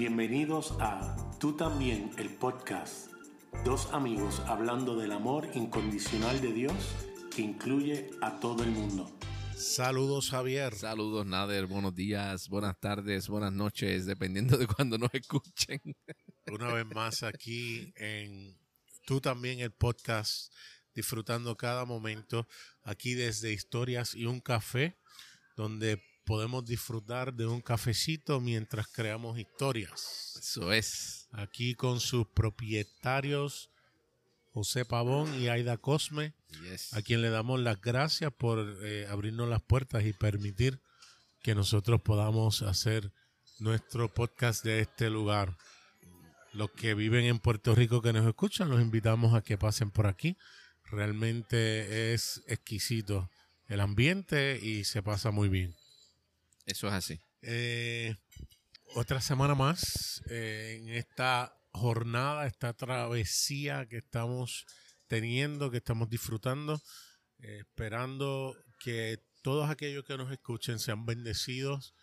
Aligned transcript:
Bienvenidos 0.00 0.74
a 0.80 1.14
Tú 1.38 1.58
también, 1.58 2.10
el 2.16 2.30
podcast. 2.30 3.12
Dos 3.66 3.92
amigos 3.92 4.40
hablando 4.46 4.96
del 4.96 5.12
amor 5.12 5.50
incondicional 5.52 6.40
de 6.40 6.54
Dios 6.54 6.72
que 7.36 7.42
incluye 7.42 8.08
a 8.22 8.40
todo 8.40 8.62
el 8.62 8.70
mundo. 8.70 9.14
Saludos 9.54 10.30
Javier. 10.30 10.74
Saludos 10.74 11.26
Nader, 11.26 11.66
buenos 11.66 11.94
días, 11.94 12.48
buenas 12.48 12.80
tardes, 12.80 13.28
buenas 13.28 13.52
noches, 13.52 14.06
dependiendo 14.06 14.56
de 14.56 14.66
cuando 14.66 14.96
nos 14.96 15.12
escuchen. 15.12 15.82
Una 16.50 16.72
vez 16.72 16.86
más 16.86 17.22
aquí 17.22 17.92
en 17.96 18.58
Tú 19.04 19.20
también 19.20 19.60
el 19.60 19.70
podcast, 19.70 20.50
disfrutando 20.94 21.58
cada 21.58 21.84
momento 21.84 22.48
aquí 22.84 23.12
desde 23.12 23.52
Historias 23.52 24.14
y 24.14 24.24
un 24.24 24.40
café, 24.40 24.96
donde 25.56 26.02
podemos 26.24 26.64
disfrutar 26.64 27.34
de 27.34 27.46
un 27.46 27.60
cafecito 27.60 28.40
mientras 28.40 28.86
creamos 28.88 29.38
historias. 29.38 30.36
Eso 30.38 30.72
es. 30.72 31.28
Aquí 31.32 31.74
con 31.74 32.00
sus 32.00 32.26
propietarios 32.28 33.70
José 34.52 34.84
Pavón 34.84 35.40
y 35.40 35.48
Aida 35.48 35.76
Cosme, 35.76 36.34
Yes. 36.62 36.92
a 36.94 37.02
quien 37.02 37.22
le 37.22 37.30
damos 37.30 37.60
las 37.60 37.80
gracias 37.80 38.32
por 38.32 38.78
eh, 38.82 39.06
abrirnos 39.08 39.48
las 39.48 39.62
puertas 39.62 40.04
y 40.04 40.12
permitir 40.12 40.80
que 41.42 41.54
nosotros 41.54 42.02
podamos 42.02 42.62
hacer 42.62 43.12
nuestro 43.60 44.12
podcast 44.12 44.64
de 44.64 44.80
este 44.80 45.08
lugar. 45.10 45.56
Los 46.52 46.72
que 46.72 46.94
viven 46.94 47.24
en 47.26 47.38
Puerto 47.38 47.76
Rico 47.76 48.02
que 48.02 48.12
nos 48.12 48.26
escuchan, 48.26 48.68
los 48.70 48.80
invitamos 48.80 49.34
a 49.34 49.42
que 49.42 49.56
pasen 49.56 49.92
por 49.92 50.08
aquí. 50.08 50.36
Realmente 50.84 52.12
es 52.12 52.42
exquisito 52.48 53.30
el 53.68 53.80
ambiente 53.80 54.58
y 54.60 54.82
se 54.82 55.00
pasa 55.02 55.30
muy 55.30 55.48
bien. 55.48 55.76
Eso 56.66 56.88
es 56.88 56.92
así. 56.94 57.20
Eh, 57.42 58.16
otra 58.94 59.20
semana 59.20 59.54
más 59.54 60.22
eh, 60.30 60.78
en 60.80 60.88
esta 60.90 61.56
jornada, 61.72 62.46
esta 62.46 62.72
travesía 62.74 63.86
que 63.86 63.98
estamos 63.98 64.66
teniendo, 65.06 65.70
que 65.70 65.78
estamos 65.78 66.10
disfrutando, 66.10 66.80
eh, 67.38 67.58
esperando 67.60 68.56
que 68.78 69.22
todos 69.42 69.70
aquellos 69.70 70.04
que 70.04 70.16
nos 70.16 70.30
escuchen 70.32 70.78
sean 70.78 71.06
bendecidos 71.06 71.94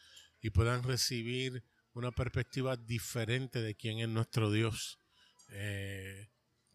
y 0.42 0.50
puedan 0.50 0.84
recibir 0.84 1.64
una 1.94 2.12
perspectiva 2.12 2.78
diferente 2.78 3.62
de 3.62 3.76
quién 3.76 4.00
es 4.00 4.10
nuestro 4.10 4.52
Dios. 4.52 5.00
Eh, 5.50 6.30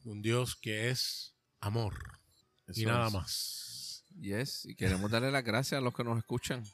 un 0.05 0.21
Dios 0.23 0.57
que 0.57 0.91
es 0.91 1.35
amor 1.61 1.97
y 2.75 2.85
nada 2.85 3.07
es. 3.07 3.13
más. 3.13 4.05
Yes. 4.21 4.65
Y 4.67 4.75
queremos 4.75 5.11
darle 5.11 5.31
las 5.31 5.45
gracias 5.45 5.79
a 5.79 5.83
los 5.83 5.95
que 5.95 6.05
nos 6.05 6.19
escuchan 6.19 6.65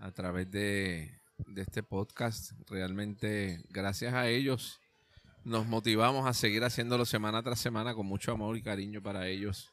a 0.00 0.10
través 0.12 0.50
de, 0.50 1.20
este 1.56 1.82
podcast. 1.82 2.52
Realmente, 2.68 3.62
gracias 3.70 4.14
a 4.14 4.28
ellos, 4.28 4.80
nos 5.44 5.66
motivamos 5.66 6.26
a 6.26 6.34
seguir 6.34 6.64
haciéndolo 6.64 7.04
semana 7.04 7.42
tras 7.42 7.60
semana 7.60 7.94
con 7.94 8.06
mucho 8.06 8.32
amor 8.32 8.56
y 8.56 8.62
cariño 8.62 9.02
para 9.02 9.28
ellos. 9.28 9.70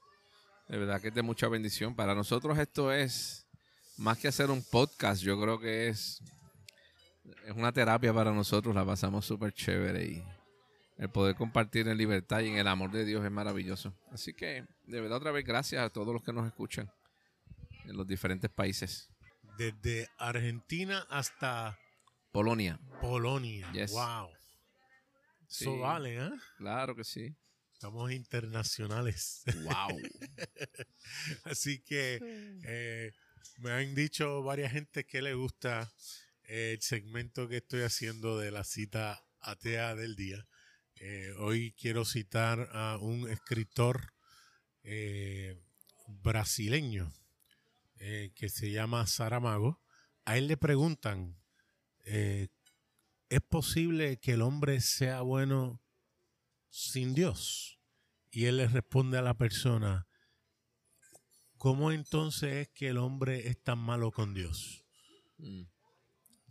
De 0.67 0.77
verdad 0.77 1.02
que 1.02 1.09
es 1.09 1.13
de 1.13 1.21
mucha 1.21 1.47
bendición. 1.47 1.95
Para 1.95 2.15
nosotros 2.15 2.57
esto 2.57 2.91
es 2.91 3.45
más 3.97 4.17
que 4.17 4.27
hacer 4.27 4.49
un 4.49 4.63
podcast, 4.63 5.21
yo 5.21 5.39
creo 5.39 5.59
que 5.59 5.89
es, 5.89 6.21
es 7.45 7.55
una 7.55 7.71
terapia 7.71 8.13
para 8.13 8.31
nosotros. 8.31 8.73
La 8.73 8.85
pasamos 8.85 9.25
súper 9.25 9.53
chévere 9.53 10.05
y 10.05 10.23
el 10.97 11.09
poder 11.09 11.35
compartir 11.35 11.87
en 11.87 11.97
libertad 11.97 12.41
y 12.41 12.49
en 12.49 12.58
el 12.58 12.67
amor 12.67 12.91
de 12.91 13.05
Dios 13.05 13.25
es 13.25 13.31
maravilloso. 13.31 13.93
Así 14.11 14.33
que, 14.33 14.65
de 14.85 15.02
verdad, 15.02 15.17
otra 15.17 15.31
vez, 15.31 15.45
gracias 15.45 15.83
a 15.83 15.89
todos 15.89 16.13
los 16.13 16.23
que 16.23 16.33
nos 16.33 16.45
escuchan 16.45 16.89
en 17.85 17.97
los 17.97 18.08
diferentes 18.08 18.49
países. 18.49 19.12
Desde 19.57 20.09
Argentina 20.17 21.05
hasta 21.09 21.77
Polonia, 22.31 22.79
Polonia. 22.99 23.71
Yes. 23.71 23.91
Wow. 23.91 24.29
Sí. 25.47 25.65
Eso 25.65 25.77
vale, 25.77 26.17
¿eh? 26.17 26.31
claro 26.57 26.95
que 26.95 27.03
sí. 27.03 27.35
Estamos 27.73 28.11
internacionales. 28.11 29.43
Wow. 29.63 29.99
Así 31.43 31.80
que 31.83 32.19
eh, 32.65 33.11
me 33.58 33.71
han 33.71 33.93
dicho 33.93 34.42
varias 34.42 34.71
gente 34.71 35.05
que 35.05 35.21
le 35.21 35.33
gusta 35.33 35.92
el 36.45 36.81
segmento 36.81 37.47
que 37.47 37.58
estoy 37.58 37.81
haciendo 37.81 38.39
de 38.39 38.52
la 38.52 38.63
cita 38.63 39.23
atea 39.42 39.95
del 39.95 40.15
día. 40.15 40.47
Eh, 40.95 41.33
hoy 41.37 41.73
quiero 41.73 42.05
citar 42.05 42.69
a 42.71 42.97
un 42.97 43.30
escritor 43.30 44.13
eh, 44.83 45.61
brasileño 46.08 47.11
eh, 48.05 48.33
que 48.36 48.49
se 48.49 48.69
llama 48.69 49.08
Saramago. 49.08 49.81
A 50.25 50.37
él 50.37 50.47
le 50.47 50.58
preguntan, 50.58 51.41
eh, 52.03 52.49
¿es 53.30 53.39
posible 53.39 54.19
que 54.19 54.33
el 54.33 54.41
hombre 54.41 54.81
sea 54.81 55.21
bueno 55.21 55.81
sin 56.69 57.13
Dios? 57.13 57.80
Y 58.30 58.47
él 58.47 58.58
le 58.58 58.67
responde 58.67 59.17
a 59.17 59.21
la 59.21 59.37
persona, 59.37 60.05
¿cómo 61.55 61.93
entonces 61.93 62.67
es 62.67 62.69
que 62.73 62.89
el 62.89 62.97
hombre 62.97 63.47
es 63.47 63.63
tan 63.63 63.80
malo 63.80 64.11
con 64.11 64.33
Dios? 64.33 64.83
Mm. 65.37 65.63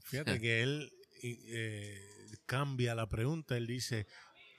Fíjate 0.04 0.40
que 0.40 0.62
él 0.62 0.90
eh, 1.22 2.00
cambia 2.46 2.94
la 2.94 3.10
pregunta, 3.10 3.58
él 3.58 3.66
dice, 3.66 4.06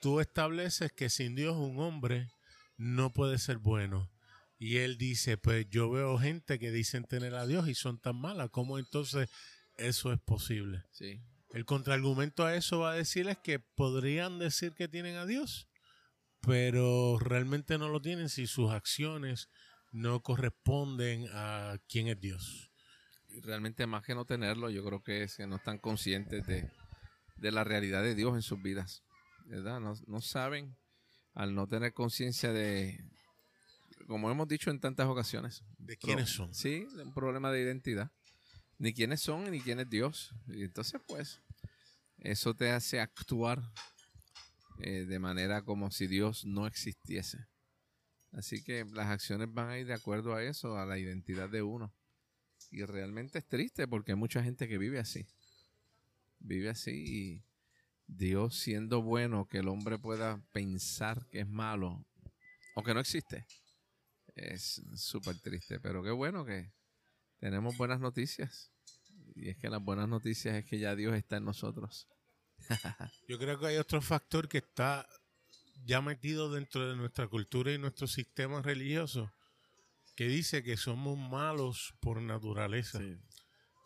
tú 0.00 0.20
estableces 0.20 0.92
que 0.92 1.10
sin 1.10 1.34
Dios 1.34 1.56
un 1.56 1.80
hombre 1.80 2.30
no 2.76 3.12
puede 3.12 3.38
ser 3.38 3.58
bueno. 3.58 4.13
Y 4.58 4.78
él 4.78 4.98
dice, 4.98 5.36
pues 5.36 5.68
yo 5.68 5.90
veo 5.90 6.18
gente 6.18 6.58
que 6.58 6.70
dicen 6.70 7.04
tener 7.04 7.34
a 7.34 7.46
Dios 7.46 7.68
y 7.68 7.74
son 7.74 7.98
tan 7.98 8.16
malas, 8.16 8.50
¿cómo 8.50 8.78
entonces 8.78 9.28
eso 9.76 10.12
es 10.12 10.20
posible? 10.20 10.84
Sí. 10.92 11.20
El 11.50 11.64
contraargumento 11.64 12.44
a 12.44 12.54
eso 12.56 12.80
va 12.80 12.92
a 12.92 12.96
decirles 12.96 13.38
que 13.38 13.58
podrían 13.58 14.38
decir 14.38 14.74
que 14.74 14.88
tienen 14.88 15.16
a 15.16 15.26
Dios, 15.26 15.68
pero 16.40 17.18
realmente 17.18 17.78
no 17.78 17.88
lo 17.88 18.00
tienen 18.00 18.28
si 18.28 18.46
sus 18.46 18.70
acciones 18.70 19.48
no 19.92 20.20
corresponden 20.20 21.26
a 21.32 21.78
quién 21.88 22.08
es 22.08 22.20
Dios. 22.20 22.70
Y 23.28 23.40
realmente 23.40 23.86
más 23.86 24.04
que 24.04 24.14
no 24.14 24.24
tenerlo, 24.24 24.70
yo 24.70 24.84
creo 24.84 25.02
que 25.02 25.24
es 25.24 25.36
que 25.36 25.46
no 25.46 25.56
están 25.56 25.78
conscientes 25.78 26.46
de, 26.46 26.70
de 27.36 27.52
la 27.52 27.64
realidad 27.64 28.02
de 28.02 28.14
Dios 28.14 28.34
en 28.34 28.42
sus 28.42 28.60
vidas. 28.62 29.04
¿Verdad? 29.46 29.78
No, 29.78 29.94
no 30.06 30.20
saben, 30.20 30.76
al 31.34 31.54
no 31.54 31.68
tener 31.68 31.92
conciencia 31.92 32.52
de, 32.52 32.98
como 34.06 34.30
hemos 34.30 34.48
dicho 34.48 34.70
en 34.70 34.80
tantas 34.80 35.06
ocasiones. 35.08 35.62
¿De 35.78 35.96
quiénes 35.96 36.26
pro- 36.26 36.34
son? 36.46 36.54
Sí, 36.54 36.86
un 37.02 37.12
problema 37.14 37.50
de 37.50 37.62
identidad. 37.62 38.10
Ni 38.78 38.92
quiénes 38.92 39.20
son, 39.20 39.50
ni 39.50 39.60
quién 39.60 39.80
es 39.80 39.88
Dios. 39.88 40.34
Y 40.48 40.64
entonces, 40.64 41.00
pues, 41.06 41.40
eso 42.18 42.54
te 42.54 42.70
hace 42.70 43.00
actuar 43.00 43.62
eh, 44.80 45.04
de 45.06 45.18
manera 45.18 45.62
como 45.62 45.90
si 45.90 46.06
Dios 46.06 46.44
no 46.44 46.66
existiese. 46.66 47.46
Así 48.32 48.64
que 48.64 48.84
las 48.84 49.06
acciones 49.08 49.48
van 49.52 49.68
a 49.70 49.78
ir 49.78 49.86
de 49.86 49.94
acuerdo 49.94 50.34
a 50.34 50.42
eso, 50.42 50.76
a 50.76 50.84
la 50.86 50.98
identidad 50.98 51.48
de 51.48 51.62
uno. 51.62 51.94
Y 52.72 52.84
realmente 52.84 53.38
es 53.38 53.46
triste 53.46 53.86
porque 53.86 54.12
hay 54.12 54.18
mucha 54.18 54.42
gente 54.42 54.66
que 54.66 54.78
vive 54.78 54.98
así. 54.98 55.24
Vive 56.40 56.70
así 56.70 56.90
y 56.90 57.44
Dios 58.06 58.56
siendo 58.58 59.02
bueno, 59.02 59.46
que 59.48 59.58
el 59.58 59.68
hombre 59.68 59.98
pueda 59.98 60.42
pensar 60.52 61.26
que 61.30 61.40
es 61.40 61.48
malo 61.48 62.04
o 62.74 62.82
que 62.82 62.92
no 62.92 62.98
existe, 63.00 63.46
es 64.34 64.82
súper 64.96 65.38
triste. 65.40 65.80
Pero 65.80 66.02
qué 66.02 66.10
bueno 66.10 66.44
que 66.44 66.72
tenemos 67.38 67.76
buenas 67.76 68.00
noticias. 68.00 68.72
Y 69.34 69.48
es 69.48 69.56
que 69.56 69.68
las 69.68 69.82
buenas 69.82 70.08
noticias 70.08 70.56
es 70.56 70.64
que 70.64 70.78
ya 70.78 70.94
Dios 70.94 71.14
está 71.14 71.36
en 71.36 71.44
nosotros. 71.44 72.08
Yo 73.28 73.38
creo 73.38 73.58
que 73.58 73.66
hay 73.66 73.76
otro 73.76 74.00
factor 74.00 74.48
que 74.48 74.58
está 74.58 75.06
ya 75.84 76.00
metido 76.00 76.50
dentro 76.50 76.88
de 76.88 76.96
nuestra 76.96 77.28
cultura 77.28 77.72
y 77.72 77.78
nuestro 77.78 78.06
sistema 78.06 78.62
religioso, 78.62 79.32
que 80.16 80.28
dice 80.28 80.62
que 80.62 80.76
somos 80.76 81.18
malos 81.18 81.94
por 82.00 82.22
naturaleza. 82.22 83.00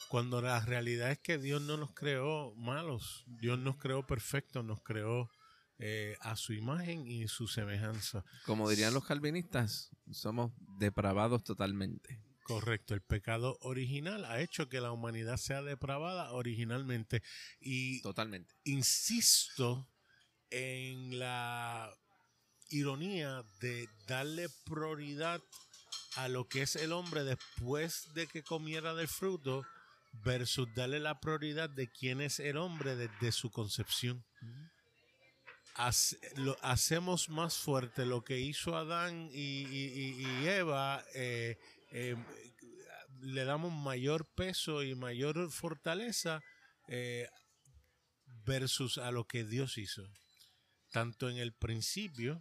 Cuando 0.08 0.40
la 0.40 0.60
realidad 0.60 1.10
es 1.10 1.18
que 1.18 1.38
Dios 1.38 1.60
no 1.62 1.76
nos 1.76 1.92
creó 1.92 2.54
malos, 2.54 3.24
Dios 3.26 3.58
nos 3.58 3.76
creó 3.76 4.06
perfectos, 4.06 4.64
nos 4.64 4.82
creó 4.82 5.30
eh, 5.78 6.16
a 6.20 6.36
su 6.36 6.52
imagen 6.52 7.06
y 7.06 7.28
su 7.28 7.46
semejanza. 7.46 8.24
Como 8.44 8.68
dirían 8.68 8.94
los 8.94 9.04
calvinistas, 9.04 9.90
somos 10.10 10.52
depravados 10.78 11.44
totalmente. 11.44 12.20
Correcto, 12.42 12.94
el 12.94 13.02
pecado 13.02 13.58
original 13.60 14.24
ha 14.24 14.40
hecho 14.40 14.68
que 14.68 14.80
la 14.80 14.90
humanidad 14.90 15.36
sea 15.36 15.62
depravada 15.62 16.32
originalmente. 16.32 17.22
Y 17.60 18.00
Totalmente. 18.00 18.54
insisto 18.64 19.86
en 20.50 21.18
la 21.18 21.92
ironía 22.70 23.44
de 23.60 23.86
darle 24.06 24.48
prioridad 24.64 25.42
a 26.16 26.28
lo 26.28 26.48
que 26.48 26.62
es 26.62 26.74
el 26.76 26.92
hombre 26.92 27.22
después 27.22 28.12
de 28.14 28.26
que 28.26 28.42
comiera 28.42 28.94
del 28.94 29.08
fruto 29.08 29.64
versus 30.24 30.68
darle 30.74 31.00
la 31.00 31.20
prioridad 31.20 31.68
de 31.68 31.88
quién 31.90 32.20
es 32.20 32.40
el 32.40 32.56
hombre 32.56 32.96
desde 32.96 33.30
su 33.30 33.50
concepción. 33.50 34.24
Hace- 35.78 36.18
lo- 36.36 36.56
hacemos 36.62 37.28
más 37.28 37.56
fuerte 37.56 38.04
lo 38.04 38.22
que 38.24 38.40
hizo 38.40 38.76
Adán 38.76 39.28
y, 39.32 39.64
y- 39.64 39.92
y- 40.18 40.42
y 40.42 40.48
Eva, 40.48 41.04
eh, 41.14 41.56
eh, 41.92 42.16
le 43.20 43.44
damos 43.44 43.72
mayor 43.72 44.26
peso 44.34 44.82
y 44.82 44.94
mayor 44.94 45.50
fortaleza 45.52 46.40
eh, 46.88 47.28
versus 48.44 48.98
a 48.98 49.10
lo 49.10 49.24
que 49.26 49.44
Dios 49.44 49.78
hizo, 49.78 50.02
tanto 50.90 51.28
en 51.30 51.36
el 51.36 51.52
principio 51.52 52.40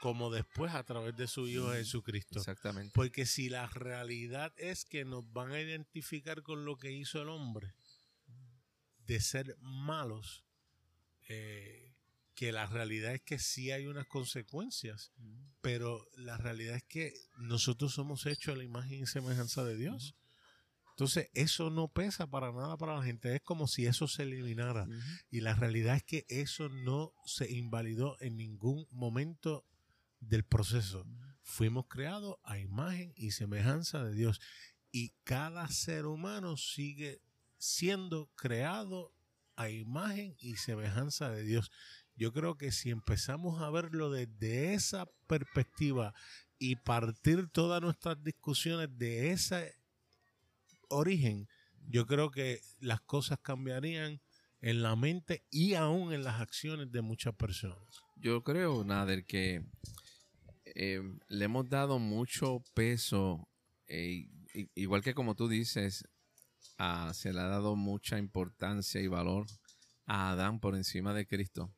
como 0.00 0.30
después 0.30 0.72
a 0.74 0.84
través 0.84 1.16
de 1.16 1.26
su 1.26 1.48
Hijo 1.48 1.72
Jesucristo. 1.72 2.38
Exactamente. 2.38 2.92
Porque 2.94 3.26
si 3.26 3.48
la 3.48 3.66
realidad 3.66 4.52
es 4.56 4.84
que 4.84 5.04
nos 5.04 5.30
van 5.32 5.50
a 5.52 5.60
identificar 5.60 6.42
con 6.42 6.64
lo 6.64 6.76
que 6.76 6.92
hizo 6.92 7.20
el 7.20 7.28
hombre, 7.28 7.74
de 8.98 9.20
ser 9.20 9.56
malos, 9.60 10.44
eh, 11.28 11.87
que 12.38 12.52
la 12.52 12.66
realidad 12.66 13.14
es 13.14 13.22
que 13.22 13.40
sí 13.40 13.72
hay 13.72 13.88
unas 13.88 14.06
consecuencias, 14.06 15.10
pero 15.60 16.06
la 16.14 16.36
realidad 16.36 16.76
es 16.76 16.84
que 16.84 17.12
nosotros 17.36 17.94
somos 17.94 18.26
hechos 18.26 18.54
a 18.54 18.56
la 18.56 18.62
imagen 18.62 19.02
y 19.02 19.06
semejanza 19.06 19.64
de 19.64 19.76
Dios. 19.76 20.14
Entonces, 20.90 21.30
eso 21.34 21.68
no 21.70 21.88
pesa 21.88 22.28
para 22.28 22.52
nada 22.52 22.76
para 22.76 22.94
la 22.94 23.02
gente. 23.02 23.34
Es 23.34 23.42
como 23.42 23.66
si 23.66 23.86
eso 23.86 24.06
se 24.06 24.22
eliminara. 24.22 24.86
Y 25.30 25.40
la 25.40 25.56
realidad 25.56 25.96
es 25.96 26.04
que 26.04 26.26
eso 26.28 26.68
no 26.68 27.12
se 27.24 27.50
invalidó 27.50 28.16
en 28.20 28.36
ningún 28.36 28.86
momento 28.92 29.66
del 30.20 30.44
proceso. 30.44 31.04
Fuimos 31.42 31.86
creados 31.88 32.36
a 32.44 32.60
imagen 32.60 33.12
y 33.16 33.32
semejanza 33.32 34.04
de 34.04 34.14
Dios. 34.14 34.40
Y 34.92 35.08
cada 35.24 35.66
ser 35.70 36.06
humano 36.06 36.56
sigue 36.56 37.20
siendo 37.56 38.30
creado 38.36 39.12
a 39.58 39.70
imagen 39.70 40.36
y 40.38 40.54
semejanza 40.54 41.30
de 41.30 41.42
Dios. 41.42 41.72
Yo 42.18 42.32
creo 42.32 42.56
que 42.56 42.72
si 42.72 42.90
empezamos 42.90 43.62
a 43.62 43.70
verlo 43.70 44.10
desde 44.10 44.74
esa 44.74 45.06
perspectiva 45.28 46.12
y 46.58 46.74
partir 46.74 47.48
todas 47.48 47.80
nuestras 47.80 48.22
discusiones 48.24 48.88
de 48.98 49.30
ese 49.30 49.76
origen, 50.88 51.48
yo 51.88 52.06
creo 52.06 52.30
que 52.32 52.60
las 52.80 53.00
cosas 53.02 53.38
cambiarían 53.40 54.20
en 54.60 54.82
la 54.82 54.96
mente 54.96 55.44
y 55.50 55.74
aún 55.74 56.12
en 56.12 56.24
las 56.24 56.40
acciones 56.40 56.90
de 56.90 57.02
muchas 57.02 57.34
personas. 57.36 57.78
Yo 58.16 58.42
creo, 58.42 58.82
Nader, 58.82 59.24
que 59.24 59.64
eh, 60.64 61.00
le 61.28 61.44
hemos 61.44 61.68
dado 61.68 62.00
mucho 62.00 62.64
peso, 62.74 63.48
eh, 63.86 64.28
igual 64.74 65.02
que 65.02 65.14
como 65.14 65.36
tú 65.36 65.46
dices, 65.48 66.04
a- 66.78 67.14
se 67.14 67.32
le 67.32 67.40
ha 67.40 67.46
dado 67.46 67.76
mucha 67.76 68.18
importancia 68.18 69.00
y 69.00 69.06
valor 69.06 69.46
a 70.06 70.30
Adán 70.30 70.58
por 70.58 70.74
encima 70.74 71.14
de 71.14 71.26
Cristo, 71.26 71.72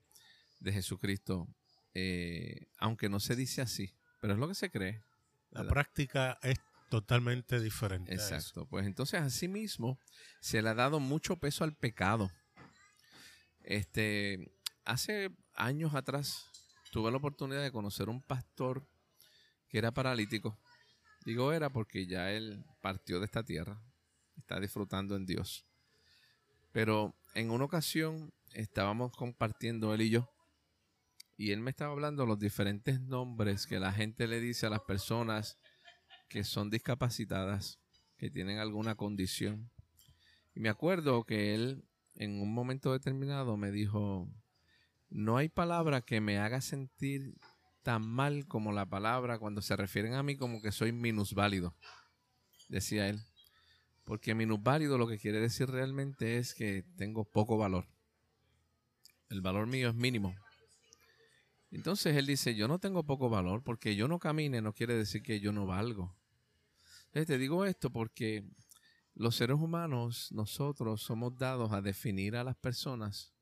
de 0.60 0.72
Jesucristo, 0.72 1.48
eh, 1.94 2.68
aunque 2.78 3.08
no 3.08 3.18
se 3.18 3.34
dice 3.34 3.62
así, 3.62 3.92
pero 4.20 4.34
es 4.34 4.38
lo 4.38 4.48
que 4.48 4.54
se 4.54 4.70
cree. 4.70 5.02
La 5.50 5.66
práctica 5.66 6.38
es 6.42 6.58
totalmente 6.90 7.60
diferente. 7.60 8.12
Exacto. 8.12 8.66
Pues 8.66 8.86
entonces, 8.86 9.20
asimismo, 9.20 9.98
se 10.40 10.62
le 10.62 10.68
ha 10.68 10.74
dado 10.74 11.00
mucho 11.00 11.36
peso 11.36 11.64
al 11.64 11.74
pecado. 11.74 12.30
Este, 13.62 14.52
hace 14.84 15.30
años 15.54 15.94
atrás 15.94 16.46
tuve 16.92 17.10
la 17.10 17.16
oportunidad 17.16 17.62
de 17.62 17.72
conocer 17.72 18.08
un 18.08 18.22
pastor 18.22 18.86
que 19.68 19.78
era 19.78 19.92
paralítico. 19.92 20.58
Digo 21.24 21.52
era 21.52 21.70
porque 21.70 22.06
ya 22.06 22.30
él 22.32 22.64
partió 22.80 23.18
de 23.18 23.26
esta 23.26 23.42
tierra, 23.42 23.80
está 24.36 24.58
disfrutando 24.58 25.16
en 25.16 25.26
Dios. 25.26 25.66
Pero 26.72 27.14
en 27.34 27.50
una 27.50 27.64
ocasión 27.64 28.32
estábamos 28.52 29.12
compartiendo 29.12 29.94
él 29.94 30.02
y 30.02 30.10
yo, 30.10 30.28
y 31.40 31.52
él 31.52 31.60
me 31.60 31.70
estaba 31.70 31.92
hablando 31.92 32.24
de 32.24 32.28
los 32.28 32.38
diferentes 32.38 33.00
nombres 33.00 33.66
que 33.66 33.80
la 33.80 33.94
gente 33.94 34.28
le 34.28 34.40
dice 34.40 34.66
a 34.66 34.68
las 34.68 34.82
personas 34.82 35.58
que 36.28 36.44
son 36.44 36.68
discapacitadas, 36.68 37.80
que 38.18 38.28
tienen 38.28 38.58
alguna 38.58 38.94
condición. 38.94 39.70
Y 40.54 40.60
me 40.60 40.68
acuerdo 40.68 41.24
que 41.24 41.54
él 41.54 41.88
en 42.16 42.42
un 42.42 42.52
momento 42.52 42.92
determinado 42.92 43.56
me 43.56 43.70
dijo, 43.70 44.28
no 45.08 45.38
hay 45.38 45.48
palabra 45.48 46.02
que 46.02 46.20
me 46.20 46.36
haga 46.36 46.60
sentir 46.60 47.38
tan 47.82 48.06
mal 48.06 48.46
como 48.46 48.70
la 48.70 48.84
palabra 48.84 49.38
cuando 49.38 49.62
se 49.62 49.76
refieren 49.76 50.12
a 50.12 50.22
mí 50.22 50.36
como 50.36 50.60
que 50.60 50.72
soy 50.72 50.92
minusválido, 50.92 51.74
decía 52.68 53.08
él. 53.08 53.18
Porque 54.04 54.34
minusválido 54.34 54.98
lo 54.98 55.08
que 55.08 55.18
quiere 55.18 55.40
decir 55.40 55.70
realmente 55.70 56.36
es 56.36 56.52
que 56.52 56.84
tengo 56.98 57.24
poco 57.24 57.56
valor. 57.56 57.86
El 59.30 59.40
valor 59.40 59.66
mío 59.66 59.88
es 59.88 59.94
mínimo. 59.94 60.34
Entonces 61.70 62.16
él 62.16 62.26
dice, 62.26 62.54
yo 62.54 62.66
no 62.66 62.78
tengo 62.78 63.04
poco 63.04 63.28
valor 63.28 63.62
porque 63.62 63.94
yo 63.94 64.08
no 64.08 64.18
camine 64.18 64.60
no 64.60 64.72
quiere 64.72 64.94
decir 64.94 65.22
que 65.22 65.40
yo 65.40 65.52
no 65.52 65.66
valgo. 65.66 66.16
Te 67.12 67.38
digo 67.38 67.64
esto 67.64 67.90
porque 67.90 68.44
los 69.14 69.36
seres 69.36 69.56
humanos, 69.56 70.30
nosotros 70.32 71.02
somos 71.02 71.36
dados 71.36 71.72
a 71.72 71.82
definir 71.82 72.36
a 72.36 72.44
las 72.44 72.56
personas 72.56 73.34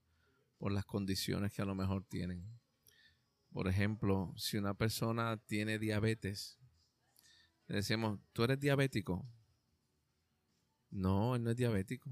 por 0.57 0.73
las 0.73 0.85
condiciones 0.85 1.53
que 1.53 1.63
a 1.63 1.67
lo 1.67 1.75
mejor 1.75 2.05
tienen. 2.05 2.45
Por 3.53 3.69
ejemplo, 3.69 4.35
si 4.37 4.57
una 4.57 4.75
persona 4.75 5.37
tiene 5.37 5.79
diabetes, 5.79 6.59
le 7.67 7.77
decimos, 7.77 8.19
¿tú 8.33 8.45
eres 8.45 8.59
diabético? 8.59 9.27
No, 10.91 11.37
él 11.37 11.45
no 11.45 11.51
es 11.51 11.57
diabético. 11.57 12.11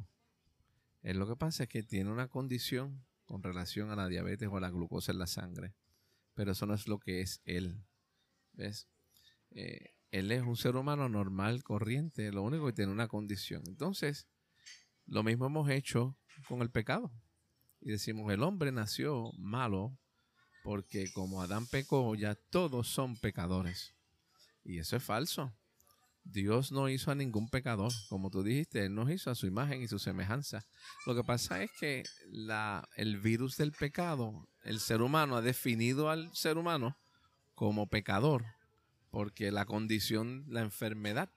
Él 1.02 1.18
lo 1.18 1.26
que 1.26 1.36
pasa 1.36 1.64
es 1.64 1.68
que 1.68 1.82
tiene 1.82 2.10
una 2.10 2.28
condición 2.28 3.04
con 3.24 3.42
relación 3.42 3.90
a 3.90 3.96
la 3.96 4.08
diabetes 4.08 4.48
o 4.50 4.56
a 4.56 4.60
la 4.60 4.70
glucosa 4.70 5.12
en 5.12 5.18
la 5.18 5.26
sangre. 5.26 5.74
Pero 6.37 6.53
eso 6.53 6.67
no 6.67 6.75
es 6.75 6.87
lo 6.87 7.00
que 7.00 7.23
es 7.23 7.41
él. 7.44 7.83
¿Ves? 8.53 8.88
Eh, 9.50 9.97
él 10.11 10.31
es 10.31 10.43
un 10.43 10.56
ser 10.56 10.77
humano 10.77 11.09
normal, 11.09 11.65
corriente, 11.65 12.31
lo 12.31 12.43
único 12.43 12.67
que 12.67 12.73
tiene 12.75 12.93
una 12.93 13.09
condición. 13.09 13.62
Entonces, 13.67 14.29
lo 15.06 15.23
mismo 15.23 15.47
hemos 15.47 15.69
hecho 15.71 16.17
con 16.47 16.61
el 16.61 16.71
pecado. 16.71 17.11
Y 17.81 17.91
decimos, 17.91 18.33
el 18.33 18.43
hombre 18.43 18.71
nació 18.71 19.33
malo 19.38 19.99
porque 20.62 21.11
como 21.12 21.41
Adán 21.43 21.67
pecó, 21.67 22.15
ya 22.15 22.35
todos 22.35 22.88
son 22.88 23.17
pecadores. 23.17 23.94
Y 24.62 24.79
eso 24.79 24.97
es 24.97 25.03
falso. 25.03 25.56
Dios 26.28 26.73
no 26.73 26.88
hizo 26.88 27.11
a 27.11 27.14
ningún 27.14 27.49
pecador, 27.49 27.93
como 28.08 28.31
tú 28.31 28.43
dijiste, 28.43 28.84
Él 28.84 28.94
nos 28.94 29.11
hizo 29.11 29.31
a 29.31 29.34
su 29.34 29.46
imagen 29.46 29.82
y 29.82 29.88
su 29.88 29.99
semejanza. 29.99 30.67
Lo 31.06 31.14
que 31.14 31.23
pasa 31.25 31.62
es 31.62 31.70
que 31.78 32.02
el 32.96 33.20
virus 33.20 33.56
del 33.56 33.73
pecado, 33.73 34.49
el 34.64 34.81
ser 34.81 35.02
humano 35.02 35.37
ha 35.37 35.43
definido 35.43 36.11
al 36.11 36.34
ser 36.34 36.58
humano 36.58 36.99
como 37.55 37.88
pecador, 37.88 38.44
porque 39.11 39.50
la 39.50 39.64
condición, 39.64 40.44
la 40.49 40.61
enfermedad, 40.61 41.31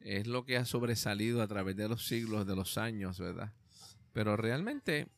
es 0.00 0.26
lo 0.26 0.44
que 0.44 0.56
ha 0.56 0.64
sobresalido 0.64 1.42
a 1.42 1.48
través 1.48 1.76
de 1.76 1.88
los 1.88 2.06
siglos, 2.06 2.46
de 2.46 2.56
los 2.56 2.78
años, 2.78 3.18
¿verdad? 3.18 3.52
Pero 4.12 4.36
realmente 4.36 5.08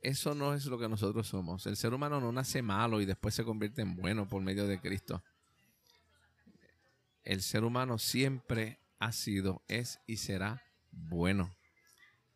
eso 0.00 0.34
no 0.34 0.54
es 0.54 0.64
lo 0.66 0.78
que 0.78 0.88
nosotros 0.88 1.28
somos. 1.28 1.66
El 1.66 1.76
ser 1.76 1.92
humano 1.92 2.20
no 2.20 2.32
nace 2.32 2.62
malo 2.62 3.00
y 3.00 3.04
después 3.04 3.34
se 3.34 3.44
convierte 3.44 3.82
en 3.82 3.94
bueno 3.96 4.26
por 4.26 4.42
medio 4.42 4.66
de 4.66 4.80
Cristo. 4.80 5.22
El 7.22 7.42
ser 7.42 7.64
humano 7.64 7.98
siempre 7.98 8.78
ha 8.98 9.12
sido, 9.12 9.62
es 9.68 10.00
y 10.06 10.16
será 10.16 10.62
bueno. 10.90 11.54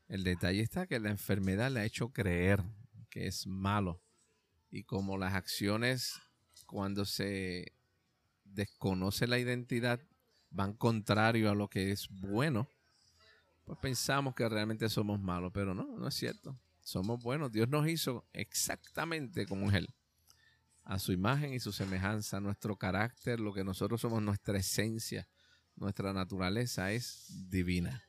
El 0.09 0.25
detalle 0.25 0.61
está 0.61 0.87
que 0.87 1.01
la 1.01 1.11
enfermedad 1.11 1.71
le 1.71 1.81
ha 1.81 1.85
hecho 1.85 2.13
creer 2.13 2.63
que 3.11 3.27
es 3.27 3.47
malo. 3.47 4.03
Y 4.71 4.85
como 4.85 5.17
las 5.17 5.35
acciones, 5.35 6.21
cuando 6.67 7.05
se 7.05 7.73
desconoce 8.45 9.27
la 9.27 9.39
identidad, 9.39 10.01
van 10.51 10.75
contrario 10.75 11.51
a 11.51 11.55
lo 11.55 11.69
que 11.69 11.91
es 11.91 12.09
bueno, 12.11 12.69
pues 13.65 13.79
pensamos 13.79 14.35
que 14.35 14.49
realmente 14.49 14.89
somos 14.89 15.21
malos. 15.21 15.53
Pero 15.55 15.75
no, 15.75 15.97
no 15.97 16.09
es 16.09 16.15
cierto. 16.15 16.59
Somos 16.83 17.23
buenos. 17.23 17.51
Dios 17.51 17.69
nos 17.69 17.89
hizo 17.89 18.27
exactamente 18.33 19.47
como 19.47 19.71
Él. 19.71 19.89
A 20.85 20.99
su 20.99 21.13
imagen 21.13 21.55
y 21.55 21.61
su 21.61 21.73
semejanza, 21.73 22.41
nuestro 22.41 22.77
carácter, 22.77 23.41
lo 23.41 23.55
que 23.55 23.65
nosotros 23.65 24.01
somos, 24.01 24.23
nuestra 24.23 24.59
esencia, 24.59 25.27
nuestra 25.77 26.13
naturaleza 26.13 26.93
es 26.93 27.25
divina. 27.49 28.05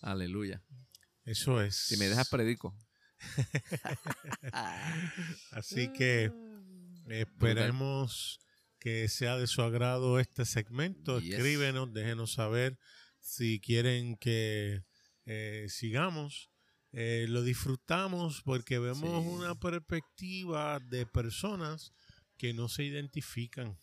Aleluya. 0.00 0.62
Eso 1.24 1.60
es. 1.60 1.74
Si 1.76 1.96
me 1.96 2.08
dejas 2.08 2.28
predico. 2.28 2.76
Así 5.52 5.92
que 5.92 6.32
esperemos 7.08 8.38
que 8.78 9.08
sea 9.08 9.36
de 9.36 9.46
su 9.46 9.62
agrado 9.62 10.18
este 10.18 10.44
segmento. 10.44 11.20
Yes. 11.20 11.34
Escríbenos, 11.34 11.92
déjenos 11.92 12.32
saber 12.32 12.78
si 13.20 13.60
quieren 13.60 14.16
que 14.16 14.82
eh, 15.24 15.66
sigamos. 15.68 16.50
Eh, 16.94 17.26
lo 17.28 17.42
disfrutamos 17.42 18.42
porque 18.42 18.78
vemos 18.78 19.22
Sí. 19.22 19.28
una 19.28 19.54
perspectiva 19.54 20.78
de 20.80 21.06
personas 21.06 21.92
que 22.42 22.52
no 22.52 22.68
se 22.68 22.82
identifican 22.82 23.78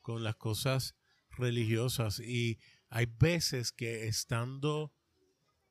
con 0.00 0.24
las 0.24 0.34
cosas 0.34 0.96
religiosas 1.30 2.18
y 2.18 2.58
hay 2.88 3.06
veces 3.06 3.70
que 3.70 4.08
estando 4.08 4.92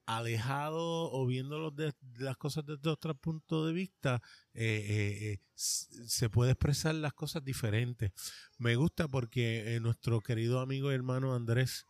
alejado 0.05 1.11
o 1.11 1.27
viéndolo 1.27 1.71
de, 1.71 1.93
las 2.19 2.37
cosas 2.37 2.65
desde 2.65 2.89
otro 2.89 3.15
punto 3.15 3.65
de 3.65 3.73
vista, 3.73 4.21
eh, 4.53 4.63
eh, 4.63 5.33
eh, 5.33 5.39
se 5.55 6.29
puede 6.29 6.51
expresar 6.51 6.95
las 6.95 7.11
cosas 7.11 7.43
diferentes. 7.43 8.13
Me 8.57 8.77
gusta 8.77 9.09
porque 9.09 9.77
nuestro 9.81 10.21
querido 10.21 10.61
amigo 10.61 10.89
y 10.89 10.95
hermano 10.95 11.35
Andrés 11.35 11.85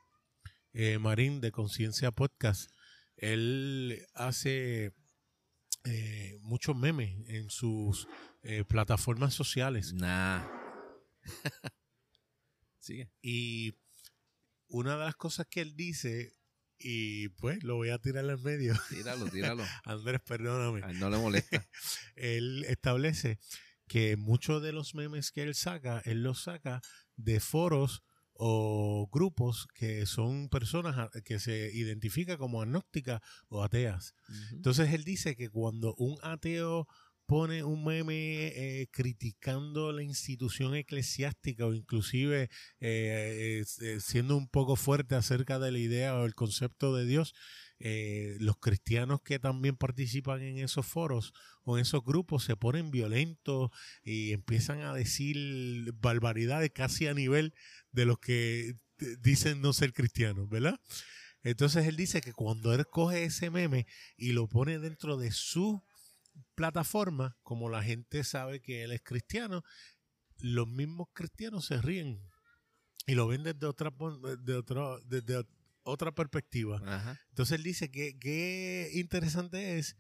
Marín 1.00 1.40
de 1.40 1.52
Conciencia 1.52 2.12
Podcast, 2.12 2.72
él 3.16 4.08
hace 4.16 4.96
eh, 5.84 6.38
muchos 6.42 6.76
memes 6.76 7.28
en 7.28 7.50
sus 7.50 8.08
eh, 8.44 8.64
plataformas 8.64 9.34
sociales. 9.34 9.94
Nah. 9.94 10.46
Sigue. 12.80 13.12
Y 13.22 13.76
una 14.68 14.98
de 14.98 15.06
las 15.06 15.16
cosas 15.16 15.48
que 15.48 15.62
él 15.62 15.76
dice, 15.76 16.36
y 16.78 17.30
pues 17.30 17.64
lo 17.64 17.76
voy 17.76 17.90
a 17.90 18.00
tirar 18.00 18.26
en 18.26 18.42
medio, 18.42 18.74
Tíralo, 18.90 19.28
tíralo. 19.28 19.64
Andrés, 19.84 20.22
perdóname, 20.22 20.94
no 20.96 21.10
le 21.10 21.18
molesta. 21.18 21.68
él 22.16 22.66
establece 22.68 23.40
que 23.88 24.16
muchos 24.16 24.62
de 24.64 24.72
los 24.72 24.96
memes 24.96 25.32
que 25.32 25.44
él 25.44 25.54
saca, 25.54 26.02
él 26.06 26.24
los 26.24 26.44
saca 26.44 26.82
de 27.18 27.40
foros 27.40 28.04
o 28.44 29.08
grupos 29.12 29.68
que 29.76 30.08
son 30.08 30.50
personas 30.50 31.12
que 31.24 31.40
se 31.40 31.70
identifican 31.76 32.38
como 32.38 32.64
agnósticas 32.64 33.22
o 33.50 33.64
ateas. 33.64 34.16
Entonces 34.52 34.92
él 34.94 35.04
dice 35.04 35.36
que 35.36 35.50
cuando 35.50 35.94
un 36.00 36.18
ateo 36.24 36.88
pone 37.28 37.64
un 37.64 37.86
meme 37.86 38.48
eh, 38.48 38.88
criticando 38.92 39.92
la 39.92 40.02
institución 40.02 40.74
eclesiástica 40.74 41.68
o 41.68 41.76
inclusive 41.76 42.50
eh, 42.80 43.64
eh, 43.80 44.00
siendo 44.00 44.36
un 44.36 44.48
poco 44.48 44.76
fuerte 44.76 45.14
acerca 45.14 45.60
de 45.60 45.72
la 45.72 45.78
idea 45.78 46.16
o 46.16 46.26
el 46.26 46.34
concepto 46.34 46.96
de 46.96 47.06
Dios, 47.06 47.36
eh, 47.84 48.38
los 48.40 48.58
cristianos 48.58 49.22
que 49.22 49.40
también 49.40 49.76
participan 49.76 50.42
en 50.42 50.58
esos 50.60 50.86
foros 50.86 51.34
o 51.64 51.78
en 51.78 51.82
esos 51.84 52.04
grupos 52.04 52.44
se 52.44 52.56
ponen 52.56 52.92
violentos 52.92 53.72
y 54.04 54.32
empiezan 54.34 54.82
a 54.82 54.94
decir 54.94 55.92
barbaridades 55.94 56.72
casi 56.74 57.08
a 57.08 57.14
nivel 57.14 57.54
de 57.92 58.06
los 58.06 58.20
que 58.20 58.76
dicen 59.22 59.62
no 59.62 59.74
ser 59.74 59.94
cristianos, 59.94 60.48
¿verdad? 60.50 60.80
Entonces 61.44 61.88
él 61.88 61.96
dice 61.96 62.22
que 62.22 62.34
cuando 62.34 62.74
él 62.74 62.86
coge 62.88 63.24
ese 63.24 63.50
meme 63.50 63.88
y 64.16 64.34
lo 64.34 64.48
pone 64.48 64.78
dentro 64.80 65.18
de 65.18 65.32
su 65.32 65.84
plataforma, 66.56 67.38
como 67.44 67.70
la 67.70 67.84
gente 67.84 68.24
sabe 68.24 68.62
que 68.62 68.84
él 68.84 68.92
es 68.92 69.02
cristiano, 69.02 69.64
los 70.40 70.68
mismos 70.68 71.08
cristianos 71.14 71.66
se 71.66 71.82
ríen 71.82 72.22
y 73.08 73.16
lo 73.16 73.28
ven 73.28 73.44
desde 73.44 73.66
otra, 73.66 73.92
pon- 73.92 74.22
de 74.46 74.56
otro- 74.56 75.00
desde 75.02 75.44
otra 75.84 76.12
perspectiva. 76.14 76.82
Ajá. 76.86 77.20
Entonces 77.30 77.58
él 77.58 77.64
dice 77.64 77.92
que 77.92 78.18
qué 78.20 78.92
interesante 78.94 79.78
es 79.78 79.98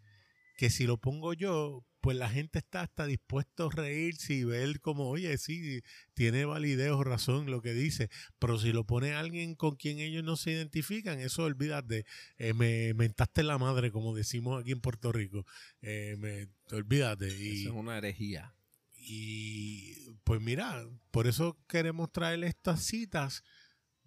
que 0.57 0.69
si 0.69 0.85
lo 0.85 0.97
pongo 0.97 1.33
yo, 1.33 1.85
pues 2.01 2.17
la 2.17 2.29
gente 2.29 2.59
está 2.59 2.81
hasta 2.81 3.05
dispuesto 3.05 3.67
a 3.67 3.75
reírse 3.75 4.33
y 4.33 4.43
ver 4.43 4.81
como, 4.81 5.07
oye, 5.09 5.37
sí, 5.37 5.81
tiene 6.13 6.45
validez 6.45 6.91
o 6.91 7.03
razón 7.03 7.49
lo 7.49 7.61
que 7.61 7.73
dice, 7.73 8.09
pero 8.39 8.59
si 8.59 8.71
lo 8.71 8.85
pone 8.85 9.13
alguien 9.13 9.55
con 9.55 9.75
quien 9.75 9.99
ellos 9.99 10.23
no 10.23 10.35
se 10.35 10.51
identifican, 10.51 11.19
eso 11.19 11.43
olvídate, 11.43 12.05
eh, 12.37 12.53
me 12.53 12.93
mentaste 12.95 13.43
la 13.43 13.57
madre, 13.59 13.91
como 13.91 14.15
decimos 14.15 14.59
aquí 14.59 14.71
en 14.71 14.81
Puerto 14.81 15.11
Rico, 15.11 15.45
eh, 15.81 16.15
me, 16.17 16.47
olvídate. 16.75 17.27
Y, 17.27 17.61
Eso 17.61 17.69
es 17.69 17.75
una 17.75 17.97
herejía. 17.97 18.53
y 18.95 20.11
pues 20.23 20.41
mira, 20.41 20.87
por 21.11 21.27
eso 21.27 21.57
queremos 21.67 22.11
traer 22.11 22.43
estas 22.43 22.83
citas 22.83 23.43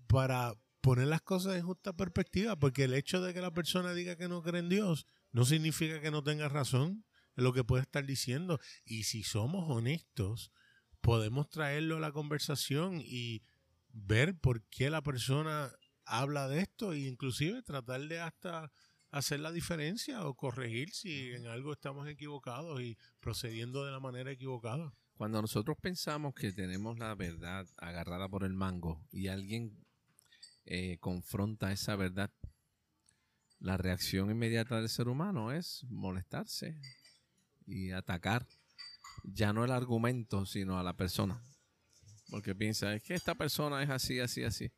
para 0.06 0.54
poner 0.84 1.06
las 1.06 1.22
cosas 1.22 1.56
en 1.56 1.62
justa 1.62 1.94
perspectiva, 1.94 2.56
porque 2.56 2.84
el 2.84 2.92
hecho 2.92 3.22
de 3.22 3.32
que 3.32 3.40
la 3.40 3.54
persona 3.54 3.94
diga 3.94 4.16
que 4.16 4.28
no 4.28 4.42
cree 4.42 4.60
en 4.60 4.68
Dios 4.68 5.06
no 5.32 5.46
significa 5.46 5.98
que 6.02 6.10
no 6.10 6.22
tenga 6.22 6.46
razón 6.50 7.06
en 7.36 7.44
lo 7.44 7.54
que 7.54 7.64
puede 7.64 7.84
estar 7.84 8.04
diciendo. 8.04 8.60
Y 8.84 9.04
si 9.04 9.22
somos 9.22 9.64
honestos, 9.70 10.52
podemos 11.00 11.48
traerlo 11.48 11.96
a 11.96 12.00
la 12.00 12.12
conversación 12.12 13.00
y 13.00 13.44
ver 13.88 14.38
por 14.38 14.62
qué 14.64 14.90
la 14.90 15.02
persona 15.02 15.72
habla 16.04 16.48
de 16.48 16.60
esto 16.60 16.92
e 16.92 16.98
inclusive 16.98 17.62
tratar 17.62 18.02
de 18.02 18.20
hasta 18.20 18.70
hacer 19.10 19.40
la 19.40 19.52
diferencia 19.52 20.26
o 20.26 20.34
corregir 20.34 20.90
si 20.90 21.30
en 21.32 21.46
algo 21.46 21.72
estamos 21.72 22.06
equivocados 22.08 22.82
y 22.82 22.98
procediendo 23.20 23.86
de 23.86 23.92
la 23.92 24.00
manera 24.00 24.30
equivocada. 24.32 24.92
Cuando 25.14 25.40
nosotros 25.40 25.78
pensamos 25.80 26.34
que 26.34 26.52
tenemos 26.52 26.98
la 26.98 27.14
verdad 27.14 27.66
agarrada 27.78 28.28
por 28.28 28.44
el 28.44 28.52
mango 28.52 29.06
y 29.10 29.28
alguien 29.28 29.83
eh, 30.66 30.98
confronta 30.98 31.72
esa 31.72 31.96
verdad, 31.96 32.30
la 33.58 33.76
reacción 33.76 34.30
inmediata 34.30 34.78
del 34.78 34.88
ser 34.88 35.08
humano 35.08 35.52
es 35.52 35.84
molestarse 35.88 36.80
y 37.66 37.92
atacar 37.92 38.46
ya 39.24 39.52
no 39.52 39.64
el 39.64 39.70
argumento, 39.70 40.44
sino 40.46 40.78
a 40.78 40.82
la 40.82 40.96
persona. 40.96 41.42
Porque 42.30 42.54
piensa, 42.54 42.94
es 42.94 43.02
que 43.02 43.14
esta 43.14 43.34
persona 43.34 43.82
es 43.82 43.90
así, 43.90 44.20
así, 44.20 44.42
así. 44.42 44.72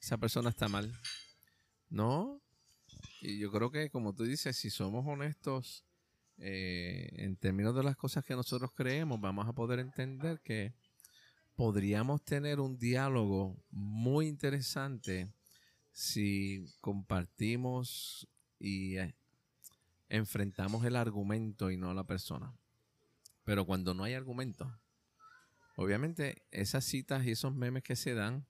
Esa 0.00 0.18
persona 0.18 0.50
está 0.50 0.68
mal. 0.68 0.92
No. 1.88 2.40
Y 3.20 3.38
yo 3.38 3.50
creo 3.50 3.70
que, 3.70 3.90
como 3.90 4.14
tú 4.14 4.24
dices, 4.24 4.56
si 4.56 4.70
somos 4.70 5.04
honestos 5.06 5.84
eh, 6.38 7.08
en 7.16 7.36
términos 7.36 7.74
de 7.74 7.82
las 7.82 7.96
cosas 7.96 8.24
que 8.24 8.34
nosotros 8.34 8.70
creemos, 8.74 9.20
vamos 9.20 9.46
a 9.48 9.52
poder 9.52 9.78
entender 9.78 10.40
que 10.40 10.74
podríamos 11.56 12.22
tener 12.22 12.60
un 12.60 12.78
diálogo 12.78 13.56
muy 13.70 14.28
interesante 14.28 15.32
si 15.90 16.66
compartimos 16.82 18.28
y 18.58 18.98
eh, 18.98 19.14
enfrentamos 20.10 20.84
el 20.84 20.96
argumento 20.96 21.70
y 21.70 21.78
no 21.78 21.94
la 21.94 22.04
persona. 22.04 22.54
Pero 23.42 23.64
cuando 23.64 23.94
no 23.94 24.04
hay 24.04 24.12
argumento, 24.12 24.78
obviamente 25.76 26.44
esas 26.50 26.84
citas 26.84 27.24
y 27.24 27.30
esos 27.30 27.54
memes 27.54 27.82
que 27.82 27.96
se 27.96 28.12
dan 28.12 28.46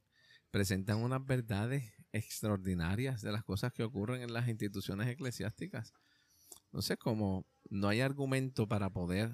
presentan 0.50 0.98
unas 0.98 1.24
verdades 1.24 1.92
extraordinarias 2.12 3.22
de 3.22 3.30
las 3.30 3.44
cosas 3.44 3.72
que 3.72 3.84
ocurren 3.84 4.22
en 4.22 4.32
las 4.32 4.48
instituciones 4.48 5.06
eclesiásticas. 5.06 5.92
Entonces, 6.64 6.96
como 6.96 7.46
no 7.70 7.88
hay 7.88 8.00
argumento 8.00 8.66
para 8.66 8.90
poder 8.90 9.30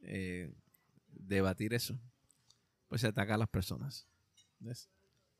eh, 0.00 0.52
debatir 1.08 1.74
eso, 1.74 2.00
pues 2.92 3.00
se 3.00 3.06
ataca 3.06 3.36
a 3.36 3.38
las 3.38 3.48
personas. 3.48 4.06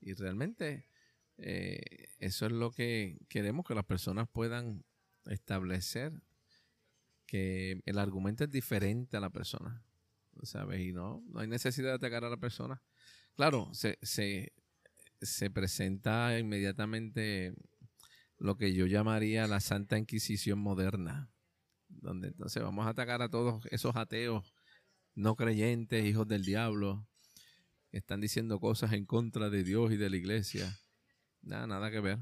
Y 0.00 0.14
realmente 0.14 0.88
eh, 1.36 2.08
eso 2.18 2.46
es 2.46 2.52
lo 2.52 2.70
que 2.70 3.18
queremos, 3.28 3.66
que 3.66 3.74
las 3.74 3.84
personas 3.84 4.26
puedan 4.32 4.86
establecer 5.26 6.14
que 7.26 7.82
el 7.84 7.98
argumento 7.98 8.44
es 8.44 8.50
diferente 8.50 9.18
a 9.18 9.20
la 9.20 9.28
persona. 9.28 9.84
¿Sabes? 10.44 10.80
Y 10.80 10.92
no, 10.94 11.22
no 11.28 11.40
hay 11.40 11.46
necesidad 11.46 11.90
de 11.90 11.96
atacar 11.96 12.24
a 12.24 12.30
la 12.30 12.38
persona. 12.38 12.82
Claro, 13.34 13.68
se, 13.74 13.98
se, 14.00 14.54
se 15.20 15.50
presenta 15.50 16.38
inmediatamente 16.38 17.54
lo 18.38 18.56
que 18.56 18.72
yo 18.72 18.86
llamaría 18.86 19.46
la 19.46 19.60
Santa 19.60 19.98
Inquisición 19.98 20.58
moderna, 20.58 21.30
donde 21.90 22.28
entonces 22.28 22.62
vamos 22.62 22.86
a 22.86 22.92
atacar 22.92 23.20
a 23.20 23.28
todos 23.28 23.66
esos 23.70 23.94
ateos 23.96 24.54
no 25.14 25.36
creyentes, 25.36 26.02
hijos 26.06 26.26
del 26.26 26.46
diablo, 26.46 27.06
están 27.92 28.20
diciendo 28.20 28.58
cosas 28.58 28.92
en 28.92 29.04
contra 29.06 29.50
de 29.50 29.62
Dios 29.62 29.92
y 29.92 29.96
de 29.96 30.10
la 30.10 30.16
iglesia. 30.16 30.78
Nada, 31.42 31.66
nada 31.66 31.90
que 31.90 32.00
ver. 32.00 32.18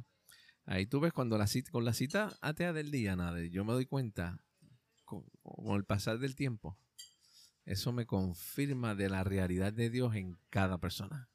Ahí 0.67 0.87
tú 0.87 1.01
ves 1.01 1.13
cuando 1.13 1.39
la 1.39 1.47
cita, 1.47 1.71
con 1.71 1.85
la 1.85 1.95
cita 1.95 2.37
atea 2.41 2.73
del 2.73 2.91
día, 2.91 3.17
nada, 3.17 3.41
yo 3.47 3.65
me 3.65 3.73
doy 3.73 3.87
cuenta 3.87 4.41
con, 5.05 5.25
el 5.75 5.85
pasar 5.85 6.19
del 6.19 6.37
tiempo, 6.37 6.79
eso 7.65 7.93
me 7.93 8.07
confirma 8.07 8.95
de 8.95 9.09
la 9.09 9.25
realidad 9.25 9.73
de 9.73 9.91
Dios 9.91 10.15
en 10.15 10.39
cada 10.51 10.79
persona. 10.79 11.29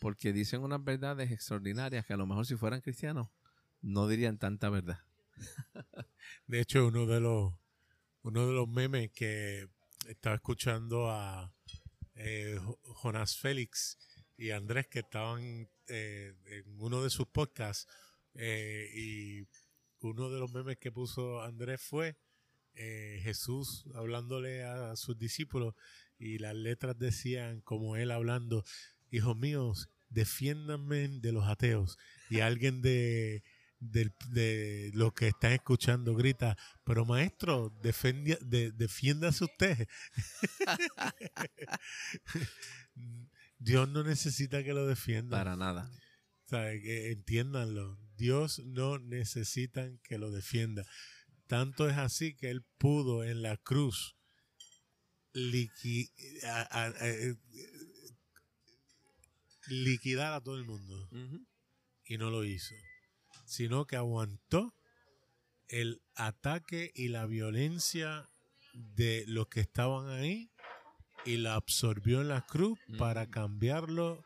Porque 0.00 0.32
dicen 0.32 0.62
unas 0.62 0.82
verdades 0.82 1.30
extraordinarias 1.30 2.06
que 2.06 2.14
a 2.14 2.16
lo 2.16 2.26
mejor 2.26 2.46
si 2.46 2.56
fueran 2.56 2.80
cristianos 2.80 3.28
no 3.82 4.08
dirían 4.08 4.38
tanta 4.38 4.70
verdad. 4.70 5.00
De 6.46 6.60
hecho, 6.60 6.86
uno 6.86 7.06
de 7.06 7.20
los 7.20 7.52
uno 8.22 8.46
de 8.46 8.52
los 8.54 8.66
memes 8.66 9.10
que 9.12 9.68
estaba 10.08 10.36
escuchando 10.36 11.10
a 11.10 11.52
eh, 12.16 12.56
Jo- 12.60 12.78
Jonás 12.84 13.36
Félix 13.36 13.98
y 14.36 14.50
Andrés 14.50 14.86
que 14.88 15.00
estaban 15.00 15.68
eh, 15.88 16.34
en 16.46 16.80
uno 16.80 17.02
de 17.02 17.10
sus 17.10 17.26
podcasts 17.26 17.86
eh, 18.34 18.88
y 18.94 19.46
uno 20.00 20.30
de 20.30 20.38
los 20.40 20.52
memes 20.52 20.78
que 20.78 20.92
puso 20.92 21.40
Andrés 21.42 21.80
fue 21.80 22.16
eh, 22.74 23.20
Jesús 23.22 23.84
hablándole 23.94 24.64
a 24.64 24.96
sus 24.96 25.16
discípulos 25.18 25.74
y 26.18 26.38
las 26.38 26.54
letras 26.54 26.98
decían 26.98 27.60
como 27.60 27.96
él 27.96 28.10
hablando, 28.10 28.64
hijos 29.10 29.36
míos, 29.36 29.88
defiéndanme 30.08 31.08
de 31.08 31.32
los 31.32 31.44
ateos 31.46 31.96
y 32.30 32.40
alguien 32.40 32.82
de 32.82 33.42
del- 33.90 34.12
de 34.30 34.90
los 34.94 35.12
que 35.12 35.28
están 35.28 35.52
escuchando 35.52 36.14
grita, 36.14 36.56
pero 36.84 37.04
maestro, 37.04 37.70
defendia- 37.82 38.38
de- 38.40 38.72
defiéndase 38.72 39.44
usted. 39.44 39.88
Dios 43.58 43.88
no 43.88 44.02
necesita 44.04 44.62
que 44.62 44.72
lo 44.74 44.86
defienda. 44.86 45.38
Para 45.38 45.56
nada. 45.56 45.90
¿Sabe? 46.46 46.80
Que 46.82 47.12
entiéndanlo. 47.12 47.98
Dios 48.16 48.60
no 48.60 48.98
necesita 48.98 49.88
que 50.02 50.18
lo 50.18 50.30
defienda. 50.30 50.84
Tanto 51.46 51.88
es 51.88 51.96
así 51.96 52.34
que 52.34 52.50
Él 52.50 52.62
pudo 52.78 53.24
en 53.24 53.42
la 53.42 53.56
cruz 53.56 54.16
liqui- 55.32 56.10
a- 56.44 56.62
a- 56.62 56.86
a- 56.86 57.08
eh, 57.08 57.34
liquidar 59.68 60.32
a 60.34 60.40
todo 60.42 60.56
el 60.56 60.64
mundo 60.64 61.08
y 62.06 62.18
no 62.18 62.30
lo 62.30 62.44
hizo, 62.44 62.74
sino 63.54 63.86
que 63.86 63.96
aguantó 63.96 64.74
el 65.68 66.02
ataque 66.14 66.90
y 66.94 67.08
la 67.08 67.26
violencia 67.26 68.28
de 68.72 69.24
los 69.28 69.46
que 69.46 69.60
estaban 69.60 70.08
ahí 70.08 70.50
y 71.24 71.36
la 71.36 71.54
absorbió 71.54 72.20
en 72.20 72.28
la 72.28 72.44
cruz 72.44 72.78
para 72.98 73.30
cambiarlo 73.30 74.24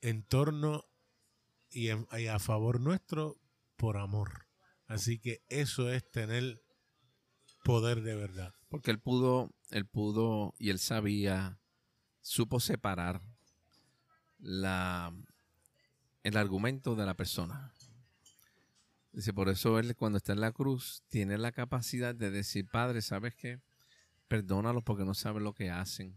en 0.00 0.24
torno 0.24 0.84
y, 1.70 1.90
y, 1.90 2.26
a 2.26 2.38
favor 2.38 2.80
nuestro 2.80 3.38
por 3.76 3.98
amor. 3.98 4.46
Así 4.86 5.18
que 5.18 5.42
eso 5.48 5.90
es 5.90 6.10
tener 6.10 6.62
poder 7.64 8.02
de 8.02 8.14
verdad. 8.14 8.54
Porque 8.68 8.90
él 8.90 8.98
pudo, 8.98 9.54
él 9.70 9.86
pudo 9.86 10.54
y 10.58 10.70
él 10.70 10.78
sabía, 10.78 11.60
supo 12.20 12.60
separar 12.60 13.20
la, 14.38 15.14
el 16.22 16.36
argumento 16.36 16.96
de 16.96 17.06
la 17.06 17.14
persona. 17.14 17.72
Dice, 19.12 19.34
por 19.34 19.48
eso 19.48 19.78
él 19.78 19.94
cuando 19.94 20.16
está 20.16 20.32
en 20.32 20.40
la 20.40 20.52
cruz 20.52 21.02
tiene 21.08 21.36
la 21.36 21.52
capacidad 21.52 22.14
de 22.14 22.30
decir, 22.30 22.66
Padre, 22.66 23.02
¿sabes 23.02 23.34
qué? 23.34 23.60
Perdónalos 24.28 24.82
porque 24.82 25.04
no 25.04 25.14
saben 25.14 25.44
lo 25.44 25.52
que 25.52 25.70
hacen. 25.70 26.16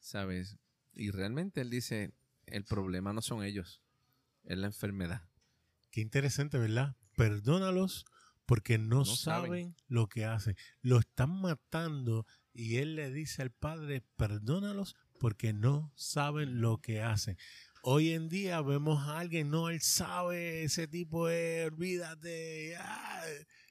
¿Sabes? 0.00 0.56
Y 0.94 1.10
realmente 1.10 1.60
él 1.60 1.70
dice, 1.70 2.12
el 2.46 2.64
problema 2.64 3.12
no 3.12 3.20
son 3.20 3.44
ellos, 3.44 3.82
es 4.44 4.56
la 4.56 4.66
enfermedad. 4.66 5.28
Qué 5.90 6.00
interesante, 6.00 6.58
¿verdad? 6.58 6.96
Perdónalos 7.16 8.06
porque 8.46 8.78
no, 8.78 9.04
saben, 9.04 9.76
lo 9.88 10.06
que 10.08 10.24
hacen. 10.24 10.56
Lo 10.80 10.98
están 10.98 11.38
matando 11.40 12.26
y 12.54 12.76
él 12.76 12.96
le 12.96 13.12
dice 13.12 13.42
al 13.42 13.50
Padre, 13.50 14.02
perdónalos 14.16 14.96
porque 15.20 15.52
no 15.52 15.92
saben 15.94 16.62
lo 16.62 16.78
que 16.78 17.02
hacen. 17.02 17.36
Hoy 17.82 18.12
en 18.12 18.28
día 18.28 18.60
vemos 18.60 19.06
a 19.08 19.18
alguien, 19.18 19.50
no, 19.50 19.68
él 19.68 19.80
sabe, 19.80 20.64
ese 20.64 20.88
tipo 20.88 21.28
de, 21.28 21.66
olvídate. 21.66 22.76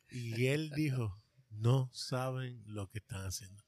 Y 0.09 0.47
él 0.47 0.71
dijo, 0.75 1.21
no 1.49 1.89
saben 1.93 2.63
lo 2.65 2.89
que 2.89 2.99
están 2.99 3.25
haciendo. 3.25 3.63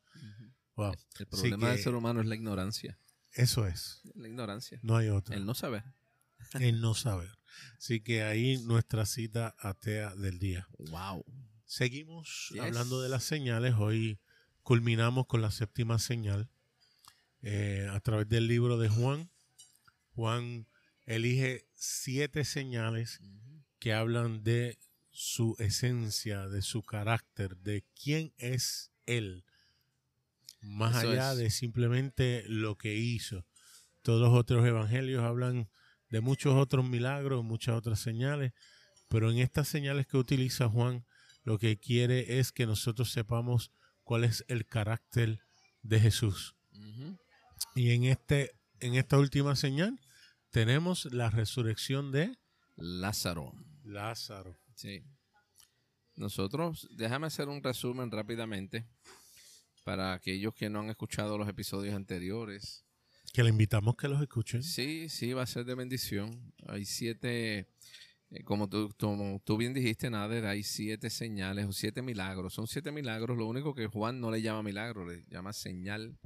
wow. 0.76 0.94
El 1.20 1.28
problema 1.28 1.70
del 1.70 1.80
ser 1.80 1.96
humano 1.96 2.22
es 2.22 2.28
la 2.28 2.36
ignorancia. 2.36 3.00
Eso 3.32 3.68
es. 3.68 4.02
La 4.16 4.28
ignorancia. 4.28 4.80
No 4.82 4.96
hay 4.96 5.10
otra. 5.10 5.36
El 5.36 5.46
no 5.46 5.54
saber. 5.54 5.84
El 6.60 6.82
no 6.82 6.94
saber. 6.94 7.30
Así 7.78 8.02
que 8.02 8.24
ahí 8.24 8.58
nuestra 8.64 9.06
cita 9.06 9.56
atea 9.60 10.16
del 10.16 10.40
día. 10.40 10.68
Wow. 10.78 11.26
Seguimos 11.66 12.54
hablando 12.60 13.02
de 13.02 13.10
las 13.10 13.24
señales. 13.24 13.76
Hoy 13.78 14.20
culminamos 14.64 15.28
con 15.28 15.42
la 15.42 15.52
séptima 15.52 16.00
señal. 16.00 16.50
Eh, 17.42 17.88
a 17.92 18.00
través 18.00 18.28
del 18.28 18.48
libro 18.48 18.78
de 18.78 18.90
Juan. 18.90 19.30
Juan 20.20 20.68
elige 21.06 21.66
siete 21.76 22.44
señales 22.44 23.22
que 23.80 23.94
hablan 23.94 24.44
de 24.44 24.78
su 25.12 25.56
esencia, 25.60 26.50
de 26.50 26.62
su 26.62 26.84
carácter, 26.84 27.56
de 27.56 27.86
quién 27.96 28.34
es 28.38 28.92
Él, 29.06 29.46
más 30.60 30.98
allá 30.98 31.36
de 31.36 31.50
simplemente 31.52 32.44
lo 32.48 32.78
que 32.78 32.96
hizo. 32.96 33.46
Todos 34.02 34.20
los 34.20 34.38
otros 34.38 34.68
evangelios 34.68 35.24
hablan 35.24 35.70
de 36.10 36.20
muchos 36.20 36.54
otros 36.56 36.84
milagros, 36.84 37.46
muchas 37.46 37.76
otras 37.76 38.02
señales, 38.02 38.52
pero 39.08 39.32
en 39.32 39.38
estas 39.38 39.70
señales 39.70 40.06
que 40.06 40.18
utiliza 40.18 40.68
Juan, 40.68 41.06
lo 41.44 41.58
que 41.60 41.80
quiere 41.80 42.40
es 42.40 42.52
que 42.52 42.66
nosotros 42.66 43.10
sepamos 43.14 43.72
cuál 44.04 44.26
es 44.26 44.44
el 44.50 44.66
carácter 44.66 45.40
de 45.82 46.02
Jesús. 46.02 46.58
Y 47.74 47.92
en 47.92 48.04
este 48.04 48.60
en 48.82 48.96
esta 48.96 49.18
última 49.18 49.56
señal 49.56 50.00
tenemos 50.50 51.06
la 51.12 51.30
resurrección 51.30 52.12
de 52.12 52.38
Lázaro. 52.76 53.54
Lázaro. 53.84 54.58
Sí. 54.76 55.04
Nosotros, 56.16 56.88
déjame 56.92 57.28
hacer 57.28 57.48
un 57.48 57.64
resumen 57.64 58.12
rápidamente 58.12 58.86
para 59.84 60.14
aquellos 60.14 60.54
que 60.54 60.70
no 60.70 60.82
han 60.82 60.90
escuchado 60.90 61.38
los 61.38 61.48
episodios 61.48 61.96
anteriores. 61.96 62.84
Que 63.34 63.44
le 63.44 63.50
invitamos 63.50 63.96
que 63.96 64.08
los 64.08 64.22
escuchen. 64.22 64.64
Sí, 64.64 65.08
sí, 65.10 65.34
va 65.34 65.44
a 65.44 65.48
ser 65.48 65.66
de 65.66 65.76
bendición. 65.76 66.54
Hay 66.68 66.86
siete, 66.86 67.70
eh, 68.32 68.44
como, 68.44 68.68
tú, 68.68 68.94
tú 69.44 69.58
bien 69.58 69.74
dijiste, 69.74 70.10
Nader, 70.10 70.46
hay 70.46 70.64
siete 70.64 71.10
señales 71.10 71.68
o 71.68 71.72
siete 71.72 72.02
milagros. 72.02 72.54
Son 72.54 72.68
siete 72.68 72.92
milagros. 72.92 73.38
Lo 73.38 73.46
único 73.46 73.74
que 73.74 73.88
Juan 73.88 74.20
no 74.20 74.32
le 74.32 74.42
llama 74.42 74.64
milagro, 74.64 75.06
le 75.06 75.26
llama 75.30 75.54
señal. 75.54 76.18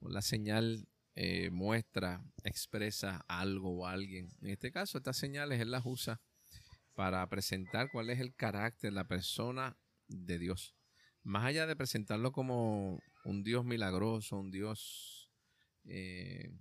La 0.00 0.22
señal 0.22 0.86
eh, 1.14 1.50
muestra, 1.50 2.24
expresa 2.42 3.24
algo 3.28 3.78
o 3.78 3.86
alguien. 3.86 4.28
En 4.42 4.50
este 4.50 4.72
caso, 4.72 4.98
estas 4.98 5.16
señales 5.16 5.60
él 5.60 5.70
las 5.70 5.84
usa 5.84 6.20
para 6.94 7.28
presentar 7.28 7.88
cuál 7.90 8.10
es 8.10 8.20
el 8.20 8.34
carácter, 8.34 8.92
la 8.92 9.06
persona 9.06 9.76
de 10.08 10.38
Dios. 10.38 10.74
Más 11.22 11.44
allá 11.44 11.66
de 11.66 11.76
presentarlo 11.76 12.32
como 12.32 13.00
un 13.24 13.42
Dios 13.42 13.64
milagroso, 13.64 14.38
un 14.38 14.50
Dios 14.50 15.30
eh, 15.84 16.52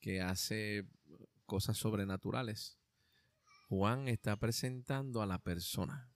que 0.00 0.20
hace 0.20 0.86
cosas 1.46 1.76
sobrenaturales. 1.76 2.78
Juan 3.68 4.08
está 4.08 4.36
presentando 4.36 5.22
a 5.22 5.26
la 5.26 5.38
persona. 5.38 6.12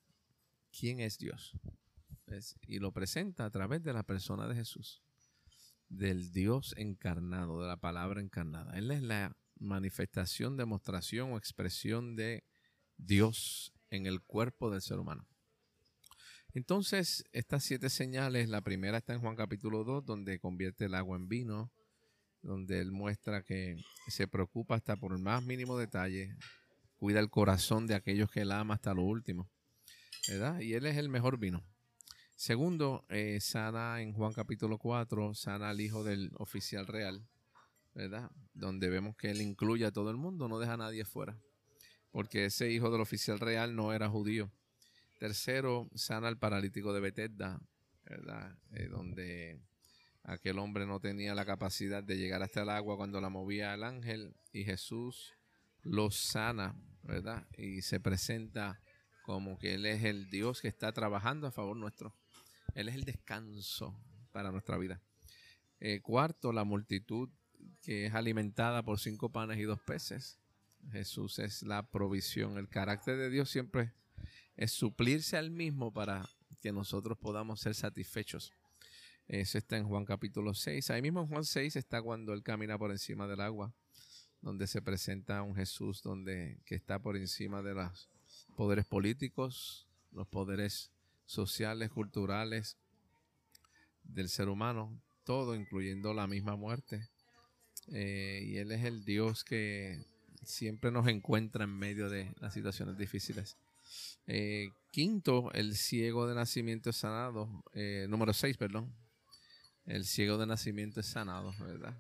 ¿Quién 0.77 1.01
es 1.01 1.19
Dios? 1.19 1.57
Y 2.67 2.81
lo 2.81 2.93
presenta 2.93 3.45
a 3.45 3.51
través 3.51 3.83
de 3.83 3.93
la 3.93 4.03
persona 4.03 4.49
de 4.49 4.57
Jesús, 4.57 5.04
del 5.89 6.33
Dios 6.33 6.75
encarnado, 6.77 7.61
de 7.61 7.69
la 7.69 7.77
palabra 7.77 8.21
encarnada. 8.21 8.77
Él 8.77 8.91
es 8.91 9.03
la 9.03 9.37
manifestación, 9.59 10.57
demostración 10.57 11.33
o 11.33 11.39
expresión 11.39 12.17
de 12.17 12.45
Dios 12.97 13.73
en 13.91 14.07
el 14.07 14.21
cuerpo 14.23 14.71
del 14.71 14.83
ser 14.83 14.99
humano. 14.99 15.27
Entonces, 16.53 17.25
estas 17.33 17.65
siete 17.65 17.91
señales, 17.91 18.49
la 18.49 18.61
primera 18.61 18.99
está 18.99 19.13
en 19.13 19.21
Juan 19.21 19.35
capítulo 19.35 19.83
2, 19.83 20.05
donde 20.05 20.39
convierte 20.39 20.85
el 20.85 20.95
agua 20.95 21.17
en 21.17 21.29
vino, 21.29 21.73
donde 22.43 22.81
él 22.81 22.93
muestra 22.93 23.43
que 23.43 23.77
se 24.07 24.29
preocupa 24.29 24.77
hasta 24.77 24.97
por 24.97 25.13
el 25.13 25.19
más 25.19 25.43
mínimo 25.43 25.77
detalle, 25.77 26.37
cuida 26.97 27.19
el 27.19 27.31
corazón 27.31 27.87
de 27.87 27.95
aquellos 27.95 28.31
que 28.31 28.43
él 28.43 28.53
ama 28.53 28.75
hasta 28.75 28.95
lo 28.95 29.03
último, 29.03 29.51
¿verdad? 30.29 30.61
Y 30.61 30.75
él 30.75 30.87
es 30.87 30.97
el 30.97 31.09
mejor 31.09 31.39
vino. 31.39 31.65
Segundo, 32.37 33.05
eh, 33.09 33.39
sana 33.41 34.03
en 34.03 34.13
Juan 34.13 34.33
capítulo 34.33 34.79
4, 34.79 35.35
sana 35.35 35.71
al 35.71 35.81
hijo 35.81 36.03
del 36.05 36.33
oficial 36.39 36.87
real, 36.87 37.27
¿verdad? 37.95 38.31
Donde 38.53 38.89
vemos 38.89 39.17
que 39.17 39.31
él 39.31 39.41
incluye 39.41 39.87
a 39.87 39.93
todo 39.93 40.11
el 40.11 40.17
mundo, 40.17 40.49
no 40.49 40.59
deja 40.59 40.75
a 40.75 40.77
nadie 40.77 41.05
fuera, 41.05 41.39
porque 42.11 42.47
ese 42.47 42.71
hijo 42.71 42.91
del 42.91 43.01
oficial 43.01 43.39
real 43.39 43.77
no 43.77 43.93
era 43.93 44.09
judío. 44.09 44.51
Tercero, 45.19 45.89
sana 45.95 46.29
al 46.29 46.39
paralítico 46.39 46.93
de 46.93 47.01
Betesda, 47.01 47.61
¿verdad? 48.05 48.59
Eh, 48.73 48.89
donde 48.89 49.61
Aquel 50.27 50.59
hombre 50.59 50.87
no 50.87 51.01
tenía 51.01 51.35
la 51.35 51.45
capacidad 51.45 52.03
de 52.03 52.17
llegar 52.17 52.43
hasta 52.43 52.63
el 52.63 52.71
agua 52.71 52.97
cuando 52.97 53.21
la 53.21 53.29
movía 53.29 53.75
el 53.75 53.85
ángel 53.85 54.35
y 54.53 54.65
Jesús 54.65 55.35
lo 55.83 56.11
sana, 56.11 56.75
¿verdad? 57.03 57.47
Y 57.59 57.83
se 57.83 58.01
presenta 58.01 58.81
como 59.23 59.59
que 59.59 59.75
Él 59.75 59.85
es 59.85 60.03
el 60.03 60.31
Dios 60.31 60.63
que 60.63 60.69
está 60.69 60.93
trabajando 60.93 61.47
a 61.47 61.51
favor 61.51 61.77
nuestro. 61.77 62.15
Él 62.75 62.89
es 62.89 62.97
el 62.97 63.05
descanso 63.05 63.99
para 64.33 64.51
nuestra 64.51 64.77
vida. 64.77 65.01
Eh, 65.81 66.01
cuarto, 66.01 66.53
la 66.53 66.65
multitud 66.65 67.31
que 67.83 68.07
es 68.07 68.15
alimentada 68.15 68.83
por 68.83 68.99
cinco 68.99 69.31
panes 69.31 69.59
y 69.59 69.63
dos 69.63 69.81
peces. 69.81 70.39
Jesús 70.93 71.39
es 71.39 71.63
la 71.63 71.89
provisión. 71.89 72.59
El 72.59 72.69
carácter 72.69 73.17
de 73.17 73.31
Dios 73.31 73.51
siempre 73.51 73.93
es 74.57 74.73
suplirse 74.73 75.37
al 75.37 75.51
mismo 75.51 75.93
para 75.93 76.29
que 76.61 76.73
nosotros 76.73 77.19
podamos 77.19 77.61
ser 77.61 77.75
satisfechos. 77.75 78.53
Eso 79.27 79.57
está 79.57 79.77
en 79.79 79.87
Juan 79.87 80.05
capítulo 80.05 80.53
6. 80.53 80.91
Ahí 80.91 81.01
mismo 81.01 81.21
en 81.21 81.29
Juan 81.29 81.45
6 81.45 81.77
está 81.77 82.03
cuando 82.03 82.35
él 82.35 82.43
camina 82.43 82.77
por 82.77 82.91
encima 82.91 83.27
del 83.27 83.41
agua, 83.41 83.73
donde 84.43 84.67
se 84.67 84.83
presenta 84.83 85.43
un 85.43 85.55
Jesús 85.55 86.03
donde, 86.03 86.61
que 86.67 86.75
está 86.75 86.99
por 86.99 87.17
encima 87.17 87.63
de 87.63 87.75
los 87.75 88.11
poderes 88.57 88.85
políticos, 88.85 89.89
los 90.13 90.27
poderes 90.29 90.94
sociales, 91.27 91.91
culturales 91.91 92.77
del 94.03 94.29
ser 94.29 94.49
humano, 94.49 95.01
todo 95.25 95.55
incluyendo 95.55 96.15
la 96.15 96.27
misma 96.27 96.57
muerte. 96.57 97.09
Eh, 97.93 98.43
y 98.45 98.57
Él 98.59 98.73
es 98.73 98.85
el 98.85 99.05
Dios 99.05 99.45
que 99.45 100.05
siempre 100.43 100.91
nos 100.91 101.07
encuentra 101.09 101.65
en 101.65 101.77
medio 101.77 102.09
de 102.09 102.33
las 102.41 102.55
situaciones 102.55 102.97
difíciles. 102.97 103.57
Eh, 104.27 104.71
quinto, 104.91 105.53
el 105.53 105.77
ciego 105.77 106.27
de 106.27 106.35
nacimiento 106.35 106.91
es 106.91 106.97
sanado. 106.97 107.65
Eh, 107.73 108.07
número 108.09 108.33
6, 108.33 108.57
perdón 108.57 108.95
el 109.87 110.05
ciego 110.05 110.39
de 110.39 110.47
nacimiento 110.47 111.01
es 111.01 111.07
sanado, 111.07 111.55
¿verdad? 111.61 111.97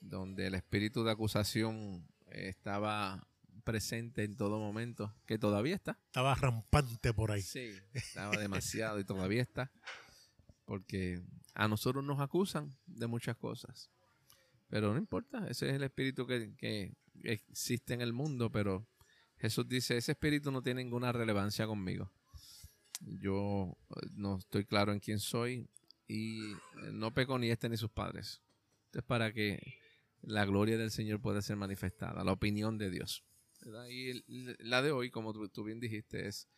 Donde 0.00 0.46
el 0.46 0.54
espíritu 0.54 1.04
de 1.04 1.12
acusación 1.12 2.06
estaba 2.30 3.26
presente 3.66 4.22
en 4.22 4.36
todo 4.36 4.60
momento, 4.60 5.12
que 5.26 5.38
todavía 5.38 5.74
está. 5.74 5.98
Estaba 6.06 6.36
rampante 6.36 7.12
por 7.12 7.32
ahí. 7.32 7.42
Sí, 7.42 7.72
estaba 7.92 8.36
demasiado 8.38 9.00
y 9.00 9.04
todavía 9.04 9.42
está. 9.42 9.72
Porque 10.64 11.20
a 11.52 11.66
nosotros 11.66 12.04
nos 12.04 12.20
acusan 12.20 12.76
de 12.86 13.08
muchas 13.08 13.36
cosas. 13.36 13.90
Pero 14.68 14.92
no 14.92 14.98
importa, 14.98 15.48
ese 15.48 15.68
es 15.68 15.74
el 15.74 15.82
espíritu 15.82 16.26
que, 16.26 16.54
que 16.56 16.94
existe 17.24 17.92
en 17.92 18.00
el 18.00 18.12
mundo, 18.12 18.50
pero 18.50 18.88
Jesús 19.36 19.68
dice, 19.68 19.96
ese 19.96 20.12
espíritu 20.12 20.52
no 20.52 20.62
tiene 20.62 20.82
ninguna 20.82 21.12
relevancia 21.12 21.66
conmigo. 21.66 22.12
yo 23.00 23.76
eh, 23.90 24.06
no 24.12 24.38
estoy 24.38 24.64
claro 24.64 24.92
en 24.92 25.00
quién 25.00 25.18
soy 25.18 25.68
y 26.06 26.52
eh, 26.52 26.56
no 26.92 27.12
peco 27.12 27.36
ni 27.38 27.50
este 27.50 27.68
ni 27.68 27.76
sus 27.76 27.90
padres. 27.90 28.42
es 28.92 29.02
para 29.02 29.32
que 29.32 29.60
la 30.22 30.44
gloria 30.44 30.78
del 30.78 30.92
Señor 30.92 31.20
pueda 31.20 31.42
ser 31.42 31.56
manifestada, 31.56 32.22
la 32.22 32.32
opinión 32.32 32.78
de 32.78 32.90
Dios. 32.90 33.24
Y 33.88 34.22
la 34.58 34.80
de 34.82 34.92
hoy, 34.92 35.10
como 35.10 35.32
tú, 35.48 35.64
bien 35.64 35.80
dijiste, 35.80 36.28
es 36.28 36.48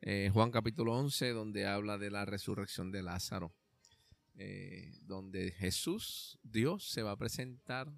eh, 0.00 0.30
Juan 0.32 0.50
capítulo 0.50 0.94
11, 0.94 1.30
donde 1.30 1.66
habla 1.66 1.98
de 1.98 2.10
la 2.10 2.24
resurrección 2.24 2.90
de 2.90 3.02
Lázaro, 3.02 3.54
donde 5.02 5.52
Jesús, 5.52 6.38
Dios, 6.42 6.88
se 6.90 7.02
va 7.02 7.12
a 7.12 7.16
presentar 7.16 7.92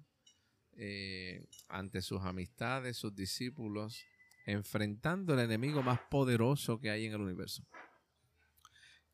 ante 1.69 2.01
sus 2.01 2.21
amistades, 2.21 2.97
sus 2.97 3.15
discípulos, 3.15 4.03
enfrentando 4.45 5.33
el 5.33 5.39
enemigo 5.39 5.81
más 5.81 5.99
poderoso 6.11 6.79
que 6.79 6.89
hay 6.89 7.05
en 7.05 7.13
el 7.13 7.21
universo 7.21 7.65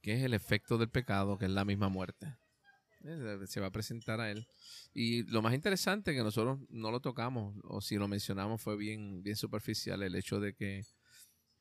que 0.03 0.15
es 0.15 0.21
el 0.21 0.33
efecto 0.33 0.77
del 0.77 0.89
pecado, 0.89 1.37
que 1.37 1.45
es 1.45 1.51
la 1.51 1.63
misma 1.63 1.87
muerte. 1.87 2.35
Eh, 3.03 3.39
se 3.47 3.59
va 3.59 3.67
a 3.67 3.71
presentar 3.71 4.21
a 4.21 4.31
él. 4.31 4.47
Y 4.93 5.23
lo 5.23 5.41
más 5.41 5.53
interesante 5.53 6.13
que 6.13 6.23
nosotros 6.23 6.59
no 6.69 6.91
lo 6.91 7.01
tocamos, 7.01 7.55
o 7.63 7.81
si 7.81 7.95
lo 7.95 8.07
mencionamos 8.07 8.61
fue 8.61 8.77
bien, 8.77 9.23
bien 9.23 9.35
superficial, 9.35 10.01
el 10.03 10.15
hecho 10.15 10.39
de 10.39 10.53
que 10.53 10.85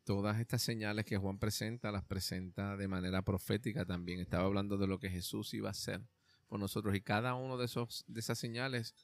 todas 0.04 0.40
estas 0.40 0.62
señales 0.62 1.04
que 1.04 1.16
Juan 1.16 1.38
presenta, 1.38 1.92
las 1.92 2.04
presenta 2.04 2.76
de 2.76 2.88
manera 2.88 3.22
profética 3.22 3.84
también. 3.84 4.20
Estaba 4.20 4.44
hablando 4.44 4.76
de 4.76 4.86
lo 4.86 4.98
que 4.98 5.10
Jesús 5.10 5.54
iba 5.54 5.68
a 5.68 5.72
hacer 5.72 6.00
por 6.48 6.58
nosotros. 6.60 6.94
Y 6.94 7.00
cada 7.00 7.34
uno 7.34 7.56
de, 7.56 7.68
de 8.06 8.20
esas 8.20 8.38
señales 8.38 8.94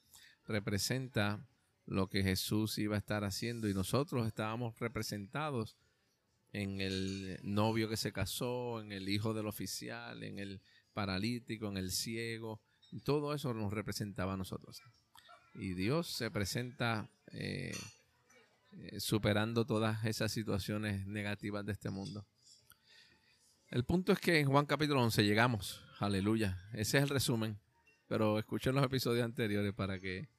representa 0.45 1.45
lo 1.85 2.07
que 2.07 2.23
Jesús 2.23 2.77
iba 2.77 2.95
a 2.95 2.99
estar 2.99 3.23
haciendo. 3.23 3.67
Y 3.67 3.73
nosotros 3.73 4.27
estábamos 4.27 4.77
representados 4.79 5.77
en 6.51 6.81
el 6.81 7.39
novio 7.43 7.89
que 7.89 7.97
se 7.97 8.11
casó, 8.11 8.81
en 8.81 8.91
el 8.91 9.07
hijo 9.09 9.33
del 9.33 9.47
oficial, 9.47 10.23
en 10.23 10.39
el 10.39 10.61
paralítico, 10.93 11.67
en 11.67 11.77
el 11.77 11.91
ciego. 11.91 12.61
Todo 13.03 13.33
eso 13.33 13.53
nos 13.53 13.71
representaba 13.71 14.33
a 14.33 14.37
nosotros. 14.37 14.81
Y 15.55 15.73
Dios 15.73 16.07
se 16.07 16.31
presenta 16.31 17.09
eh, 17.31 17.75
eh, 18.71 18.99
superando 18.99 19.65
todas 19.65 20.05
esas 20.05 20.31
situaciones 20.31 21.05
negativas 21.07 21.65
de 21.65 21.73
este 21.73 21.89
mundo. 21.89 22.25
El 23.69 23.83
punto 23.83 24.11
es 24.11 24.19
que 24.19 24.39
en 24.39 24.47
Juan 24.47 24.65
capítulo 24.65 25.03
11 25.03 25.23
llegamos. 25.23 25.83
Aleluya. 25.99 26.57
Ese 26.73 26.97
es 26.97 27.03
el 27.03 27.09
resumen. 27.09 27.59
Pero 28.07 28.39
escuchen 28.39 28.73
los 28.73 28.83
episodios 28.83 29.23
anteriores 29.23 29.73
para 29.73 29.99
que 29.99 30.29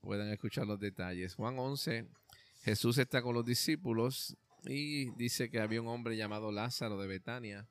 puedan 0.00 0.30
escuchar 0.30 0.66
los 0.66 0.78
detalles. 0.78 1.34
Juan 1.34 1.58
11, 1.58 2.08
Jesús 2.62 2.98
está 2.98 3.22
con 3.22 3.34
los 3.34 3.44
discípulos 3.44 4.36
y 4.64 5.10
dice 5.16 5.50
que 5.50 5.60
había 5.60 5.82
un 5.82 5.88
hombre 5.88 6.16
llamado 6.16 6.52
Lázaro 6.52 6.98
de 7.00 7.08
Betania 7.08 7.68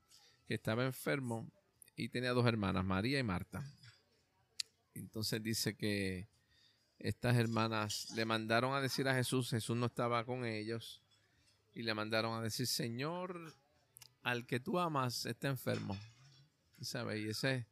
que 0.47 0.55
estaba 0.55 0.85
enfermo 0.85 1.49
y 1.97 2.09
tenía 2.09 2.31
dos 2.31 2.45
hermanas, 2.45 2.85
María 2.85 3.19
y 3.19 3.23
Marta. 3.23 3.65
Entonces 4.93 5.41
dice 5.41 5.75
que 5.75 6.29
estas 6.99 7.35
hermanas 7.35 8.11
le 8.15 8.23
mandaron 8.23 8.73
a 8.73 8.81
decir 8.81 9.07
a 9.07 9.15
Jesús, 9.15 9.49
Jesús 9.49 9.75
no 9.75 9.87
estaba 9.87 10.23
con 10.23 10.45
ellos, 10.45 11.01
y 11.73 11.81
le 11.81 11.93
mandaron 11.93 12.37
a 12.37 12.41
decir, 12.41 12.67
Señor, 12.67 13.53
al 14.21 14.45
que 14.45 14.59
tú 14.59 14.79
amas 14.79 15.25
está 15.25 15.47
enfermo. 15.47 15.97
¿Sabes? 16.81 17.19
Y 17.19 17.29
ese, 17.29 17.65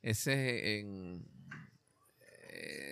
ese 0.00 0.80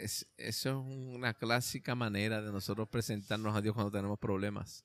es, 0.02 0.26
eso 0.36 0.70
es 0.70 0.76
una 0.76 1.34
clásica 1.34 1.94
manera 1.94 2.42
de 2.42 2.50
nosotros 2.50 2.88
presentarnos 2.88 3.56
a 3.56 3.60
Dios 3.60 3.74
cuando 3.74 3.92
tenemos 3.92 4.18
problemas. 4.18 4.84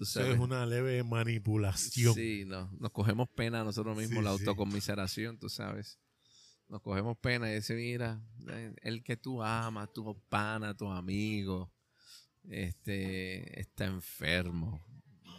Eso 0.00 0.24
es 0.24 0.38
una 0.38 0.66
leve 0.66 1.02
manipulación. 1.02 2.14
Sí, 2.14 2.44
no, 2.46 2.70
nos 2.78 2.90
cogemos 2.90 3.28
pena 3.28 3.64
nosotros 3.64 3.96
mismos, 3.96 4.22
la 4.22 4.30
autocomiseración, 4.30 5.38
tú 5.38 5.48
sabes. 5.48 5.98
Nos 6.68 6.82
cogemos 6.82 7.18
pena 7.18 7.50
y 7.50 7.56
dice, 7.56 7.74
mira, 7.74 8.22
el 8.82 9.02
que 9.02 9.16
tú 9.16 9.42
amas, 9.42 9.92
tu 9.92 10.18
pana, 10.28 10.76
tu 10.76 10.88
amigo, 10.88 11.72
este, 12.48 13.60
está 13.60 13.86
enfermo. 13.86 14.80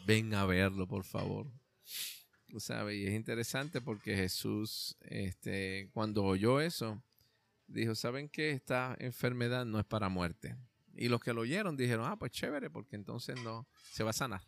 Ven 0.05 0.33
a 0.33 0.45
verlo, 0.45 0.87
por 0.87 1.03
favor. 1.05 1.49
Tú 2.47 2.59
sabes, 2.59 2.97
y 2.97 3.07
es 3.07 3.13
interesante 3.13 3.79
porque 3.79 4.15
Jesús, 4.15 4.97
este, 5.01 5.89
cuando 5.93 6.25
oyó 6.25 6.59
eso, 6.59 7.01
dijo, 7.67 7.95
¿saben 7.95 8.27
qué? 8.27 8.51
Esta 8.51 8.95
enfermedad 8.99 9.65
no 9.65 9.79
es 9.79 9.85
para 9.85 10.09
muerte 10.09 10.57
y 10.95 11.07
los 11.07 11.21
que 11.21 11.33
lo 11.33 11.41
oyeron 11.41 11.77
dijeron, 11.77 12.05
ah, 12.05 12.17
pues 12.17 12.31
chévere, 12.31 12.69
porque 12.69 12.95
entonces 12.95 13.41
no 13.41 13.67
se 13.91 14.03
va 14.03 14.09
a 14.09 14.13
sanar. 14.13 14.41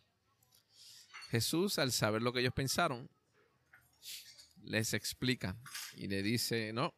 Jesús, 1.30 1.78
al 1.78 1.92
saber 1.92 2.22
lo 2.22 2.32
que 2.32 2.40
ellos 2.40 2.52
pensaron, 2.52 3.10
les 4.62 4.94
explica 4.94 5.56
y 5.96 6.06
le 6.08 6.22
dice, 6.22 6.72
no, 6.72 6.94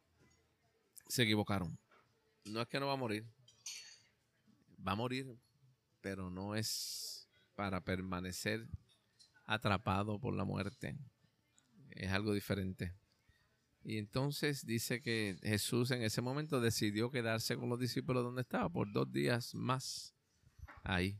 se 1.07 1.23
equivocaron. 1.23 1.77
No 2.45 2.61
es 2.61 2.67
que 2.67 2.79
no 2.79 2.87
va 2.87 2.93
a 2.93 2.97
morir. 2.97 3.25
Va 4.85 4.93
a 4.93 4.95
morir, 4.95 5.37
pero 6.01 6.29
no 6.29 6.55
es 6.55 7.27
para 7.55 7.83
permanecer 7.83 8.67
atrapado 9.45 10.19
por 10.19 10.35
la 10.35 10.45
muerte. 10.45 10.97
Es 11.91 12.11
algo 12.11 12.33
diferente. 12.33 12.93
Y 13.87 13.99
entonces 13.99 14.65
dice 14.65 15.01
que 15.01 15.39
Jesús 15.41 15.91
en 15.91 16.03
ese 16.03 16.21
momento 16.21 16.59
decidió 16.59 17.09
quedarse 17.09 17.55
con 17.55 17.69
los 17.69 17.79
discípulos 17.79 18.21
donde 18.21 18.41
estaba 18.41 18.67
por 18.67 18.91
dos 18.91 19.09
días 19.09 19.55
más 19.55 20.13
ahí. 20.83 21.17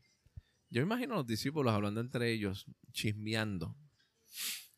Yo 0.70 0.82
imagino 0.82 1.14
a 1.14 1.18
los 1.20 1.26
discípulos 1.26 1.74
hablando 1.74 2.02
entre 2.02 2.30
ellos, 2.30 2.66
chismeando. 2.92 3.74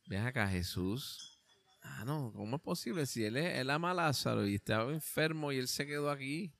Ven 0.07 0.23
acá, 0.23 0.47
Jesús. 0.47 1.41
Ah, 1.81 2.03
no, 2.05 2.31
¿cómo 2.31 2.57
es 2.57 2.61
posible? 2.61 3.07
Si 3.07 3.25
él, 3.25 3.37
él 3.37 3.71
ama 3.71 3.89
a 3.89 3.95
Lázaro 3.95 4.45
y 4.45 4.53
estaba 4.53 4.93
enfermo 4.93 5.51
y 5.51 5.57
él 5.57 5.67
se 5.67 5.87
quedó 5.87 6.11
aquí 6.11 6.53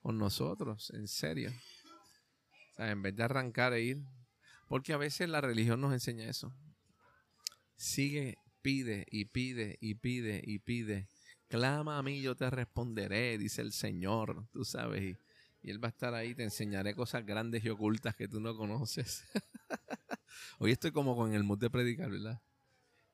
con 0.00 0.16
nosotros, 0.16 0.90
en 0.94 1.06
serio. 1.06 1.50
O 1.50 2.74
sea, 2.76 2.90
en 2.92 3.02
vez 3.02 3.14
de 3.14 3.22
arrancar 3.22 3.74
e 3.74 3.82
ir. 3.82 4.02
Porque 4.68 4.94
a 4.94 4.96
veces 4.96 5.28
la 5.28 5.42
religión 5.42 5.82
nos 5.82 5.92
enseña 5.92 6.30
eso. 6.30 6.50
Sigue 7.76 8.38
pide 8.62 9.06
y 9.10 9.26
pide 9.26 9.76
y 9.80 9.94
pide 9.96 10.42
y 10.44 10.58
pide. 10.60 11.08
Clama 11.48 11.98
a 11.98 12.02
mí, 12.02 12.22
yo 12.22 12.34
te 12.34 12.48
responderé, 12.48 13.36
dice 13.36 13.60
el 13.60 13.72
Señor, 13.72 14.46
tú 14.52 14.64
sabes. 14.64 15.18
Y, 15.62 15.70
Él 15.70 15.82
va 15.82 15.88
a 15.88 15.90
estar 15.90 16.14
ahí, 16.14 16.34
te 16.34 16.42
enseñaré 16.42 16.94
cosas 16.94 17.26
grandes 17.26 17.64
y 17.64 17.68
ocultas 17.68 18.16
que 18.16 18.26
tú 18.26 18.40
no 18.40 18.56
conoces. 18.56 19.24
Hoy 20.58 20.72
estoy 20.72 20.92
como 20.92 21.14
con 21.14 21.34
el 21.34 21.44
mood 21.44 21.58
de 21.58 21.70
predicar, 21.70 22.10
¿verdad? 22.10 22.40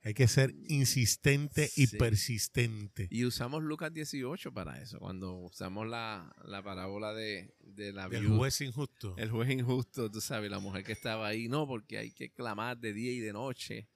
Hay 0.03 0.15
que 0.15 0.29
ser 0.29 0.55
insistente 0.69 1.69
y 1.77 1.89
persistente. 1.89 3.09
Y 3.11 3.25
usamos 3.25 3.63
Lucas 3.63 3.93
18 3.93 4.53
para 4.53 4.81
eso, 4.81 5.01
cuando 5.01 5.35
usamos 5.35 5.89
la, 5.89 6.33
parábola 6.65 7.13
de, 7.13 7.53
de 7.59 7.93
la 7.93 8.07
El 8.07 8.29
juez 8.29 8.61
injusto. 8.61 9.17
El 9.19 9.31
juez 9.31 9.51
injusto, 9.51 10.09
tú 10.11 10.21
sabes, 10.21 10.51
la 10.51 10.61
mujer 10.61 10.85
que 10.85 10.93
estaba 10.93 11.27
ahí, 11.27 11.49
no, 11.49 11.67
porque 11.67 11.99
hay 11.99 12.13
que 12.13 12.31
clamar 12.31 12.79
de 12.79 12.93
día 12.93 13.13
y 13.13 13.19
de 13.19 13.33
noche. 13.33 13.89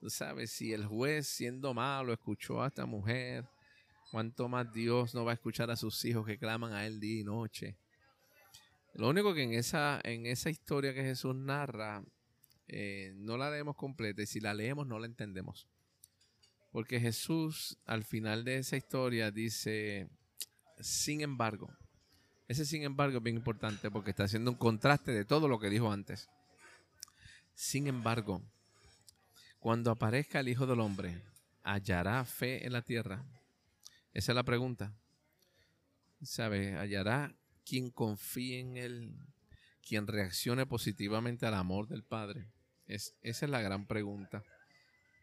Tú 0.00 0.08
sabes, 0.08 0.50
si 0.50 0.72
el 0.72 0.86
juez 0.86 1.26
siendo 1.26 1.74
malo 1.74 2.14
escuchó 2.14 2.62
a 2.62 2.68
esta 2.68 2.86
mujer, 2.86 3.46
cuánto 4.10 4.48
más 4.48 4.72
Dios 4.72 5.14
no 5.14 5.26
va 5.26 5.32
a 5.32 5.34
escuchar 5.34 5.70
a 5.70 5.76
sus 5.76 6.02
hijos 6.06 6.24
que 6.26 6.38
claman 6.38 6.72
a 6.72 6.86
él 6.86 6.98
día 7.00 7.20
y 7.20 7.24
noche. 7.24 7.76
Lo 8.94 9.10
único 9.10 9.34
que 9.34 9.42
en 9.42 9.52
esa, 9.52 10.00
en 10.02 10.24
esa 10.24 10.48
historia 10.48 10.94
que 10.94 11.02
Jesús 11.02 11.36
narra, 11.36 12.02
eh, 12.66 13.12
no 13.14 13.36
la 13.36 13.50
leemos 13.50 13.76
completa 13.76 14.22
y 14.22 14.26
si 14.26 14.40
la 14.40 14.54
leemos 14.54 14.86
no 14.86 14.98
la 14.98 15.04
entendemos. 15.04 15.68
Porque 16.72 16.98
Jesús 16.98 17.78
al 17.84 18.02
final 18.02 18.42
de 18.42 18.56
esa 18.56 18.78
historia 18.78 19.30
dice, 19.30 20.08
sin 20.80 21.20
embargo, 21.20 21.70
ese 22.48 22.64
sin 22.64 22.84
embargo 22.84 23.18
es 23.18 23.22
bien 23.22 23.36
importante 23.36 23.90
porque 23.90 24.10
está 24.10 24.24
haciendo 24.24 24.50
un 24.50 24.56
contraste 24.56 25.12
de 25.12 25.26
todo 25.26 25.46
lo 25.46 25.60
que 25.60 25.68
dijo 25.68 25.92
antes. 25.92 26.30
Sin 27.54 27.86
embargo, 27.86 28.42
cuando 29.60 29.90
aparezca 29.90 30.40
el 30.40 30.48
Hijo 30.48 30.66
del 30.66 30.80
Hombre, 30.80 31.22
¿hallará 31.62 32.24
fe 32.24 32.66
en 32.66 32.72
la 32.72 32.80
tierra? 32.80 33.22
Esa 34.14 34.32
es 34.32 34.36
la 34.36 34.42
pregunta. 34.42 34.94
¿Sabe? 36.22 36.76
¿Hallará 36.76 37.34
quien 37.64 37.90
confíe 37.90 38.58
en 38.58 38.78
Él? 38.78 39.16
¿Quien 39.86 40.06
reaccione 40.06 40.64
positivamente 40.64 41.46
al 41.46 41.54
amor 41.54 41.88
del 41.88 42.02
Padre? 42.02 42.48
Es, 42.86 43.14
esa 43.20 43.44
es 43.44 43.50
la 43.50 43.60
gran 43.60 43.86
pregunta. 43.86 44.42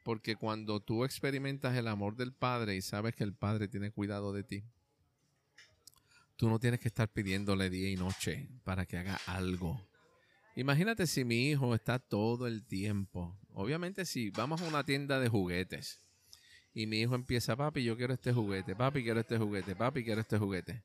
Porque 0.03 0.35
cuando 0.35 0.79
tú 0.79 1.03
experimentas 1.03 1.75
el 1.75 1.87
amor 1.87 2.15
del 2.15 2.31
Padre 2.31 2.75
y 2.75 2.81
sabes 2.81 3.15
que 3.15 3.23
el 3.23 3.33
Padre 3.33 3.67
tiene 3.67 3.91
cuidado 3.91 4.33
de 4.33 4.43
ti, 4.43 4.63
tú 6.35 6.47
no 6.47 6.59
tienes 6.59 6.79
que 6.79 6.87
estar 6.89 7.09
pidiéndole 7.09 7.71
día 7.71 7.89
y 7.89 7.95
noche 7.95 8.47
para 8.63 8.85
que 8.85 8.97
haga 8.97 9.19
algo. 9.25 9.83
Imagínate 10.55 11.07
si 11.07 11.25
mi 11.25 11.49
hijo 11.49 11.73
está 11.73 11.97
todo 11.97 12.47
el 12.47 12.65
tiempo. 12.65 13.35
Obviamente 13.59 14.05
si 14.05 14.29
vamos 14.29 14.61
a 14.61 14.67
una 14.67 14.83
tienda 14.83 15.19
de 15.19 15.29
juguetes 15.29 15.99
y 16.75 16.85
mi 16.85 16.99
hijo 16.99 17.15
empieza, 17.15 17.55
papi, 17.55 17.83
yo 17.83 17.97
quiero 17.97 18.13
este 18.13 18.31
juguete, 18.31 18.75
papi, 18.75 19.01
quiero 19.01 19.19
este 19.19 19.39
juguete, 19.39 19.75
papi, 19.75 20.03
quiero 20.03 20.21
este 20.21 20.37
juguete. 20.37 20.83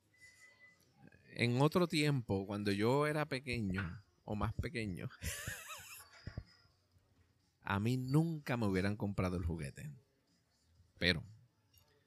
En 1.34 1.60
otro 1.60 1.86
tiempo, 1.86 2.46
cuando 2.46 2.72
yo 2.72 3.06
era 3.06 3.26
pequeño 3.26 4.02
o 4.24 4.36
más 4.36 4.54
pequeño, 4.54 5.10
a 7.62 7.78
mí 7.78 7.98
nunca 7.98 8.56
me 8.56 8.66
hubieran 8.66 8.96
comprado 8.96 9.36
el 9.36 9.44
juguete. 9.44 9.90
Pero 10.98 11.22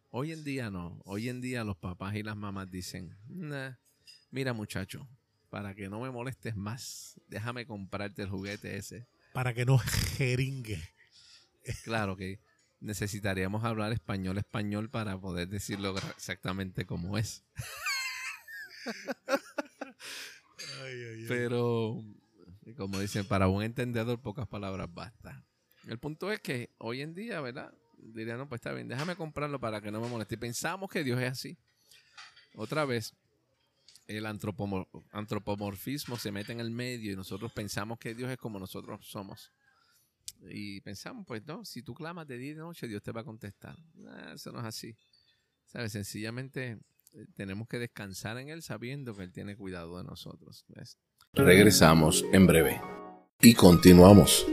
hoy 0.09 0.31
en 0.31 0.43
día 0.43 0.71
no. 0.71 0.99
Hoy 1.05 1.29
en 1.29 1.41
día 1.41 1.63
los 1.63 1.77
papás 1.77 2.15
y 2.15 2.23
las 2.23 2.37
mamás 2.37 2.71
dicen, 2.71 3.15
mira 4.31 4.53
muchacho, 4.53 5.07
para 5.51 5.75
que 5.75 5.89
no 5.89 5.99
me 5.99 6.09
molestes 6.09 6.55
más, 6.55 7.21
déjame 7.27 7.67
comprarte 7.67 8.23
el 8.23 8.29
juguete 8.29 8.77
ese. 8.77 9.05
Para 9.35 9.53
que 9.53 9.65
no 9.65 9.77
jeringue. 9.77 10.81
Claro 11.83 12.15
que 12.15 12.39
necesitaríamos 12.79 13.65
hablar 13.65 13.91
español 13.91 14.37
español 14.37 14.89
para 14.89 15.19
poder 15.19 15.49
decirlo 15.49 15.93
exactamente 16.15 16.85
como 16.85 17.17
es. 17.17 17.43
Pero, 21.27 22.01
como 22.77 22.99
dicen, 23.01 23.27
para 23.27 23.49
un 23.49 23.61
entendedor 23.61 24.21
pocas 24.21 24.47
palabras 24.47 24.87
basta. 24.93 25.45
El 25.85 25.99
punto 25.99 26.31
es 26.31 26.39
que 26.39 26.73
hoy 26.77 27.01
en 27.01 27.13
día, 27.13 27.41
¿verdad? 27.41 27.73
Diría, 27.97 28.37
no, 28.37 28.47
pues 28.47 28.59
está 28.59 28.71
bien, 28.71 28.87
déjame 28.87 29.17
comprarlo 29.17 29.59
para 29.59 29.81
que 29.81 29.91
no 29.91 29.99
me 29.99 30.07
moleste. 30.07 30.35
Y 30.35 30.37
pensamos 30.37 30.89
que 30.89 31.03
Dios 31.03 31.19
es 31.19 31.31
así. 31.31 31.57
Otra 32.53 32.85
vez, 32.85 33.13
el 34.07 34.25
antropomorfismo 34.25 36.17
se 36.17 36.31
mete 36.31 36.51
en 36.51 36.59
el 36.59 36.71
medio 36.71 37.11
y 37.11 37.15
nosotros 37.15 37.51
pensamos 37.51 37.97
que 37.97 38.13
Dios 38.13 38.29
es 38.29 38.37
como 38.37 38.59
nosotros 38.59 39.05
somos. 39.07 39.51
Y 40.49 40.81
pensamos, 40.81 41.25
pues 41.25 41.45
no, 41.45 41.65
si 41.65 41.81
tú 41.81 41.93
clamas 41.93 42.27
de 42.27 42.37
día 42.37 42.51
y 42.51 42.53
de 42.53 42.59
noche, 42.59 42.87
Dios 42.87 43.01
te 43.01 43.11
va 43.11 43.21
a 43.21 43.23
contestar. 43.23 43.75
eso 44.33 44.51
no 44.51 44.59
es 44.59 44.65
así. 44.65 44.95
¿Sabes? 45.65 45.91
Sencillamente 45.91 46.79
eh, 47.13 47.25
tenemos 47.35 47.67
que 47.67 47.79
descansar 47.79 48.37
en 48.37 48.49
Él 48.49 48.61
sabiendo 48.61 49.15
que 49.15 49.23
Él 49.23 49.31
tiene 49.31 49.55
cuidado 49.55 49.97
de 49.97 50.03
nosotros. 50.03 50.65
Regresamos 51.33 52.23
en 52.31 52.45
breve. 52.45 52.81
Y 53.41 53.53
continuamos. 53.53 54.45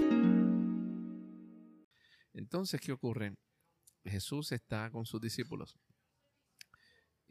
Entonces, 2.33 2.81
¿qué 2.81 2.93
ocurre? 2.93 3.35
Jesús 4.05 4.53
está 4.53 4.91
con 4.91 5.07
sus 5.07 5.21
discípulos. 5.21 5.77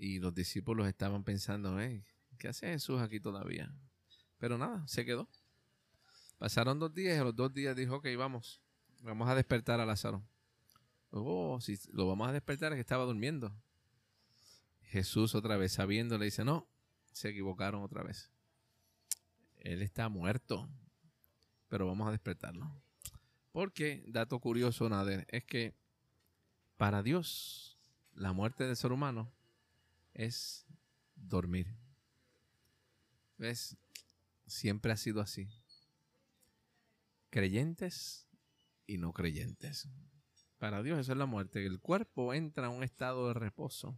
Y 0.02 0.18
los 0.18 0.34
discípulos 0.34 0.88
estaban 0.88 1.24
pensando, 1.24 1.78
¿qué 2.40 2.48
hace 2.48 2.66
Jesús 2.66 3.00
aquí 3.00 3.20
todavía? 3.20 3.72
Pero 4.40 4.58
nada, 4.58 4.84
se 4.88 5.06
quedó. 5.06 5.30
Pasaron 6.40 6.80
dos 6.80 6.92
días 6.92 7.16
y 7.16 7.20
a 7.20 7.24
los 7.24 7.36
dos 7.36 7.54
días 7.54 7.76
dijo, 7.76 7.98
ok, 7.98 8.08
vamos, 8.18 8.64
vamos 9.04 9.30
a 9.30 9.36
despertar 9.36 9.80
a 9.80 9.86
Lázaro. 9.86 10.24
Oh, 11.12 11.62
si 11.62 11.78
lo 11.92 12.08
vamos 12.08 12.28
a 12.28 12.32
despertar 12.32 12.72
es 12.72 12.78
que 12.78 12.82
estaba 12.82 13.06
durmiendo. 13.06 13.56
Jesús 14.86 15.36
otra 15.36 15.56
vez 15.56 15.74
sabiendo 15.74 16.18
le 16.18 16.26
dice, 16.26 16.44
no, 16.44 16.68
se 17.12 17.30
equivocaron 17.30 17.84
otra 17.84 18.02
vez. 18.02 18.32
Él 19.60 19.84
está 19.84 20.10
muerto, 20.10 20.68
pero 21.70 21.86
vamos 21.86 22.08
a 22.08 22.12
despertarlo. 22.12 22.76
Porque, 23.52 24.04
dato 24.08 24.40
curioso, 24.40 24.90
Nader, 24.90 25.28
es 25.30 25.44
que 25.44 25.76
para 26.78 27.04
Dios 27.04 27.78
la 28.16 28.34
muerte 28.34 28.64
del 28.64 28.76
ser 28.76 28.94
humano 28.94 29.32
es 30.14 30.66
dormir. 31.16 31.76
¿Ves? 33.38 33.78
Siempre 34.46 34.92
ha 34.92 34.98
sido 34.98 35.22
así 35.22 35.50
creyentes 37.32 38.28
y 38.86 38.98
no 39.00 39.14
creyentes. 39.14 39.90
Para 40.60 40.84
Dios 40.84 41.00
eso 41.00 41.14
es 41.14 41.18
la 41.18 41.26
muerte. 41.26 41.66
El 41.66 41.80
cuerpo 41.80 42.36
entra 42.36 42.68
en 42.68 42.74
un 42.74 42.84
estado 42.84 43.30
de 43.30 43.34
reposo 43.34 43.98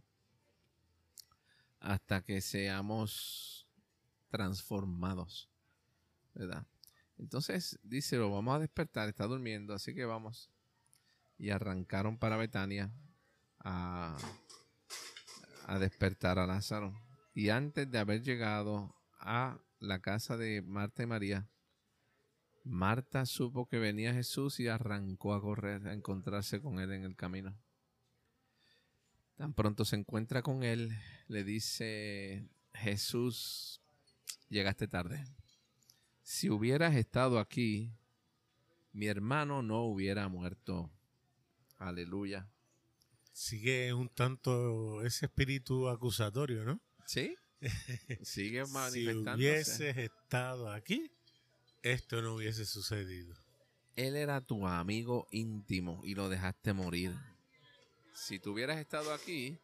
hasta 1.80 2.22
que 2.22 2.40
seamos 2.40 3.68
transformados. 4.30 5.50
¿Verdad? 6.32 6.66
Entonces 7.18 7.78
dice, 7.82 8.16
lo 8.16 8.30
vamos 8.30 8.56
a 8.56 8.60
despertar, 8.60 9.08
está 9.08 9.26
durmiendo, 9.26 9.74
así 9.74 9.94
que 9.94 10.04
vamos. 10.04 10.50
Y 11.38 11.50
arrancaron 11.50 12.16
para 12.18 12.36
Betania 12.36 12.90
a, 13.58 14.16
a 15.66 15.78
despertar 15.78 16.38
a 16.38 16.46
Lázaro. 16.46 16.94
Y 17.34 17.48
antes 17.48 17.90
de 17.90 17.98
haber 17.98 18.22
llegado 18.22 18.94
a 19.18 19.58
la 19.80 20.00
casa 20.00 20.36
de 20.36 20.62
Marta 20.62 21.02
y 21.02 21.06
María, 21.06 21.48
Marta 22.64 23.26
supo 23.26 23.66
que 23.66 23.78
venía 23.78 24.14
Jesús 24.14 24.58
y 24.58 24.68
arrancó 24.68 25.34
a 25.34 25.40
correr 25.40 25.86
a 25.86 25.92
encontrarse 25.92 26.62
con 26.62 26.80
él 26.80 26.92
en 26.92 27.04
el 27.04 27.14
camino. 27.16 27.54
Tan 29.36 29.52
pronto 29.52 29.84
se 29.84 29.96
encuentra 29.96 30.42
con 30.42 30.62
él, 30.62 30.96
le 31.28 31.44
dice, 31.44 32.48
Jesús, 32.72 33.82
llegaste 34.48 34.88
tarde. 34.88 35.24
Si 36.22 36.48
hubieras 36.48 36.94
estado 36.94 37.38
aquí, 37.38 37.92
mi 38.92 39.08
hermano 39.08 39.60
no 39.60 39.82
hubiera 39.82 40.28
muerto. 40.28 40.90
Aleluya. 41.76 42.48
Sigue 43.34 43.92
un 43.92 44.08
tanto 44.08 45.04
ese 45.04 45.26
espíritu 45.26 45.88
acusatorio, 45.88 46.64
¿no? 46.64 46.80
Sí. 47.04 47.34
Sigue 48.22 48.64
manifestándose. 48.66 49.36
si 49.36 49.82
hubieses 49.82 49.96
estado 49.96 50.70
aquí, 50.70 51.10
esto 51.82 52.22
no 52.22 52.36
hubiese 52.36 52.64
sucedido. 52.64 53.34
Él 53.96 54.14
era 54.14 54.40
tu 54.40 54.68
amigo 54.68 55.26
íntimo 55.32 56.00
y 56.04 56.14
lo 56.14 56.28
dejaste 56.28 56.72
morir. 56.74 57.12
Si 58.14 58.38
tú 58.38 58.52
hubieras 58.52 58.78
estado 58.78 59.12
aquí, 59.12 59.58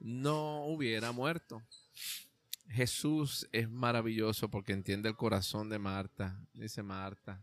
no 0.00 0.66
hubiera 0.66 1.10
muerto. 1.12 1.62
Jesús 2.68 3.48
es 3.52 3.70
maravilloso 3.70 4.50
porque 4.50 4.74
entiende 4.74 5.08
el 5.08 5.16
corazón 5.16 5.70
de 5.70 5.78
Marta. 5.78 6.38
Dice 6.52 6.82
Marta, 6.82 7.42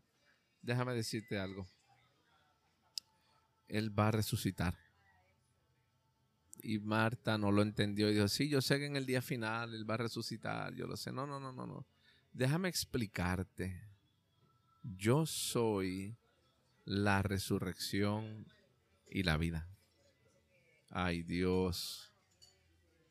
déjame 0.62 0.94
decirte 0.94 1.40
algo. 1.40 1.68
Él 3.68 3.98
va 3.98 4.10
a 4.10 4.12
resucitar. 4.12 4.91
Y 6.64 6.80
Marta 6.80 7.38
no 7.38 7.52
lo 7.52 7.62
entendió 7.62 8.10
y 8.10 8.14
dijo, 8.14 8.28
sí, 8.28 8.50
yo 8.50 8.62
sé 8.62 8.80
que 8.80 8.86
en 8.86 8.96
el 8.96 9.06
día 9.06 9.22
final 9.22 9.74
Él 9.74 9.90
va 9.90 9.96
a 9.96 9.98
resucitar, 9.98 10.74
yo 10.76 10.88
lo 10.88 10.96
sé. 10.96 11.12
No, 11.12 11.26
no, 11.26 11.40
no, 11.40 11.52
no, 11.52 11.66
no. 11.66 11.86
Déjame 12.34 12.70
explicarte 12.70 13.92
yo 14.84 15.26
soy 15.26 16.16
la 16.86 17.22
resurrección 17.22 18.46
y 19.10 19.24
la 19.24 19.38
vida. 19.38 19.68
Ay 20.90 21.24
Dios, 21.24 22.12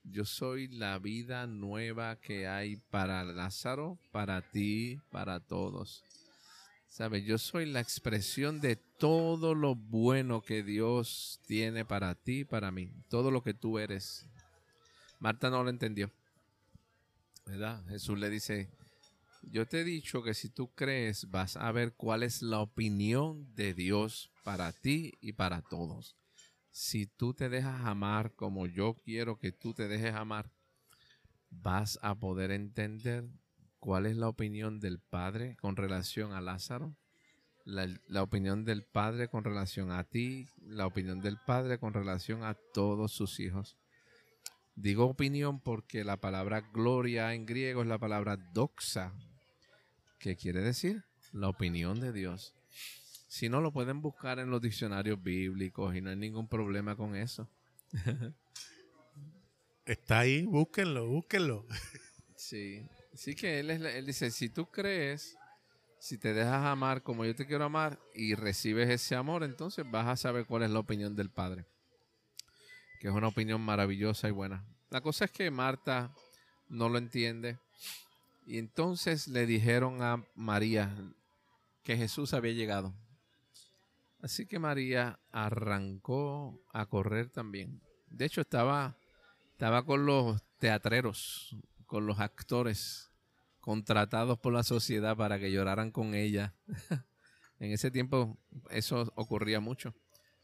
yo 0.04 0.24
soy 0.24 0.68
la 0.68 0.98
vida 0.98 1.46
nueva 1.46 2.16
que 2.16 2.48
hay 2.48 2.76
para 2.76 3.24
Lázaro, 3.24 3.98
para 4.10 4.42
ti, 4.42 5.00
para 5.10 5.40
todos. 5.40 6.04
¿Sabes? 6.90 7.24
Yo 7.24 7.38
soy 7.38 7.66
la 7.66 7.78
expresión 7.78 8.60
de 8.60 8.74
todo 8.74 9.54
lo 9.54 9.76
bueno 9.76 10.42
que 10.42 10.64
Dios 10.64 11.40
tiene 11.46 11.84
para 11.84 12.16
ti, 12.16 12.44
para 12.44 12.72
mí, 12.72 12.90
todo 13.08 13.30
lo 13.30 13.44
que 13.44 13.54
tú 13.54 13.78
eres. 13.78 14.26
Marta 15.20 15.50
no 15.50 15.62
lo 15.62 15.70
entendió. 15.70 16.10
¿Verdad? 17.46 17.86
Jesús 17.86 18.18
le 18.18 18.28
dice, 18.28 18.70
yo 19.42 19.66
te 19.66 19.80
he 19.80 19.84
dicho 19.84 20.24
que 20.24 20.34
si 20.34 20.48
tú 20.48 20.74
crees 20.74 21.30
vas 21.30 21.56
a 21.56 21.70
ver 21.70 21.94
cuál 21.94 22.24
es 22.24 22.42
la 22.42 22.58
opinión 22.58 23.54
de 23.54 23.72
Dios 23.72 24.32
para 24.42 24.72
ti 24.72 25.14
y 25.20 25.34
para 25.34 25.62
todos. 25.62 26.16
Si 26.72 27.06
tú 27.06 27.34
te 27.34 27.48
dejas 27.48 27.84
amar 27.84 28.34
como 28.34 28.66
yo 28.66 28.94
quiero 29.04 29.38
que 29.38 29.52
tú 29.52 29.74
te 29.74 29.86
dejes 29.86 30.14
amar, 30.14 30.50
vas 31.50 32.00
a 32.02 32.18
poder 32.18 32.50
entender 32.50 33.28
cuál 33.80 34.06
es 34.06 34.16
la 34.16 34.28
opinión 34.28 34.78
del 34.78 35.00
Padre 35.00 35.56
con 35.56 35.76
relación 35.76 36.32
a 36.32 36.40
Lázaro, 36.40 36.94
la, 37.64 37.88
la, 38.06 38.22
opinión 38.22 38.64
del 38.64 38.84
Padre 38.84 39.28
con 39.28 39.44
relación 39.44 39.90
a 39.90 40.04
ti, 40.04 40.46
la 40.60 40.86
opinión 40.86 41.20
del 41.20 41.38
Padre 41.44 41.78
con 41.78 41.92
relación 41.92 42.44
a 42.44 42.54
todos 42.54 43.12
sus 43.12 43.40
hijos. 43.40 43.76
Digo 44.76 45.06
opinión 45.06 45.60
porque 45.60 46.04
la 46.04 46.18
palabra 46.18 46.60
gloria 46.60 47.34
en 47.34 47.44
griego 47.44 47.82
es 47.82 47.88
la 47.88 47.98
palabra 47.98 48.36
doxa, 48.36 49.12
¿Qué 50.20 50.36
quiere 50.36 50.60
decir? 50.60 51.02
La 51.32 51.48
opinión 51.48 51.98
de 51.98 52.12
Dios. 52.12 52.54
Si 53.26 53.48
no, 53.48 53.62
lo 53.62 53.72
pueden 53.72 54.02
buscar 54.02 54.38
en 54.38 54.50
los 54.50 54.60
diccionarios 54.60 55.22
bíblicos 55.22 55.96
y 55.96 56.02
no 56.02 56.10
hay 56.10 56.16
ningún 56.16 56.46
problema 56.46 56.94
con 56.94 57.16
eso. 57.16 57.48
Está 59.86 60.20
ahí, 60.20 60.44
búsquenlo, 60.44 61.06
búsquenlo. 61.06 61.66
Sí, 62.36 62.86
sí 63.14 63.34
que 63.34 63.60
él, 63.60 63.70
él 63.70 64.06
dice, 64.06 64.30
si 64.30 64.48
tú 64.48 64.66
crees, 64.66 65.36
si 65.98 66.16
te 66.18 66.32
dejas 66.32 66.64
amar 66.64 67.02
como 67.02 67.24
yo 67.24 67.34
te 67.34 67.46
quiero 67.46 67.64
amar 67.64 67.98
y 68.14 68.34
recibes 68.34 68.88
ese 68.88 69.16
amor, 69.16 69.44
entonces 69.44 69.84
vas 69.88 70.06
a 70.08 70.16
saber 70.16 70.46
cuál 70.46 70.62
es 70.62 70.70
la 70.70 70.78
opinión 70.78 71.14
del 71.14 71.30
Padre. 71.30 71.66
Que 73.00 73.08
es 73.08 73.14
una 73.14 73.28
opinión 73.28 73.60
maravillosa 73.60 74.28
y 74.28 74.32
buena. 74.32 74.64
La 74.90 75.00
cosa 75.00 75.26
es 75.26 75.30
que 75.30 75.50
Marta 75.50 76.14
no 76.68 76.88
lo 76.88 76.98
entiende 76.98 77.58
y 78.46 78.58
entonces 78.58 79.28
le 79.28 79.46
dijeron 79.46 80.02
a 80.02 80.24
María 80.34 80.94
que 81.82 81.96
Jesús 81.96 82.34
había 82.34 82.52
llegado. 82.52 82.94
Así 84.22 84.46
que 84.46 84.58
María 84.58 85.18
arrancó 85.32 86.60
a 86.72 86.86
correr 86.86 87.30
también. 87.30 87.80
De 88.08 88.24
hecho, 88.24 88.40
estaba, 88.40 88.96
estaba 89.52 89.84
con 89.84 90.04
los 90.04 90.42
teatreros, 90.58 91.56
con 91.90 92.06
los 92.06 92.20
actores 92.20 93.10
contratados 93.58 94.38
por 94.38 94.52
la 94.52 94.62
sociedad 94.62 95.16
para 95.16 95.40
que 95.40 95.50
lloraran 95.50 95.90
con 95.90 96.14
ella. 96.14 96.54
En 97.58 97.72
ese 97.72 97.90
tiempo 97.90 98.38
eso 98.70 99.12
ocurría 99.16 99.60
mucho. 99.60 99.94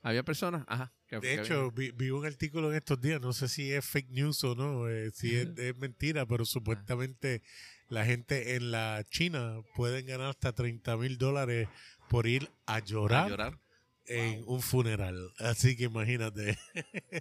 Había 0.02 0.22
personas, 0.22 0.64
ajá. 0.68 0.92
que- 1.08 1.16
De 1.16 1.20
que- 1.22 1.34
hecho, 1.40 1.70
vi, 1.70 1.90
vi 1.92 2.10
un 2.10 2.26
artículo 2.26 2.68
en 2.70 2.76
estos 2.76 3.00
días, 3.00 3.22
no 3.22 3.32
sé 3.32 3.48
si 3.48 3.72
es 3.72 3.86
fake 3.86 4.10
news 4.10 4.44
o 4.44 4.54
no, 4.54 4.86
eh, 4.86 5.10
si 5.14 5.34
es, 5.34 5.48
es 5.56 5.74
mentira, 5.78 6.26
pero 6.26 6.44
supuestamente 6.44 7.40
la 7.88 8.04
gente 8.04 8.56
en 8.56 8.70
la 8.70 9.02
China 9.08 9.62
pueden 9.76 10.04
ganar 10.04 10.28
hasta 10.28 10.52
30 10.52 10.94
mil 10.98 11.16
dólares 11.16 11.68
por 12.10 12.26
ir 12.26 12.50
a 12.66 12.80
llorar, 12.80 13.24
a 13.24 13.28
llorar. 13.30 13.58
en 14.04 14.42
un 14.46 14.60
funeral. 14.60 15.32
Así 15.38 15.74
que 15.74 15.84
imagínate. 15.84 16.58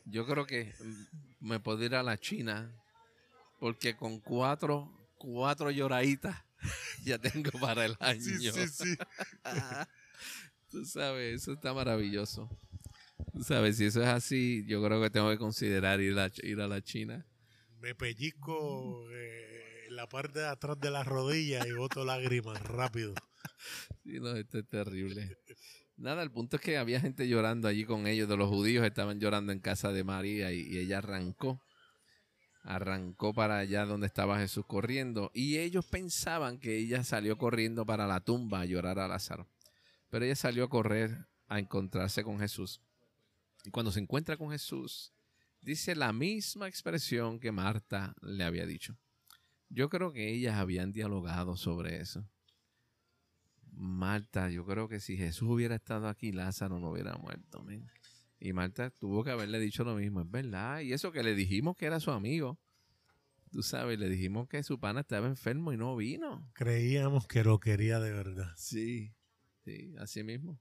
Yo 0.04 0.26
creo 0.28 0.46
que 0.46 0.74
me 1.40 1.62
puedo 1.62 1.82
ir 1.86 1.96
a 1.96 2.04
la 2.04 2.18
China 2.18 2.70
porque 3.66 3.96
con 3.96 4.20
cuatro, 4.20 4.92
cuatro 5.18 5.72
lloraditas 5.72 6.38
ya 7.04 7.18
tengo 7.18 7.50
para 7.60 7.86
el 7.86 7.98
año. 8.00 8.22
Sí, 8.22 8.38
sí, 8.38 8.68
sí. 8.68 8.96
Tú 10.70 10.86
sabes, 10.86 11.42
eso 11.42 11.54
está 11.54 11.74
maravilloso. 11.74 12.48
Tú 13.34 13.42
sabes, 13.42 13.78
si 13.78 13.86
eso 13.86 14.04
es 14.04 14.08
así, 14.08 14.64
yo 14.68 14.84
creo 14.86 15.02
que 15.02 15.10
tengo 15.10 15.32
que 15.32 15.40
considerar 15.40 16.00
ir 16.00 16.16
a, 16.20 16.30
ir 16.44 16.62
a 16.62 16.68
la 16.68 16.84
China. 16.84 17.26
Me 17.80 17.96
pellizco 17.96 19.10
eh, 19.10 19.88
la 19.90 20.08
parte 20.08 20.42
de 20.42 20.48
atrás 20.48 20.80
de 20.80 20.92
la 20.92 21.04
rodilla 21.04 21.66
y 21.68 21.72
boto 21.72 22.06
lágrimas 22.06 22.62
rápido. 22.62 23.16
Sí, 24.04 24.20
no, 24.20 24.36
esto 24.36 24.60
es 24.60 24.70
terrible. 24.70 25.40
Nada, 25.98 26.22
el 26.22 26.30
punto 26.30 26.58
es 26.58 26.62
que 26.62 26.78
había 26.78 27.02
gente 27.02 27.28
llorando 27.28 27.68
allí 27.68 27.84
con 27.84 28.06
ellos, 28.06 28.30
de 28.30 28.38
los 28.38 28.48
judíos 28.48 28.86
estaban 28.86 29.20
llorando 29.20 29.52
en 29.52 29.60
casa 29.60 29.92
de 29.92 30.04
María 30.04 30.52
y, 30.52 30.62
y 30.62 30.78
ella 30.78 31.00
arrancó. 31.00 31.60
Arrancó 32.68 33.32
para 33.32 33.60
allá 33.60 33.86
donde 33.86 34.08
estaba 34.08 34.40
Jesús 34.40 34.66
corriendo. 34.66 35.30
Y 35.36 35.60
ellos 35.60 35.86
pensaban 35.86 36.58
que 36.58 36.78
ella 36.78 37.04
salió 37.04 37.38
corriendo 37.38 37.86
para 37.86 38.08
la 38.08 38.22
tumba 38.22 38.62
a 38.62 38.66
llorar 38.66 38.98
a 38.98 39.08
Lázaro. 39.08 39.48
Pero 40.10 40.26
ella 40.26 40.36
salió 40.36 40.64
a 40.64 40.70
correr 40.70 41.28
a 41.48 41.60
encontrarse 41.60 42.24
con 42.24 42.40
Jesús. 42.40 42.82
Y 43.64 43.70
cuando 43.70 43.92
se 43.92 44.00
encuentra 44.00 44.36
con 44.36 44.50
Jesús, 44.50 45.14
dice 45.62 45.96
la 45.96 46.12
misma 46.12 46.68
expresión 46.68 47.40
que 47.40 47.52
Marta 47.52 48.16
le 48.22 48.44
había 48.44 48.66
dicho. 48.66 48.98
Yo 49.70 49.90
creo 49.90 50.12
que 50.12 50.32
ellas 50.32 50.56
habían 50.56 50.92
dialogado 50.92 51.58
sobre 51.58 52.02
eso. 52.02 52.28
Marta, 53.72 54.50
yo 54.50 54.66
creo 54.66 54.88
que 54.88 55.00
si 55.00 55.18
Jesús 55.18 55.50
hubiera 55.50 55.76
estado 55.76 56.08
aquí, 56.08 56.32
Lázaro 56.32 56.80
no 56.80 56.90
hubiera 56.90 57.16
muerto. 57.18 57.62
men. 57.62 57.88
Y 58.40 58.54
Marta 58.54 58.90
tuvo 58.90 59.24
que 59.24 59.32
haberle 59.32 59.60
dicho 59.60 59.84
lo 59.84 59.96
mismo, 59.96 60.22
es 60.22 60.30
verdad. 60.30 60.82
Y 60.82 60.94
eso 60.94 61.12
que 61.12 61.24
le 61.24 61.36
dijimos 61.36 61.76
que 61.78 61.86
era 61.86 62.00
su 62.00 62.12
amigo. 62.12 62.60
Tú 63.52 63.64
sabes, 63.64 63.98
le 63.98 64.10
dijimos 64.10 64.50
que 64.50 64.64
su 64.64 64.80
pana 64.80 65.02
estaba 65.02 65.28
enfermo 65.28 65.72
y 65.72 65.78
no 65.78 65.96
vino. 65.96 66.50
Creíamos 66.54 67.28
que 67.28 67.44
lo 67.44 67.60
quería 67.60 68.00
de 68.00 68.12
verdad. 68.12 68.52
Sí, 68.58 69.14
sí, 69.64 69.96
así 69.98 70.24
mismo. 70.24 70.60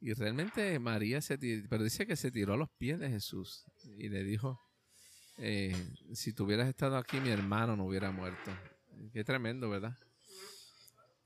Y 0.00 0.12
realmente 0.14 0.78
María 0.78 1.20
se 1.22 1.38
tiró, 1.38 1.66
pero 1.70 1.84
dice 1.84 2.06
que 2.06 2.16
se 2.16 2.30
tiró 2.30 2.54
a 2.54 2.56
los 2.56 2.68
pies 2.70 2.98
de 2.98 3.08
Jesús 3.08 3.64
y 3.96 4.08
le 4.08 4.24
dijo, 4.24 4.60
eh, 5.38 5.74
si 6.12 6.32
tú 6.32 6.44
hubieras 6.44 6.68
estado 6.68 6.96
aquí, 6.96 7.20
mi 7.20 7.30
hermano 7.30 7.76
no 7.76 7.86
hubiera 7.86 8.10
muerto. 8.10 8.50
Qué 9.12 9.24
tremendo, 9.24 9.70
¿verdad? 9.70 9.96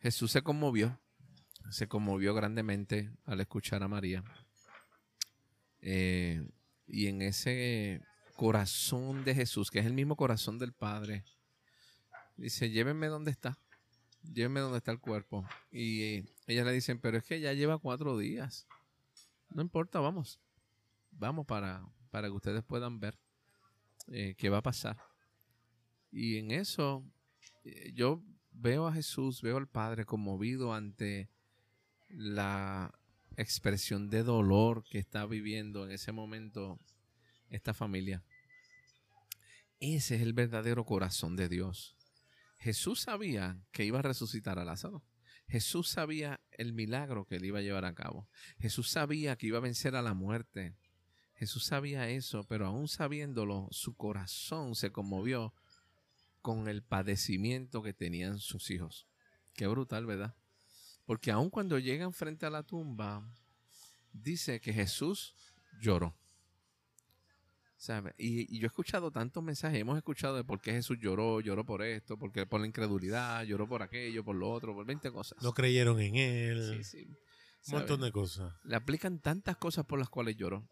Jesús 0.00 0.31
se 0.31 0.42
conmovió, 0.42 1.00
se 1.70 1.88
conmovió 1.88 2.35
grandemente 2.35 3.11
al 3.24 3.40
escuchar 3.40 3.83
a 3.83 3.88
María. 3.88 4.22
Eh, 5.88 6.44
y 6.88 7.07
en 7.07 7.22
ese 7.22 8.03
corazón 8.35 9.25
de 9.25 9.37
Jesús, 9.37 9.70
que 9.70 9.79
es 9.79 9.87
el 9.87 9.92
mismo 9.92 10.16
corazón 10.16 10.59
del 10.59 10.72
Padre, 10.72 11.25
dice, 12.37 12.70
llévenme 12.70 13.07
donde 13.07 13.31
está 13.31 13.57
llévenme 14.35 14.59
donde 14.59 14.79
está 14.79 14.90
el 14.90 14.99
cuerpo. 14.99 15.46
Y 15.70 16.03
eh, 16.03 16.25
ellas 16.49 16.66
le 16.66 16.72
dicen, 16.72 16.99
pero 16.99 17.18
es 17.18 17.22
que 17.22 17.38
ya 17.38 17.53
lleva 17.53 17.79
cuatro 17.79 18.18
días. 18.18 18.66
No 19.51 19.62
importa, 19.62 20.01
vamos. 20.01 20.40
Vamos 21.12 21.46
para, 21.46 21.87
para 22.11 22.27
que 22.27 22.35
ustedes 22.35 22.64
puedan 22.64 22.99
ver 22.99 23.16
eh, 24.09 24.35
qué 24.37 24.51
va 24.51 24.59
a 24.59 24.62
pasar. 24.62 24.96
Y 26.11 26.38
en 26.38 26.51
eso 26.51 27.05
yo 27.94 28.25
veo 28.51 28.88
a 28.88 28.92
Jesús, 28.92 29.40
veo 29.40 29.57
al 29.57 29.68
Padre 29.68 30.05
conmovido 30.05 30.75
ante 30.75 31.31
la 32.09 32.92
expresión 33.37 34.09
de 34.09 34.22
dolor 34.22 34.85
que 34.90 34.99
está 34.99 35.27
viviendo 35.27 35.85
en 35.85 35.92
ese 35.92 36.12
momento 36.12 36.81
esta 37.51 37.75
familia. 37.75 38.25
Ese 39.79 40.16
es 40.16 40.22
el 40.22 40.33
verdadero 40.33 40.85
corazón 40.85 41.37
de 41.37 41.49
Dios. 41.49 41.96
Jesús 42.59 43.01
sabía 43.01 43.61
que 43.72 43.85
iba 43.85 43.99
a 43.99 44.03
resucitar 44.03 44.59
a 44.59 44.64
Lázaro. 44.64 45.05
Jesús 45.49 45.88
sabía 45.88 46.40
el 46.51 46.72
milagro 46.72 47.27
que 47.27 47.37
él 47.37 47.44
iba 47.44 47.61
a 47.61 47.62
llevar 47.62 47.85
a 47.85 47.94
cabo. 47.94 48.29
Jesús 48.59 48.90
sabía 48.90 49.37
que 49.37 49.46
iba 49.46 49.59
a 49.59 49.62
vencer 49.62 49.94
a 49.94 50.03
la 50.03 50.14
muerte. 50.14 50.75
Jesús 51.35 51.66
sabía 51.66 52.09
eso, 52.09 52.44
pero 52.44 52.66
aún 52.66 52.88
sabiéndolo, 52.88 53.68
su 53.70 53.94
corazón 53.94 54.75
se 54.75 54.90
conmovió 54.90 55.55
con 56.40 56.68
el 56.68 56.83
padecimiento 56.83 57.83
que 57.83 57.92
tenían 57.92 58.38
sus 58.38 58.70
hijos. 58.70 59.07
Qué 59.55 59.66
brutal, 59.66 60.07
¿verdad? 60.07 60.35
Porque 61.07 61.31
aun 61.31 61.49
cuando 61.49 61.79
llegan 61.79 62.12
frente 62.12 62.45
a 62.45 62.51
la 62.51 62.64
tumba, 62.64 63.25
dice 64.12 64.61
que 64.61 64.73
Jesús 64.73 65.35
lloró. 65.81 66.14
¿Sabe? 67.77 68.14
Y, 68.19 68.55
y 68.55 68.59
yo 68.59 68.66
he 68.66 68.69
escuchado 68.69 69.11
tantos 69.11 69.42
mensajes, 69.42 69.79
hemos 69.79 69.97
escuchado 69.97 70.37
de 70.37 70.45
por 70.45 70.61
qué 70.61 70.73
Jesús 70.73 70.99
lloró, 71.01 71.40
lloró 71.40 71.64
por 71.64 71.83
esto, 71.83 72.19
porque 72.19 72.47
por 72.47 72.61
la 72.61 72.66
incredulidad, 72.66 73.45
lloró 73.45 73.69
por 73.69 73.83
aquello, 73.83 74.25
por 74.25 74.35
lo 74.35 74.51
otro, 74.51 74.75
por 74.75 74.85
20 74.85 75.12
cosas. 75.12 75.40
No 75.42 75.53
creyeron 75.53 76.01
en 76.01 76.16
él. 76.16 76.83
Sí, 76.83 76.85
sí. 76.85 77.07
Un 77.69 77.79
montón 77.79 78.01
de 78.01 78.11
cosas. 78.11 78.55
Le 78.64 78.77
aplican 78.77 79.21
tantas 79.21 79.57
cosas 79.57 79.85
por 79.85 79.99
las 79.99 80.09
cuales 80.09 80.37
lloró. 80.37 80.69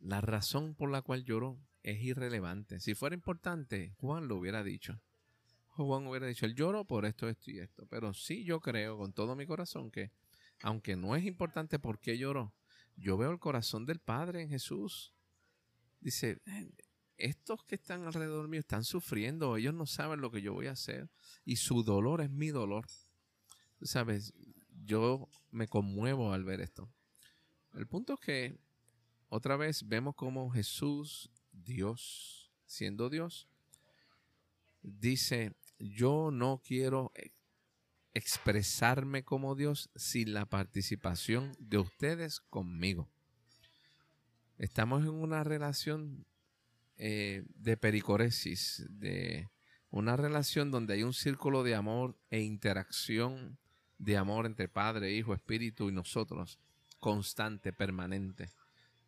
La 0.00 0.20
razón 0.20 0.74
por 0.74 0.90
la 0.90 1.02
cual 1.02 1.24
lloró 1.24 1.58
es 1.82 2.02
irrelevante. 2.02 2.80
Si 2.80 2.94
fuera 2.94 3.14
importante, 3.14 3.94
Juan 3.98 4.28
lo 4.28 4.36
hubiera 4.36 4.62
dicho. 4.62 5.00
Juan 5.74 6.06
hubiera 6.06 6.26
dicho, 6.26 6.46
él 6.46 6.54
lloró 6.54 6.84
por 6.84 7.04
esto, 7.06 7.28
esto 7.28 7.50
y 7.50 7.58
esto. 7.58 7.86
Pero 7.86 8.12
sí 8.12 8.44
yo 8.44 8.60
creo 8.60 8.98
con 8.98 9.12
todo 9.12 9.34
mi 9.34 9.46
corazón 9.46 9.90
que, 9.90 10.10
aunque 10.62 10.96
no 10.96 11.16
es 11.16 11.24
importante 11.24 11.78
por 11.78 11.98
qué 11.98 12.18
lloró, 12.18 12.52
yo 12.96 13.16
veo 13.16 13.30
el 13.30 13.38
corazón 13.38 13.86
del 13.86 13.98
Padre 13.98 14.42
en 14.42 14.50
Jesús. 14.50 15.14
Dice, 16.00 16.40
"Eh, 16.46 16.70
estos 17.16 17.64
que 17.64 17.76
están 17.76 18.04
alrededor 18.04 18.48
mío 18.48 18.60
están 18.60 18.84
sufriendo, 18.84 19.56
ellos 19.56 19.74
no 19.74 19.86
saben 19.86 20.20
lo 20.20 20.30
que 20.30 20.42
yo 20.42 20.52
voy 20.52 20.66
a 20.66 20.72
hacer. 20.72 21.08
Y 21.44 21.56
su 21.56 21.82
dolor 21.82 22.20
es 22.20 22.30
mi 22.30 22.48
dolor. 22.48 22.86
¿Sabes? 23.80 24.34
Yo 24.84 25.28
me 25.50 25.68
conmuevo 25.68 26.32
al 26.32 26.44
ver 26.44 26.60
esto. 26.60 26.88
El 27.74 27.86
punto 27.86 28.14
es 28.14 28.20
que 28.20 28.58
otra 29.28 29.56
vez 29.56 29.88
vemos 29.88 30.14
como 30.14 30.50
Jesús, 30.50 31.30
Dios, 31.52 32.50
siendo 32.66 33.08
Dios, 33.08 33.48
dice, 34.82 35.54
yo 35.78 36.30
no 36.32 36.60
quiero 36.64 37.12
e- 37.14 37.32
expresarme 38.14 39.24
como 39.24 39.54
Dios 39.54 39.90
sin 39.96 40.34
la 40.34 40.46
participación 40.46 41.52
de 41.58 41.78
ustedes 41.78 42.40
conmigo. 42.40 43.08
Estamos 44.58 45.02
en 45.02 45.10
una 45.10 45.44
relación 45.44 46.26
eh, 46.96 47.44
de 47.56 47.76
pericoresis, 47.76 48.86
de 48.88 49.48
una 49.90 50.16
relación 50.16 50.70
donde 50.70 50.94
hay 50.94 51.02
un 51.02 51.14
círculo 51.14 51.62
de 51.62 51.74
amor 51.74 52.16
e 52.30 52.40
interacción 52.40 53.58
de 53.98 54.16
amor 54.16 54.46
entre 54.46 54.68
Padre, 54.68 55.12
Hijo, 55.12 55.34
Espíritu 55.34 55.88
y 55.88 55.92
nosotros, 55.92 56.58
constante, 56.98 57.72
permanente, 57.72 58.50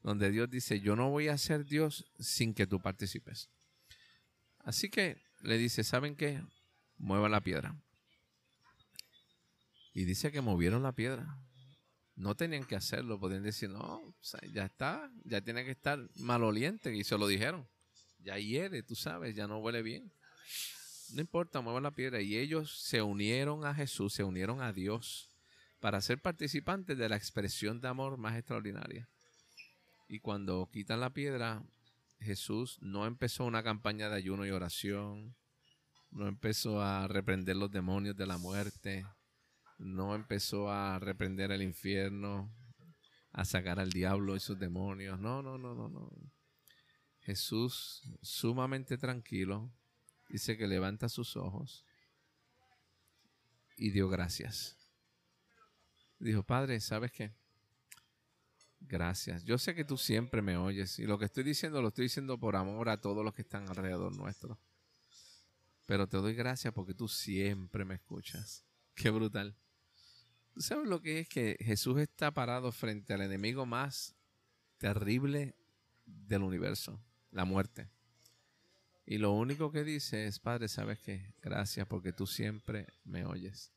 donde 0.02 0.30
Dios 0.30 0.50
dice, 0.50 0.80
yo 0.80 0.96
no 0.96 1.10
voy 1.10 1.28
a 1.28 1.38
ser 1.38 1.64
Dios 1.64 2.04
sin 2.18 2.54
que 2.54 2.66
tú 2.66 2.80
participes. 2.80 3.48
Así 4.58 4.88
que 4.88 5.22
le 5.44 5.58
dice, 5.58 5.84
¿saben 5.84 6.16
qué? 6.16 6.42
Mueva 6.96 7.28
la 7.28 7.42
piedra. 7.42 7.76
Y 9.92 10.04
dice 10.04 10.32
que 10.32 10.40
movieron 10.40 10.82
la 10.82 10.92
piedra. 10.92 11.38
No 12.16 12.34
tenían 12.34 12.64
que 12.64 12.76
hacerlo, 12.76 13.20
podían 13.20 13.42
decir, 13.42 13.68
no, 13.68 14.14
ya 14.52 14.64
está, 14.64 15.10
ya 15.24 15.40
tiene 15.42 15.64
que 15.64 15.72
estar 15.72 15.98
maloliente, 16.16 16.94
y 16.94 17.04
se 17.04 17.18
lo 17.18 17.26
dijeron. 17.26 17.68
Ya 18.20 18.38
hiere, 18.38 18.82
tú 18.82 18.94
sabes, 18.94 19.36
ya 19.36 19.46
no 19.46 19.58
huele 19.58 19.82
bien. 19.82 20.10
No 21.12 21.20
importa, 21.20 21.60
mueva 21.60 21.80
la 21.80 21.90
piedra. 21.90 22.22
Y 22.22 22.38
ellos 22.38 22.80
se 22.82 23.02
unieron 23.02 23.66
a 23.66 23.74
Jesús, 23.74 24.14
se 24.14 24.24
unieron 24.24 24.62
a 24.62 24.72
Dios 24.72 25.28
para 25.78 26.00
ser 26.00 26.22
participantes 26.22 26.96
de 26.96 27.08
la 27.10 27.16
expresión 27.16 27.82
de 27.82 27.88
amor 27.88 28.16
más 28.16 28.38
extraordinaria. 28.38 29.08
Y 30.08 30.20
cuando 30.20 30.70
quitan 30.72 31.00
la 31.00 31.10
piedra, 31.10 31.62
Jesús 32.24 32.78
no 32.80 33.06
empezó 33.06 33.44
una 33.44 33.62
campaña 33.62 34.08
de 34.08 34.16
ayuno 34.16 34.46
y 34.46 34.50
oración, 34.50 35.36
no 36.10 36.26
empezó 36.26 36.80
a 36.80 37.06
reprender 37.06 37.56
los 37.56 37.70
demonios 37.70 38.16
de 38.16 38.26
la 38.26 38.38
muerte, 38.38 39.04
no 39.78 40.14
empezó 40.14 40.70
a 40.70 40.98
reprender 40.98 41.50
el 41.52 41.62
infierno, 41.62 42.52
a 43.32 43.44
sacar 43.44 43.80
al 43.80 43.90
diablo 43.90 44.36
y 44.36 44.40
sus 44.40 44.58
demonios. 44.58 45.18
No, 45.18 45.42
no, 45.42 45.58
no, 45.58 45.74
no, 45.74 45.88
no. 45.88 46.10
Jesús, 47.20 48.02
sumamente 48.22 48.96
tranquilo, 48.96 49.72
dice 50.28 50.56
que 50.56 50.66
levanta 50.66 51.08
sus 51.08 51.36
ojos 51.36 51.84
y 53.76 53.90
dio 53.90 54.08
gracias. 54.08 54.76
Dijo, 56.18 56.42
Padre, 56.42 56.80
¿sabes 56.80 57.12
qué? 57.12 57.34
Gracias. 58.86 59.44
Yo 59.44 59.56
sé 59.58 59.74
que 59.74 59.84
tú 59.84 59.96
siempre 59.96 60.42
me 60.42 60.56
oyes 60.56 60.98
y 60.98 61.04
lo 61.04 61.18
que 61.18 61.24
estoy 61.24 61.42
diciendo 61.42 61.80
lo 61.80 61.88
estoy 61.88 62.04
diciendo 62.04 62.38
por 62.38 62.54
amor 62.54 62.88
a 62.90 63.00
todos 63.00 63.24
los 63.24 63.34
que 63.34 63.42
están 63.42 63.68
alrededor 63.68 64.14
nuestro. 64.14 64.58
Pero 65.86 66.06
te 66.06 66.18
doy 66.18 66.34
gracias 66.34 66.72
porque 66.72 66.94
tú 66.94 67.08
siempre 67.08 67.84
me 67.84 67.94
escuchas. 67.94 68.64
Qué 68.94 69.10
brutal. 69.10 69.56
¿Tú 70.52 70.60
sabes 70.60 70.86
lo 70.86 71.00
que 71.00 71.20
es 71.20 71.28
que 71.28 71.56
Jesús 71.60 71.98
está 71.98 72.32
parado 72.32 72.70
frente 72.72 73.12
al 73.12 73.22
enemigo 73.22 73.66
más 73.66 74.14
terrible 74.78 75.56
del 76.04 76.42
universo, 76.42 77.00
la 77.32 77.44
muerte? 77.44 77.88
Y 79.06 79.18
lo 79.18 79.32
único 79.32 79.72
que 79.72 79.82
dice 79.82 80.26
es, 80.26 80.38
Padre, 80.38 80.68
¿sabes 80.68 80.98
qué? 81.00 81.34
Gracias 81.42 81.86
porque 81.86 82.12
tú 82.12 82.26
siempre 82.26 82.86
me 83.04 83.24
oyes. 83.24 83.72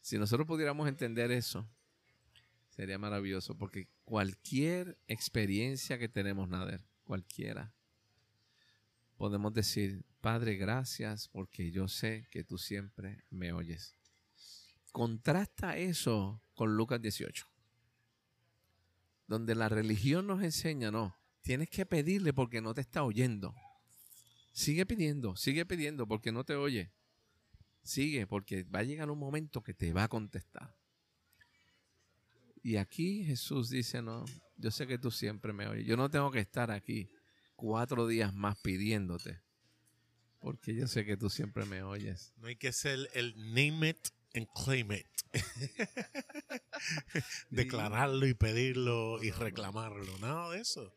Si 0.00 0.18
nosotros 0.18 0.46
pudiéramos 0.46 0.88
entender 0.88 1.30
eso, 1.30 1.68
sería 2.70 2.98
maravilloso 2.98 3.56
porque 3.56 3.88
cualquier 4.08 4.96
experiencia 5.06 5.98
que 5.98 6.08
tenemos, 6.08 6.48
Nader, 6.48 6.82
cualquiera, 7.04 7.74
podemos 9.18 9.52
decir, 9.52 10.02
Padre, 10.22 10.56
gracias 10.56 11.28
porque 11.28 11.70
yo 11.70 11.88
sé 11.88 12.26
que 12.30 12.42
tú 12.42 12.56
siempre 12.56 13.22
me 13.28 13.52
oyes. 13.52 13.98
Contrasta 14.92 15.76
eso 15.76 16.40
con 16.54 16.74
Lucas 16.74 17.02
18, 17.02 17.46
donde 19.26 19.54
la 19.54 19.68
religión 19.68 20.26
nos 20.26 20.42
enseña, 20.42 20.90
no, 20.90 21.14
tienes 21.42 21.68
que 21.68 21.84
pedirle 21.84 22.32
porque 22.32 22.62
no 22.62 22.72
te 22.72 22.80
está 22.80 23.04
oyendo. 23.04 23.54
Sigue 24.52 24.86
pidiendo, 24.86 25.36
sigue 25.36 25.66
pidiendo 25.66 26.08
porque 26.08 26.32
no 26.32 26.44
te 26.44 26.54
oye. 26.54 26.90
Sigue 27.82 28.26
porque 28.26 28.62
va 28.62 28.78
a 28.78 28.84
llegar 28.84 29.10
un 29.10 29.18
momento 29.18 29.62
que 29.62 29.74
te 29.74 29.92
va 29.92 30.04
a 30.04 30.08
contestar. 30.08 30.77
Y 32.62 32.76
aquí 32.76 33.24
Jesús 33.24 33.70
dice, 33.70 34.02
no, 34.02 34.24
yo 34.56 34.70
sé 34.70 34.86
que 34.86 34.98
tú 34.98 35.10
siempre 35.10 35.52
me 35.52 35.66
oyes. 35.66 35.86
Yo 35.86 35.96
no 35.96 36.10
tengo 36.10 36.30
que 36.30 36.40
estar 36.40 36.70
aquí 36.70 37.10
cuatro 37.56 38.06
días 38.06 38.34
más 38.34 38.58
pidiéndote. 38.58 39.40
Porque 40.38 40.74
yo 40.74 40.86
sé 40.86 41.04
que 41.04 41.16
tú 41.16 41.30
siempre 41.30 41.64
me 41.64 41.82
oyes. 41.82 42.32
No 42.36 42.48
hay 42.48 42.56
que 42.56 42.72
ser 42.72 43.08
el 43.14 43.34
name 43.36 43.90
it 43.90 44.08
and 44.34 44.46
claim 44.54 44.92
it. 44.92 45.06
Declararlo 47.50 48.26
y 48.26 48.34
pedirlo 48.34 49.22
y 49.22 49.30
reclamarlo. 49.30 50.18
Nada 50.18 50.50
de 50.50 50.60
eso. 50.60 50.92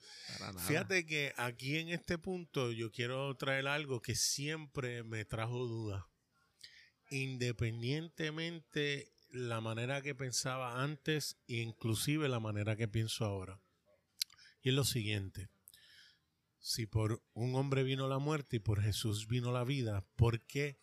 Fíjate 0.67 1.05
que 1.05 1.33
aquí 1.37 1.77
en 1.77 1.89
este 1.89 2.17
punto 2.17 2.71
yo 2.71 2.91
quiero 2.91 3.35
traer 3.35 3.67
algo 3.67 4.01
que 4.01 4.15
siempre 4.15 5.03
me 5.03 5.25
trajo 5.25 5.65
duda. 5.65 6.07
Independientemente 7.09 9.11
la 9.31 9.61
manera 9.61 10.01
que 10.01 10.15
pensaba 10.15 10.81
antes 10.81 11.37
e 11.47 11.57
inclusive 11.57 12.27
la 12.29 12.39
manera 12.39 12.75
que 12.75 12.87
pienso 12.87 13.25
ahora. 13.25 13.59
Y 14.61 14.69
es 14.69 14.75
lo 14.75 14.83
siguiente. 14.83 15.49
Si 16.59 16.85
por 16.85 17.23
un 17.33 17.55
hombre 17.55 17.83
vino 17.83 18.07
la 18.07 18.19
muerte 18.19 18.57
y 18.57 18.59
por 18.59 18.81
Jesús 18.81 19.27
vino 19.27 19.51
la 19.51 19.63
vida, 19.63 20.05
¿por 20.15 20.41
qué 20.41 20.79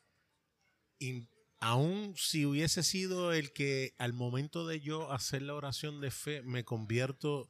aún 1.60 2.14
si 2.16 2.46
hubiese 2.46 2.82
sido 2.82 3.32
el 3.32 3.52
que 3.52 3.94
al 3.98 4.12
momento 4.12 4.66
de 4.66 4.80
yo 4.80 5.12
hacer 5.12 5.42
la 5.42 5.54
oración 5.54 6.00
de 6.00 6.10
fe 6.10 6.42
me 6.42 6.64
convierto 6.64 7.48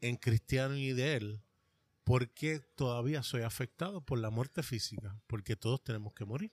en 0.00 0.16
cristiano 0.16 0.76
y 0.76 0.92
de 0.92 1.16
él, 1.16 1.42
¿por 2.04 2.30
qué 2.30 2.60
todavía 2.60 3.22
soy 3.22 3.42
afectado 3.42 4.00
por 4.00 4.18
la 4.18 4.30
muerte 4.30 4.62
física? 4.62 5.20
Porque 5.26 5.56
todos 5.56 5.82
tenemos 5.82 6.14
que 6.14 6.24
morir. 6.24 6.52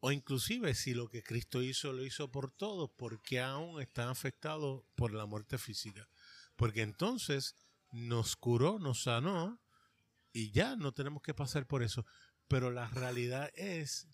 O 0.00 0.12
inclusive 0.12 0.74
si 0.74 0.94
lo 0.94 1.08
que 1.08 1.22
Cristo 1.22 1.62
hizo 1.62 1.92
lo 1.92 2.04
hizo 2.04 2.30
por 2.30 2.50
todos, 2.50 2.90
¿por 2.90 3.20
qué 3.20 3.40
aún 3.40 3.80
están 3.80 4.08
afectados 4.08 4.82
por 4.94 5.12
la 5.12 5.26
muerte 5.26 5.58
física? 5.58 6.08
Porque 6.56 6.80
entonces 6.80 7.54
nos 7.92 8.36
curó, 8.36 8.78
nos 8.78 9.02
sanó 9.02 9.60
y 10.32 10.52
ya 10.52 10.76
no 10.76 10.92
tenemos 10.92 11.22
que 11.22 11.34
pasar 11.34 11.66
por 11.66 11.82
eso. 11.82 12.06
Pero 12.48 12.70
la 12.70 12.88
realidad 12.88 13.50
es 13.54 14.08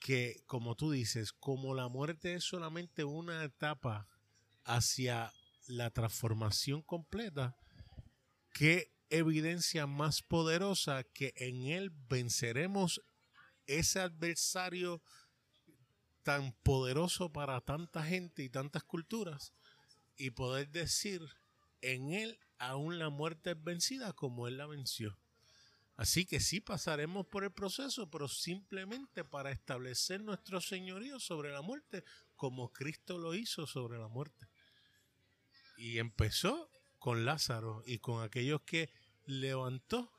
que, 0.00 0.42
como 0.46 0.74
tú 0.74 0.90
dices, 0.90 1.32
como 1.32 1.74
la 1.74 1.88
muerte 1.88 2.34
es 2.34 2.44
solamente 2.44 3.04
una 3.04 3.44
etapa 3.44 4.08
hacia 4.64 5.32
la 5.66 5.90
transformación 5.90 6.82
completa, 6.82 7.56
qué 8.52 8.92
evidencia 9.10 9.86
más 9.86 10.22
poderosa 10.22 11.04
que 11.04 11.32
en 11.36 11.68
él 11.68 11.90
venceremos 12.08 13.00
ese 13.66 14.00
adversario 14.00 15.02
tan 16.22 16.52
poderoso 16.62 17.32
para 17.32 17.60
tanta 17.60 18.02
gente 18.02 18.42
y 18.42 18.48
tantas 18.48 18.82
culturas 18.84 19.52
y 20.16 20.30
poder 20.30 20.70
decir 20.70 21.22
en 21.80 22.12
él 22.12 22.38
aún 22.58 22.98
la 22.98 23.10
muerte 23.10 23.50
es 23.50 23.62
vencida 23.62 24.12
como 24.12 24.48
él 24.48 24.56
la 24.56 24.66
venció. 24.66 25.18
Así 25.96 26.26
que 26.26 26.40
sí 26.40 26.60
pasaremos 26.60 27.26
por 27.26 27.44
el 27.44 27.52
proceso, 27.52 28.10
pero 28.10 28.26
simplemente 28.26 29.24
para 29.24 29.52
establecer 29.52 30.20
nuestro 30.20 30.60
señorío 30.60 31.20
sobre 31.20 31.52
la 31.52 31.62
muerte, 31.62 32.04
como 32.34 32.72
Cristo 32.72 33.18
lo 33.18 33.34
hizo 33.34 33.66
sobre 33.66 33.98
la 33.98 34.08
muerte. 34.08 34.48
Y 35.76 35.98
empezó 35.98 36.68
con 36.98 37.24
Lázaro 37.24 37.82
y 37.86 37.98
con 37.98 38.24
aquellos 38.24 38.62
que 38.62 38.90
levantó. 39.24 40.10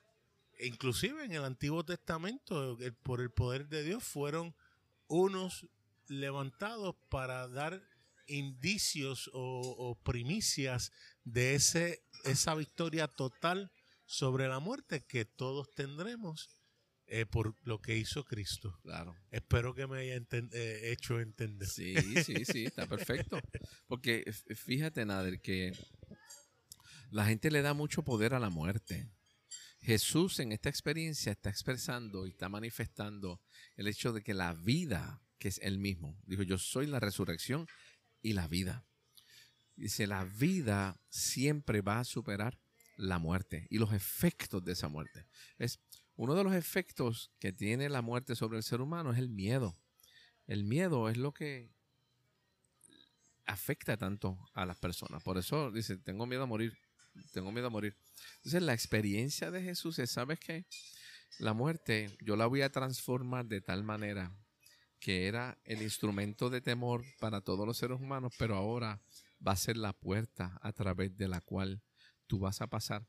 Inclusive 0.59 1.25
en 1.25 1.33
el 1.33 1.43
Antiguo 1.43 1.83
Testamento, 1.83 2.77
por 3.03 3.21
el 3.21 3.31
poder 3.31 3.67
de 3.67 3.83
Dios, 3.83 4.03
fueron 4.03 4.55
unos 5.07 5.67
levantados 6.07 6.95
para 7.09 7.47
dar 7.47 7.83
indicios 8.27 9.29
o, 9.33 9.99
primicias 10.03 10.91
de 11.23 11.55
ese, 11.55 12.03
esa 12.23 12.55
victoria 12.55 13.07
total 13.07 13.71
sobre 14.05 14.47
la 14.47 14.59
muerte 14.59 15.05
que 15.05 15.25
todos 15.25 15.73
tendremos 15.73 16.49
eh, 17.07 17.25
por 17.25 17.55
lo 17.63 17.81
que 17.81 17.97
hizo 17.97 18.23
Cristo. 18.23 18.79
Claro. 18.81 19.15
Espero 19.29 19.75
que 19.75 19.85
me 19.85 19.99
haya 19.99 20.15
eh, 20.15 20.91
hecho 20.91 21.19
entender. 21.19 21.67
Sí, 21.67 21.95
sí, 22.23 22.45
sí, 22.45 22.65
está 22.65 22.87
perfecto. 22.87 23.39
Porque 23.87 24.23
fíjate, 24.55 25.05
Nader, 25.05 25.39
que 25.39 25.73
la 27.11 27.25
gente 27.25 27.51
le 27.51 27.61
da 27.61 27.73
mucho 27.73 28.03
poder 28.03 28.33
a 28.33 28.39
la 28.39 28.49
muerte. 28.49 29.07
Jesús 29.85 30.39
en 30.39 30.51
esta 30.51 30.67
experiencia 30.67 31.31
está 31.31 31.51
expresando 31.51 32.25
y 32.25 32.31
está 32.31 32.49
manifestando 32.49 33.39
el 33.75 33.87
hecho 33.87 34.13
de 34.13 34.23
que 34.23 34.33
la 34.33 34.53
vida, 34.53 35.21
que 35.37 35.49
es 35.49 35.59
Él 35.61 35.77
mismo, 35.77 36.17
dijo, 36.25 36.41
yo 36.41 36.57
soy 36.57 36.87
la 36.87 36.99
resurrección 36.99 37.67
y 38.23 38.33
la 38.33 38.47
vida. 38.47 38.83
Dice, 39.75 40.07
la 40.07 40.23
vida 40.25 40.99
siempre 41.09 41.81
va 41.81 41.99
a 41.99 42.03
superar 42.03 42.59
la 42.97 43.19
muerte 43.19 43.67
y 43.69 43.77
los 43.77 43.93
efectos 43.93 44.65
de 44.65 44.71
esa 44.71 44.87
muerte. 44.87 45.27
Es 45.59 45.79
uno 46.15 46.33
de 46.33 46.43
los 46.43 46.55
efectos 46.55 47.31
que 47.37 47.53
tiene 47.53 47.87
la 47.87 48.01
muerte 48.01 48.35
sobre 48.35 48.57
el 48.57 48.63
ser 48.63 48.81
humano 48.81 49.11
es 49.11 49.19
el 49.19 49.29
miedo. 49.29 49.77
El 50.47 50.63
miedo 50.63 51.09
es 51.09 51.17
lo 51.17 51.31
que 51.31 51.69
afecta 53.45 53.97
tanto 53.97 54.49
a 54.53 54.65
las 54.65 54.77
personas. 54.77 55.21
Por 55.21 55.37
eso 55.37 55.71
dice, 55.71 55.97
tengo 55.97 56.25
miedo 56.25 56.41
a 56.41 56.47
morir, 56.47 56.75
tengo 57.33 57.51
miedo 57.51 57.67
a 57.67 57.69
morir. 57.69 57.95
Entonces 58.37 58.61
la 58.61 58.73
experiencia 58.73 59.51
de 59.51 59.61
Jesús 59.61 59.99
es, 59.99 60.11
¿sabes 60.11 60.39
qué? 60.39 60.65
La 61.39 61.53
muerte 61.53 62.15
yo 62.21 62.35
la 62.35 62.45
voy 62.45 62.61
a 62.61 62.71
transformar 62.71 63.45
de 63.45 63.61
tal 63.61 63.83
manera 63.83 64.35
que 64.99 65.27
era 65.27 65.59
el 65.65 65.81
instrumento 65.81 66.49
de 66.49 66.61
temor 66.61 67.03
para 67.19 67.41
todos 67.41 67.67
los 67.67 67.77
seres 67.77 67.99
humanos, 67.99 68.33
pero 68.39 68.55
ahora 68.55 69.01
va 69.45 69.51
a 69.51 69.57
ser 69.57 69.77
la 69.77 69.93
puerta 69.93 70.57
a 70.61 70.71
través 70.71 71.15
de 71.17 71.27
la 71.27 71.41
cual 71.41 71.83
tú 72.27 72.39
vas 72.39 72.61
a 72.61 72.67
pasar 72.67 73.07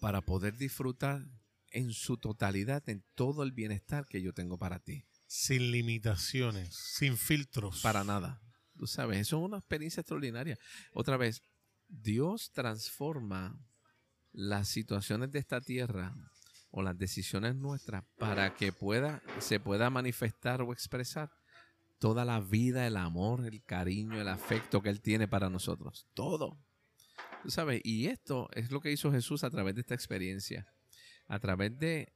para 0.00 0.20
poder 0.20 0.56
disfrutar 0.56 1.24
en 1.70 1.92
su 1.92 2.16
totalidad, 2.18 2.86
en 2.88 3.04
todo 3.14 3.42
el 3.42 3.52
bienestar 3.52 4.06
que 4.06 4.22
yo 4.22 4.32
tengo 4.32 4.58
para 4.58 4.78
ti. 4.78 5.06
Sin 5.26 5.72
limitaciones, 5.72 6.74
sin 6.74 7.16
filtros. 7.16 7.80
Para 7.80 8.04
nada. 8.04 8.40
Tú 8.76 8.86
sabes, 8.86 9.18
eso 9.18 9.38
es 9.38 9.44
una 9.44 9.58
experiencia 9.58 10.00
extraordinaria. 10.00 10.58
Otra 10.92 11.16
vez, 11.16 11.42
Dios 11.88 12.52
transforma 12.52 13.58
las 14.34 14.68
situaciones 14.68 15.30
de 15.30 15.38
esta 15.38 15.60
tierra 15.60 16.14
o 16.70 16.82
las 16.82 16.98
decisiones 16.98 17.54
nuestras 17.54 18.04
para 18.18 18.54
que 18.54 18.72
pueda, 18.72 19.22
se 19.38 19.60
pueda 19.60 19.90
manifestar 19.90 20.60
o 20.60 20.72
expresar 20.72 21.30
toda 21.98 22.24
la 22.24 22.40
vida, 22.40 22.86
el 22.86 22.96
amor, 22.96 23.46
el 23.46 23.62
cariño, 23.62 24.20
el 24.20 24.28
afecto 24.28 24.82
que 24.82 24.90
Él 24.90 25.00
tiene 25.00 25.28
para 25.28 25.48
nosotros. 25.48 26.06
Todo. 26.14 26.58
¿Sabes? 27.46 27.80
Y 27.84 28.06
esto 28.06 28.48
es 28.52 28.72
lo 28.72 28.80
que 28.80 28.90
hizo 28.90 29.12
Jesús 29.12 29.44
a 29.44 29.50
través 29.50 29.74
de 29.74 29.82
esta 29.82 29.94
experiencia. 29.94 30.66
A 31.28 31.38
través 31.38 31.78
de 31.78 32.12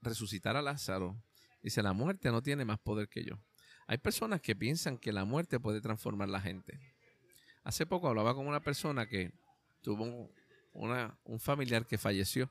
resucitar 0.00 0.56
a 0.56 0.62
Lázaro. 0.62 1.22
Dice, 1.62 1.82
la 1.82 1.92
muerte 1.92 2.30
no 2.30 2.42
tiene 2.42 2.64
más 2.64 2.78
poder 2.78 3.08
que 3.08 3.24
yo. 3.24 3.38
Hay 3.86 3.98
personas 3.98 4.40
que 4.40 4.56
piensan 4.56 4.96
que 4.96 5.12
la 5.12 5.24
muerte 5.24 5.60
puede 5.60 5.80
transformar 5.80 6.28
la 6.30 6.40
gente. 6.40 6.80
Hace 7.62 7.84
poco 7.86 8.08
hablaba 8.08 8.34
con 8.34 8.46
una 8.46 8.60
persona 8.60 9.06
que 9.06 9.32
tuvo 9.82 10.30
una, 10.74 11.18
un 11.24 11.40
familiar 11.40 11.86
que 11.86 11.96
falleció. 11.96 12.50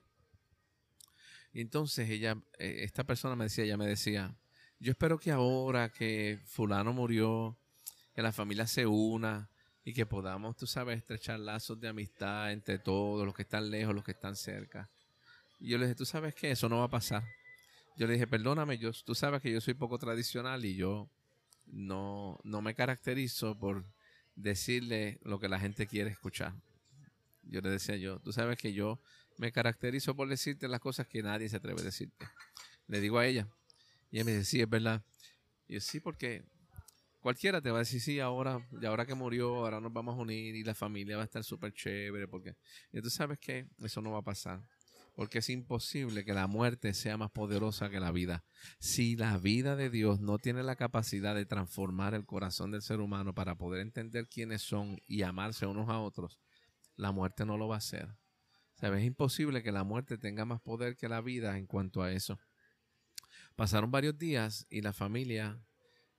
Y 1.53 1.61
entonces 1.61 2.09
ella, 2.09 2.35
eh, 2.57 2.79
esta 2.79 3.03
persona 3.03 3.35
me 3.35 3.45
decía, 3.45 3.63
ella 3.63 3.77
me 3.77 3.87
decía, 3.87 4.35
yo 4.79 4.91
espero 4.91 5.19
que 5.19 5.31
ahora 5.31 5.89
que 5.89 6.39
fulano 6.45 6.93
murió, 6.93 7.57
que 8.15 8.21
la 8.21 8.31
familia 8.31 8.65
se 8.65 8.87
una 8.87 9.49
y 9.83 9.93
que 9.93 10.05
podamos, 10.05 10.55
tú 10.55 10.65
sabes, 10.65 10.97
estrechar 10.97 11.39
lazos 11.39 11.79
de 11.79 11.89
amistad 11.89 12.51
entre 12.51 12.79
todos, 12.79 13.25
los 13.25 13.35
que 13.35 13.43
están 13.43 13.69
lejos, 13.69 13.93
los 13.93 14.03
que 14.03 14.11
están 14.11 14.35
cerca. 14.35 14.89
Y 15.59 15.69
yo 15.69 15.77
le 15.77 15.85
dije, 15.85 15.95
tú 15.95 16.05
sabes 16.05 16.33
que 16.33 16.51
eso 16.51 16.67
no 16.69 16.79
va 16.79 16.85
a 16.85 16.89
pasar. 16.89 17.23
Yo 17.97 18.07
le 18.07 18.13
dije, 18.13 18.25
perdóname, 18.25 18.77
yo, 18.77 18.91
tú 18.91 19.13
sabes 19.13 19.41
que 19.41 19.51
yo 19.51 19.61
soy 19.61 19.75
poco 19.75 19.99
tradicional 19.99 20.65
y 20.65 20.75
yo 20.75 21.09
no, 21.67 22.39
no 22.43 22.61
me 22.61 22.73
caracterizo 22.73 23.57
por 23.59 23.85
decirle 24.35 25.19
lo 25.23 25.39
que 25.39 25.49
la 25.49 25.59
gente 25.59 25.85
quiere 25.85 26.09
escuchar. 26.09 26.53
Yo 27.43 27.61
le 27.61 27.69
decía 27.69 27.95
yo, 27.97 28.19
tú 28.19 28.31
sabes 28.31 28.57
que 28.57 28.73
yo 28.73 28.99
me 29.37 29.51
caracterizo 29.51 30.15
por 30.15 30.29
decirte 30.29 30.67
las 30.67 30.79
cosas 30.79 31.07
que 31.07 31.21
nadie 31.21 31.49
se 31.49 31.57
atreve 31.57 31.81
a 31.81 31.85
decirte. 31.85 32.25
Le 32.87 32.99
digo 32.99 33.19
a 33.19 33.25
ella. 33.25 33.47
Y 34.11 34.17
ella 34.17 34.25
me 34.25 34.31
dice, 34.33 34.45
sí, 34.45 34.61
es 34.61 34.69
verdad. 34.69 35.03
Y 35.67 35.75
yo, 35.75 35.79
sí, 35.81 35.99
porque 35.99 36.43
cualquiera 37.19 37.61
te 37.61 37.71
va 37.71 37.77
a 37.77 37.79
decir, 37.79 38.01
sí, 38.01 38.19
ahora, 38.19 38.65
y 38.79 38.85
ahora 38.85 39.05
que 39.05 39.15
murió, 39.15 39.55
ahora 39.55 39.79
nos 39.79 39.91
vamos 39.93 40.17
a 40.17 40.21
unir 40.21 40.55
y 40.55 40.63
la 40.63 40.75
familia 40.75 41.15
va 41.15 41.23
a 41.23 41.25
estar 41.25 41.43
súper 41.43 41.73
chévere. 41.73 42.27
Porque... 42.27 42.55
Y 42.91 43.01
tú 43.01 43.09
sabes 43.09 43.39
que 43.39 43.67
eso 43.79 44.01
no 44.01 44.11
va 44.11 44.19
a 44.19 44.23
pasar. 44.23 44.61
Porque 45.15 45.39
es 45.39 45.49
imposible 45.49 46.25
que 46.25 46.33
la 46.33 46.47
muerte 46.47 46.93
sea 46.95 47.17
más 47.17 47.29
poderosa 47.29 47.89
que 47.89 47.99
la 47.99 48.11
vida. 48.11 48.43
Si 48.79 49.15
la 49.15 49.37
vida 49.37 49.75
de 49.75 49.91
Dios 49.91 50.19
no 50.19 50.39
tiene 50.39 50.63
la 50.63 50.75
capacidad 50.75 51.35
de 51.35 51.45
transformar 51.45 52.15
el 52.15 52.25
corazón 52.25 52.71
del 52.71 52.81
ser 52.81 52.99
humano 52.99 53.33
para 53.33 53.55
poder 53.55 53.81
entender 53.81 54.27
quiénes 54.27 54.63
son 54.63 54.99
y 55.07 55.21
amarse 55.21 55.67
unos 55.67 55.87
a 55.89 55.99
otros, 55.99 56.39
la 56.95 57.11
muerte 57.11 57.45
no 57.45 57.57
lo 57.57 57.67
va 57.67 57.75
a 57.75 57.77
hacer. 57.79 58.07
¿Sabes? 58.75 59.01
Es 59.01 59.07
imposible 59.07 59.63
que 59.63 59.71
la 59.71 59.83
muerte 59.83 60.17
tenga 60.17 60.45
más 60.45 60.61
poder 60.61 60.95
que 60.95 61.07
la 61.07 61.21
vida 61.21 61.57
en 61.57 61.67
cuanto 61.67 62.01
a 62.01 62.11
eso. 62.11 62.39
Pasaron 63.55 63.91
varios 63.91 64.17
días 64.17 64.65
y 64.69 64.81
la 64.81 64.93
familia 64.93 65.63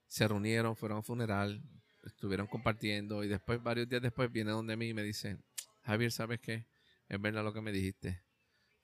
se 0.07 0.27
reunieron, 0.27 0.75
fueron 0.75 0.97
a 0.97 0.99
un 0.99 1.03
funeral, 1.03 1.61
estuvieron 2.03 2.47
compartiendo 2.47 3.23
y 3.23 3.27
después, 3.27 3.61
varios 3.61 3.89
días 3.89 4.01
después, 4.01 4.31
viene 4.31 4.51
donde 4.51 4.77
mí 4.77 4.89
y 4.89 4.93
me 4.93 5.03
dice, 5.03 5.37
Javier, 5.83 6.11
¿sabes 6.11 6.39
qué? 6.39 6.67
Es 7.07 7.19
verdad 7.21 7.43
lo 7.43 7.53
que 7.53 7.61
me 7.61 7.71
dijiste 7.71 8.25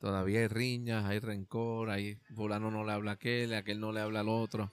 Todavía 0.01 0.39
hay 0.39 0.47
riñas, 0.47 1.05
hay 1.05 1.19
rencor, 1.19 1.91
hay 1.91 2.15
fulano 2.35 2.71
no 2.71 2.83
le 2.83 2.91
habla 2.91 3.11
a 3.11 3.13
aquel, 3.13 3.53
aquel 3.53 3.79
no 3.79 3.91
le 3.91 3.99
habla 3.99 4.21
al 4.21 4.29
otro. 4.29 4.71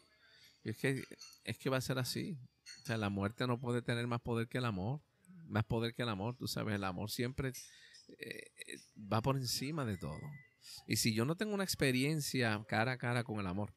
Y 0.65 0.71
es 0.71 0.79
que, 0.79 1.05
es 1.45 1.59
que 1.59 1.69
va 1.69 1.77
a 1.77 1.83
ser 1.83 1.99
así. 1.99 2.39
O 2.83 2.87
sea, 2.87 2.97
la 2.97 3.11
muerte 3.11 3.47
no 3.47 3.61
puede 3.61 3.83
tener 3.83 4.07
más 4.07 4.23
poder 4.23 4.49
que 4.49 4.57
el 4.57 4.65
amor. 4.65 5.03
Más 5.49 5.65
poder 5.65 5.95
que 5.95 6.03
el 6.03 6.09
amor, 6.09 6.37
tú 6.37 6.47
sabes, 6.47 6.75
el 6.75 6.85
amor 6.85 7.11
siempre 7.11 7.53
eh, 8.19 8.51
va 8.97 9.21
por 9.23 9.37
encima 9.37 9.85
de 9.85 9.97
todo. 9.97 10.21
Y 10.87 10.97
si 10.97 11.15
yo 11.15 11.25
no 11.25 11.37
tengo 11.37 11.55
una 11.55 11.65
experiencia 11.65 12.63
cara 12.69 12.93
a 12.93 12.99
cara 12.99 13.25
con 13.25 13.41
el 13.41 13.47
amor, 13.47 13.75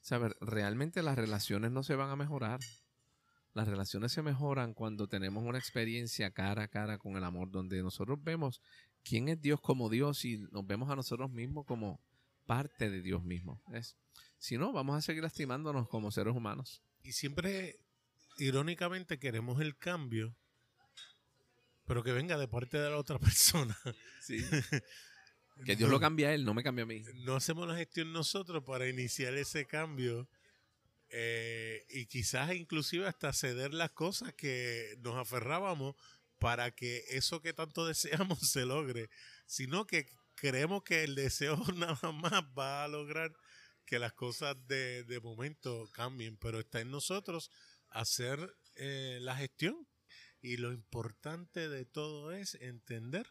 ¿sabes? 0.00 0.32
Realmente 0.40 1.02
las 1.02 1.16
relaciones 1.16 1.70
no 1.70 1.82
se 1.82 1.94
van 1.94 2.10
a 2.10 2.16
mejorar. 2.16 2.60
Las 3.54 3.68
relaciones 3.68 4.12
se 4.12 4.22
mejoran 4.22 4.72
cuando 4.72 5.08
tenemos 5.08 5.44
una 5.44 5.58
experiencia 5.58 6.30
cara 6.30 6.64
a 6.64 6.68
cara 6.68 6.98
con 6.98 7.16
el 7.16 7.24
amor, 7.24 7.50
donde 7.50 7.82
nosotros 7.82 8.18
vemos 8.22 8.62
quién 9.04 9.28
es 9.28 9.40
Dios 9.40 9.60
como 9.60 9.90
Dios 9.90 10.24
y 10.24 10.38
nos 10.50 10.66
vemos 10.66 10.90
a 10.90 10.96
nosotros 10.96 11.30
mismos 11.30 11.66
como 11.66 12.00
parte 12.46 12.90
de 12.90 13.02
Dios 13.02 13.22
mismo. 13.22 13.62
Si 14.38 14.56
no, 14.56 14.72
vamos 14.72 14.96
a 14.96 15.02
seguir 15.02 15.22
lastimándonos 15.22 15.88
como 15.88 16.10
seres 16.10 16.34
humanos. 16.34 16.82
Y 17.02 17.12
siempre, 17.12 17.78
irónicamente, 18.46 19.18
queremos 19.18 19.60
el 19.60 19.76
cambio, 19.76 20.36
pero 21.86 22.02
que 22.02 22.12
venga 22.12 22.38
de 22.38 22.48
parte 22.48 22.78
de 22.78 22.90
la 22.90 22.96
otra 22.96 23.18
persona. 23.18 23.76
Sí. 24.20 24.38
que 25.64 25.76
Dios 25.76 25.90
lo 25.90 26.00
cambie 26.00 26.26
a 26.26 26.34
él, 26.34 26.44
no 26.44 26.54
me 26.54 26.62
cambie 26.62 26.82
a 26.82 26.86
mí. 26.86 27.02
No 27.24 27.36
hacemos 27.36 27.68
la 27.68 27.76
gestión 27.76 28.12
nosotros 28.12 28.62
para 28.64 28.88
iniciar 28.88 29.34
ese 29.34 29.66
cambio. 29.66 30.28
Eh, 31.10 31.84
y 31.90 32.06
quizás 32.06 32.54
inclusive 32.54 33.06
hasta 33.06 33.34
ceder 33.34 33.74
las 33.74 33.90
cosas 33.90 34.32
que 34.32 34.96
nos 35.00 35.16
aferrábamos 35.16 35.94
para 36.38 36.70
que 36.70 37.04
eso 37.10 37.42
que 37.42 37.52
tanto 37.52 37.86
deseamos 37.86 38.50
se 38.50 38.66
logre, 38.66 39.10
sino 39.46 39.86
que 39.86 40.08
creemos 40.34 40.82
que 40.82 41.04
el 41.04 41.14
deseo 41.14 41.56
nada 41.76 42.12
más 42.12 42.42
va 42.58 42.84
a 42.84 42.88
lograr 42.88 43.32
que 43.84 43.98
las 43.98 44.12
cosas 44.12 44.56
de, 44.66 45.20
momento 45.22 45.88
cambien, 45.92 46.36
pero 46.38 46.60
está 46.60 46.80
en 46.80 46.90
nosotros 46.90 47.50
hacer 47.92 48.54
eh, 48.76 49.18
la 49.20 49.36
gestión. 49.36 49.86
Y 50.40 50.56
lo 50.56 50.72
importante 50.72 51.68
de 51.68 51.84
todo 51.84 52.32
es 52.32 52.56
entender 52.56 53.26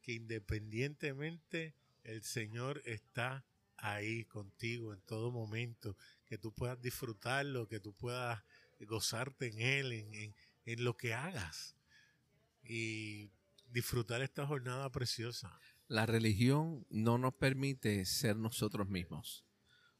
que 0.00 0.12
independientemente 0.12 1.74
el 2.04 2.22
Señor 2.22 2.80
está 2.86 3.44
ahí 3.76 4.24
contigo 4.24 4.92
en 4.92 5.00
todo 5.02 5.30
momento, 5.30 5.96
que 6.26 6.38
tú 6.38 6.52
puedas 6.52 6.80
disfrutarlo, 6.80 7.68
que 7.68 7.80
tú 7.80 7.94
puedas 7.94 8.42
gozarte 8.80 9.48
en 9.48 9.60
Él, 9.60 9.92
en, 9.92 10.34
en 10.64 10.84
lo 10.84 10.96
que 10.96 11.14
hagas 11.14 11.76
y 12.62 13.30
disfrutar 13.70 14.22
esta 14.22 14.46
jornada 14.46 14.90
preciosa. 14.90 15.58
La 15.86 16.06
religión 16.06 16.86
no 16.90 17.18
nos 17.18 17.34
permite 17.34 18.04
ser 18.04 18.36
nosotros 18.36 18.88
mismos. 18.88 19.44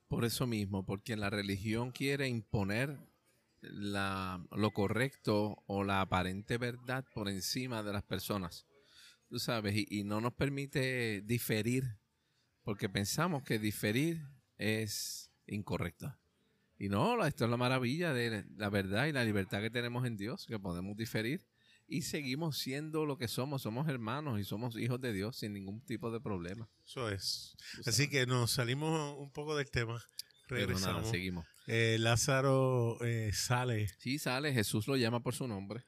Por 0.07 0.25
eso 0.25 0.47
mismo, 0.47 0.85
porque 0.85 1.17
la 1.17 1.31
religión 1.31 1.91
quiere 1.91 2.29
imponer 2.29 2.99
la, 3.61 4.45
lo 4.53 4.71
correcto 4.73 5.63
o 5.67 5.85
la 5.85 6.01
aparente 6.01 6.59
verdad 6.59 7.05
por 7.15 7.29
encima 7.29 7.83
de 7.83 7.93
las 7.93 8.05
personas. 8.05 8.67
Tú 9.29 9.39
sabes, 9.39 9.75
y, 9.77 9.87
y 9.91 10.05
no 10.05 10.21
nos 10.21 10.35
permite 10.35 11.21
diferir, 11.23 11.99
porque 12.63 12.89
pensamos 12.89 13.43
que 13.43 13.59
diferir 13.59 14.27
es 14.57 15.31
incorrecto. 15.47 16.17
Y 16.79 16.89
no, 16.89 17.25
esto 17.27 17.45
es 17.45 17.51
la 17.51 17.57
maravilla 17.57 18.13
de 18.13 18.45
la 18.57 18.71
verdad 18.71 19.07
y 19.07 19.13
la 19.13 19.25
libertad 19.25 19.61
que 19.61 19.71
tenemos 19.71 20.07
en 20.07 20.17
Dios, 20.17 20.47
que 20.47 20.59
podemos 20.59 20.97
diferir 20.97 21.47
y 21.89 22.03
seguimos 22.03 22.59
siendo 22.59 23.07
lo 23.07 23.17
que 23.17 23.29
somos, 23.29 23.63
somos 23.63 23.89
hermanos 23.89 24.39
y 24.39 24.45
somos 24.45 24.77
hijos 24.77 25.01
de 25.01 25.13
Dios 25.13 25.39
sin 25.39 25.55
ningún 25.55 25.81
tipo 25.81 26.11
de 26.11 26.21
problema. 26.21 26.69
Eso 26.87 27.09
es. 27.09 27.57
Así 27.87 28.09
que 28.09 28.27
nos 28.27 28.53
salimos 28.53 29.17
un 29.19 29.33
poco 29.33 29.57
del 29.57 29.71
tema. 29.71 30.01
Regresamos. 30.49 31.11
seguimos. 31.11 31.47
Eh, 31.71 31.99
Lázaro 31.99 32.97
eh, 33.05 33.31
sale. 33.35 33.89
Sí, 33.99 34.19
sale. 34.19 34.55
Jesús 34.55 34.89
lo 34.89 34.97
llama 34.97 35.23
por 35.23 35.35
su 35.35 35.47
nombre. 35.47 35.85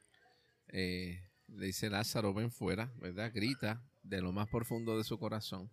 Eh, 0.67 1.27
le 1.47 1.65
dice 1.65 1.89
Lázaro, 1.89 2.35
ven 2.35 2.51
fuera, 2.51 2.93
¿verdad? 2.97 3.31
Grita 3.33 3.83
de 4.03 4.21
lo 4.21 4.31
más 4.31 4.47
profundo 4.47 4.95
de 4.95 5.03
su 5.03 5.17
corazón. 5.17 5.71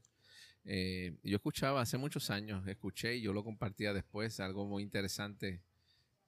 yo 0.64 1.36
escuchaba 1.36 1.82
hace 1.82 1.98
muchos 1.98 2.30
años, 2.30 2.66
escuché 2.66 3.16
y 3.16 3.22
yo 3.22 3.34
lo 3.34 3.44
compartía 3.44 3.92
después, 3.92 4.40
algo 4.40 4.66
muy 4.66 4.82
interesante 4.82 5.62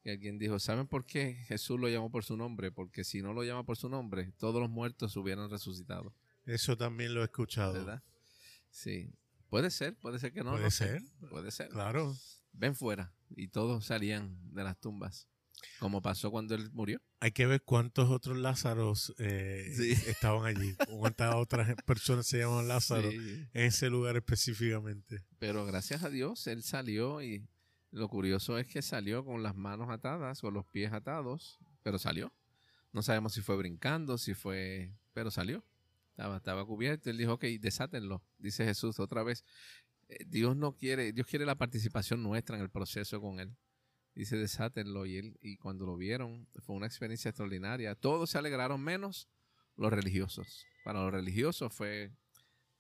que 0.03 0.11
alguien 0.11 0.39
dijo, 0.39 0.59
¿saben 0.59 0.87
por 0.87 1.07
qué 1.07 1.35
Jesús 1.49 1.81
lo 1.81 1.89
llamó 1.89 2.11
por 2.11 2.23
su 2.23 2.37
nombre? 2.37 2.71
Porque 2.71 3.03
si 3.03 3.23
no 3.23 3.33
lo 3.33 3.45
llama 3.45 3.65
por 3.65 3.79
su 3.79 3.89
nombre, 3.89 4.33
todos 4.39 4.61
los 4.61 4.71
muertos 4.71 5.17
hubieran 5.17 5.51
resucitado. 5.51 6.15
Eso 6.45 6.77
también 6.77 7.15
lo 7.15 7.23
he 7.23 7.25
escuchado. 7.25 7.73
¿Verdad? 7.73 8.03
Sí. 8.71 9.11
Puede 9.49 9.71
ser, 9.71 9.97
puede 9.97 10.19
ser 10.19 10.33
que 10.33 10.45
no. 10.45 10.53
Puede 10.53 10.71
ser. 10.71 11.03
Puede 11.31 11.51
ser. 11.51 11.71
Claro. 11.71 12.15
Ven 12.61 12.75
fuera. 12.75 13.11
Y 13.35 13.49
todos 13.49 13.87
salían 13.87 14.37
de 14.53 14.63
las 14.63 14.79
tumbas. 14.79 15.27
Como 15.79 16.03
pasó 16.03 16.31
cuando 16.31 16.55
él 16.55 16.71
murió. 16.73 17.01
Hay 17.21 17.33
que 17.33 17.47
ver 17.47 17.63
cuántos 17.63 18.11
otros 18.11 18.37
Lázaros 18.37 19.15
eh, 19.19 19.73
estaban 20.07 20.45
allí. 20.45 20.75
Cuántas 20.91 21.35
otras 21.37 21.75
personas 21.87 22.27
se 22.27 22.41
llaman 22.41 22.69
Lázaro 22.69 23.11
en 23.11 23.49
ese 23.55 23.89
lugar 23.89 24.17
específicamente. 24.17 25.25
Pero 25.39 25.65
gracias 25.65 26.05
a 26.05 26.11
Dios, 26.11 26.47
él 26.49 26.63
salió 26.63 27.23
y 27.23 27.49
lo 27.93 28.09
curioso 28.09 28.59
es 28.59 28.67
que 28.67 28.83
salió 28.83 29.25
con 29.25 29.43
las 29.43 29.57
manos 29.57 29.89
atadas 29.89 30.45
o 30.45 30.51
los 30.51 30.67
pies 30.67 30.93
atados, 30.93 31.59
pero 31.83 31.99
salió. 31.99 32.31
No 32.93 33.03
sabemos 33.03 33.33
si 33.33 33.41
fue 33.41 33.57
brincando, 33.57 34.19
si 34.19 34.35
fue, 34.35 34.93
pero 35.15 35.31
salió. 35.31 35.65
Estaba, 36.11 36.37
estaba 36.37 36.67
cubierto. 36.67 37.09
Él 37.09 37.17
dijo, 37.17 37.35
ok, 37.35 37.45
desátenlo. 37.59 38.23
Dice 38.39 38.67
Jesús 38.67 39.01
otra 39.01 39.23
vez. 39.23 39.45
Eh, 40.11 40.25
Dios 40.27 40.57
no 40.57 40.77
quiere, 40.77 41.13
Dios 41.13 41.27
quiere 41.27 41.47
la 41.47 41.57
participación 41.57 42.23
nuestra 42.23 42.57
en 42.57 42.63
el 42.63 42.71
proceso 42.71 43.21
con 43.21 43.41
Él. 43.41 43.57
Dice, 44.15 44.37
desátenlo. 44.37 45.07
Y, 45.07 45.17
él, 45.17 45.39
y 45.41 45.57
cuando 45.57 45.87
lo 45.87 45.97
vieron, 45.97 46.49
fue 46.63 46.75
una 46.75 46.87
experiencia 46.87 47.31
extraordinaria. 47.31 47.95
Todos 47.95 48.31
se 48.31 48.39
alegraron 48.39 48.83
menos 48.83 49.29
los 49.77 49.93
religiosos. 49.93 50.67
Para 50.85 51.03
los 51.05 51.13
religiosos 51.13 51.73
fue 51.73 52.11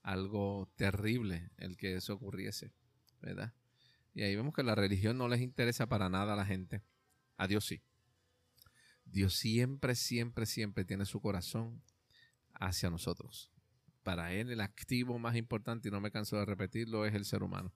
algo 0.02 0.68
terrible 0.76 1.50
el 1.56 1.76
que 1.76 1.94
eso 1.94 2.14
ocurriese, 2.14 2.72
¿verdad? 3.20 3.54
Y 4.12 4.22
ahí 4.22 4.34
vemos 4.34 4.54
que 4.54 4.62
la 4.62 4.74
religión 4.74 5.18
no 5.18 5.28
les 5.28 5.40
interesa 5.40 5.86
para 5.86 6.08
nada 6.08 6.32
a 6.32 6.36
la 6.36 6.44
gente. 6.44 6.82
A 7.36 7.46
Dios 7.46 7.64
sí. 7.64 7.80
Dios 9.04 9.34
siempre, 9.34 9.94
siempre, 9.94 10.46
siempre 10.46 10.84
tiene 10.84 11.04
su 11.04 11.20
corazón 11.20 11.82
hacia 12.54 12.90
nosotros. 12.90 13.52
Para 14.10 14.32
Él 14.32 14.50
el 14.50 14.60
activo 14.60 15.20
más 15.20 15.36
importante, 15.36 15.86
y 15.86 15.92
no 15.92 16.00
me 16.00 16.10
canso 16.10 16.36
de 16.36 16.44
repetirlo, 16.44 17.06
es 17.06 17.14
el 17.14 17.24
ser 17.24 17.44
humano. 17.44 17.72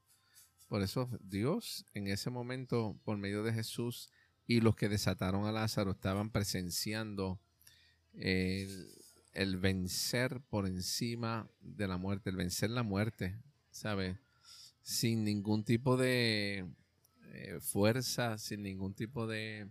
Por 0.67 0.83
eso 0.83 1.09
Dios 1.21 1.87
en 1.95 2.09
ese 2.09 2.29
momento, 2.29 2.99
por 3.05 3.17
medio 3.19 3.45
de 3.45 3.53
Jesús 3.53 4.11
y 4.45 4.61
los 4.61 4.75
que 4.75 4.89
desataron 4.89 5.47
a 5.47 5.53
Lázaro, 5.53 5.93
estaban 5.93 6.31
presenciando 6.31 7.39
el, 8.15 9.57
vencer 9.61 10.41
por 10.51 10.67
encima 10.67 11.49
de 11.61 11.87
la 11.87 11.99
muerte, 11.99 12.31
el 12.31 12.37
vencer 12.37 12.71
la 12.71 12.83
muerte, 12.83 13.39
¿sabes? 13.71 14.17
sin 14.83 15.23
ningún 15.23 15.63
tipo 15.63 15.97
de 15.97 16.67
eh, 17.29 17.61
fuerza, 17.61 18.39
sin 18.39 18.65
ningún 18.65 18.93
tipo 18.93 19.29
de 19.29 19.69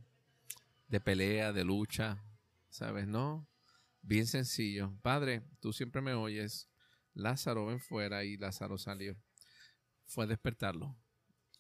de 0.88 1.01
pelea, 1.01 1.51
de 1.51 1.66
lucha, 1.66 2.24
¿sabes? 2.70 3.05
No, 3.05 3.45
bien 4.04 4.28
sencillo. 4.28 4.93
Padre, 5.01 5.41
tú 5.60 5.74
siempre 5.74 6.01
me 6.01 6.14
oyes. 6.14 6.70
Lázaro 7.14 7.66
ven 7.66 7.80
fuera 7.80 8.24
y 8.24 8.38
Lázaro 8.38 8.78
salió. 8.78 9.18
Fue 10.06 10.26
a 10.26 10.28
despertarlo. 10.28 10.95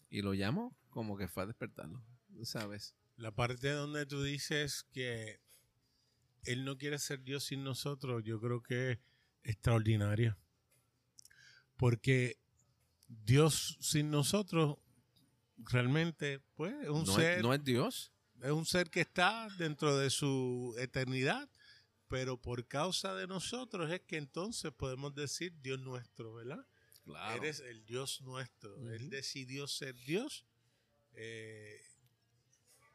Y 0.09 0.21
lo 0.21 0.33
llamo 0.33 0.77
como 0.89 1.17
que 1.17 1.27
fue 1.27 1.43
a 1.43 1.47
despertarlo, 1.47 2.05
¿sabes? 2.43 2.95
La 3.15 3.31
parte 3.31 3.71
donde 3.71 4.05
tú 4.05 4.21
dices 4.21 4.83
que 4.91 5.39
Él 6.43 6.65
no 6.65 6.77
quiere 6.77 6.99
ser 6.99 7.23
Dios 7.23 7.45
sin 7.45 7.63
nosotros, 7.63 8.23
yo 8.23 8.39
creo 8.39 8.61
que 8.61 8.91
es 8.91 8.99
extraordinaria. 9.43 10.37
Porque 11.77 12.37
Dios 13.07 13.77
sin 13.81 14.11
nosotros 14.11 14.77
realmente, 15.57 16.41
pues, 16.53 16.75
es 16.83 16.89
un 16.89 17.05
no, 17.05 17.15
ser. 17.15 17.37
es, 17.37 17.43
no 17.43 17.53
es 17.53 17.63
Dios. 17.63 18.13
es 18.41 18.51
un 18.51 18.65
ser 18.65 18.91
que 18.91 19.01
está 19.01 19.47
dentro 19.57 19.97
de 19.97 20.11
su 20.11 20.75
eternidad, 20.77 21.49
pero 22.13 22.39
por 22.39 22.67
causa 22.67 23.15
de 23.15 23.25
nosotros 23.25 23.89
es 23.91 24.01
que 24.01 24.17
entonces 24.17 24.71
podemos 24.71 25.15
decir 25.15 25.51
Dios 25.63 25.79
nuestro, 25.79 26.31
¿verdad? 26.35 26.63
Claro. 27.05 27.37
Eres 27.43 27.59
el 27.61 27.83
Dios 27.87 28.21
nuestro. 28.21 28.87
Él 28.91 29.09
decidió 29.09 29.65
ser 29.67 29.95
Dios 30.05 30.45
eh, 31.13 31.81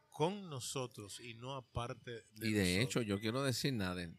con 0.09 0.49
nosotros 0.49 1.19
y 1.19 1.33
no 1.33 1.55
aparte 1.57 2.23
de 2.35 2.47
Y 2.47 2.53
de 2.53 2.59
nosotros. 2.63 2.83
hecho, 2.85 3.01
yo 3.01 3.19
quiero 3.19 3.43
decir, 3.43 3.73
Naden, 3.73 4.17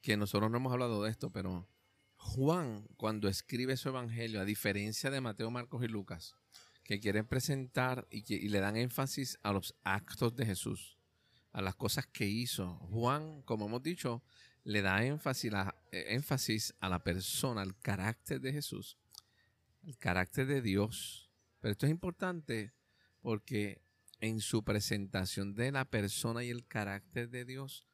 que 0.00 0.16
nosotros 0.16 0.50
no 0.50 0.56
hemos 0.56 0.72
hablado 0.72 1.02
de 1.02 1.10
esto, 1.10 1.30
pero 1.30 1.68
Juan, 2.16 2.88
cuando 2.96 3.28
escribe 3.28 3.76
su 3.76 3.90
evangelio, 3.90 4.40
a 4.40 4.46
diferencia 4.46 5.10
de 5.10 5.20
Mateo, 5.20 5.50
Marcos 5.50 5.84
y 5.84 5.88
Lucas, 5.88 6.34
que 6.84 7.00
quieren 7.00 7.26
presentar 7.26 8.08
y, 8.10 8.22
que- 8.22 8.36
y 8.36 8.48
le 8.48 8.60
dan 8.60 8.76
énfasis 8.78 9.38
a 9.42 9.52
los 9.52 9.74
actos 9.84 10.34
de 10.36 10.46
Jesús, 10.46 10.95
a 11.56 11.62
las 11.62 11.74
cosas 11.74 12.06
que 12.06 12.26
hizo, 12.26 12.74
Juan, 12.90 13.40
como 13.40 13.64
hemos 13.64 13.82
dicho, 13.82 14.22
le 14.62 14.82
da 14.82 15.02
énfasis, 15.02 15.50
la- 15.50 15.74
énfasis 15.90 16.74
a 16.80 16.90
la 16.90 17.02
persona, 17.02 17.62
al 17.62 17.78
carácter 17.78 18.42
de 18.42 18.52
Jesús, 18.52 18.98
al 19.82 19.96
carácter 19.96 20.46
de 20.46 20.60
Dios. 20.60 21.30
Pero 21.60 21.72
esto 21.72 21.86
es 21.86 21.92
importante 21.92 22.74
porque 23.22 23.80
en 24.20 24.42
su 24.42 24.64
presentación 24.64 25.54
de 25.54 25.72
la 25.72 25.86
persona 25.86 26.44
y 26.44 26.50
el 26.50 26.66
carácter 26.66 27.30
de 27.30 27.46
Dios, 27.46 27.86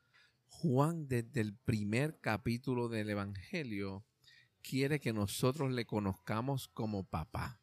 Juan 0.49 1.07
desde 1.07 1.41
el 1.41 1.55
primer 1.55 2.19
capítulo 2.19 2.89
del 2.89 3.11
Evangelio 3.11 4.05
quiere 4.61 4.99
que 4.99 5.13
nosotros 5.13 5.71
le 5.71 5.87
conozcamos 5.87 6.67
como 6.67 7.05
papá 7.05 7.61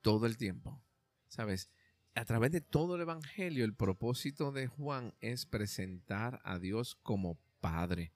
todo 0.00 0.24
el 0.24 0.38
tiempo. 0.38 0.82
¿Sabes? 1.28 1.68
A 2.14 2.26
través 2.26 2.52
de 2.52 2.60
todo 2.60 2.96
el 2.96 3.00
Evangelio, 3.00 3.64
el 3.64 3.74
propósito 3.74 4.52
de 4.52 4.66
Juan 4.66 5.14
es 5.20 5.46
presentar 5.46 6.42
a 6.44 6.58
Dios 6.58 6.94
como 7.02 7.38
Padre. 7.60 8.12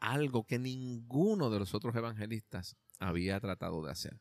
Algo 0.00 0.44
que 0.44 0.58
ninguno 0.58 1.48
de 1.48 1.60
los 1.60 1.72
otros 1.72 1.94
evangelistas 1.94 2.76
había 2.98 3.38
tratado 3.38 3.84
de 3.84 3.92
hacer. 3.92 4.20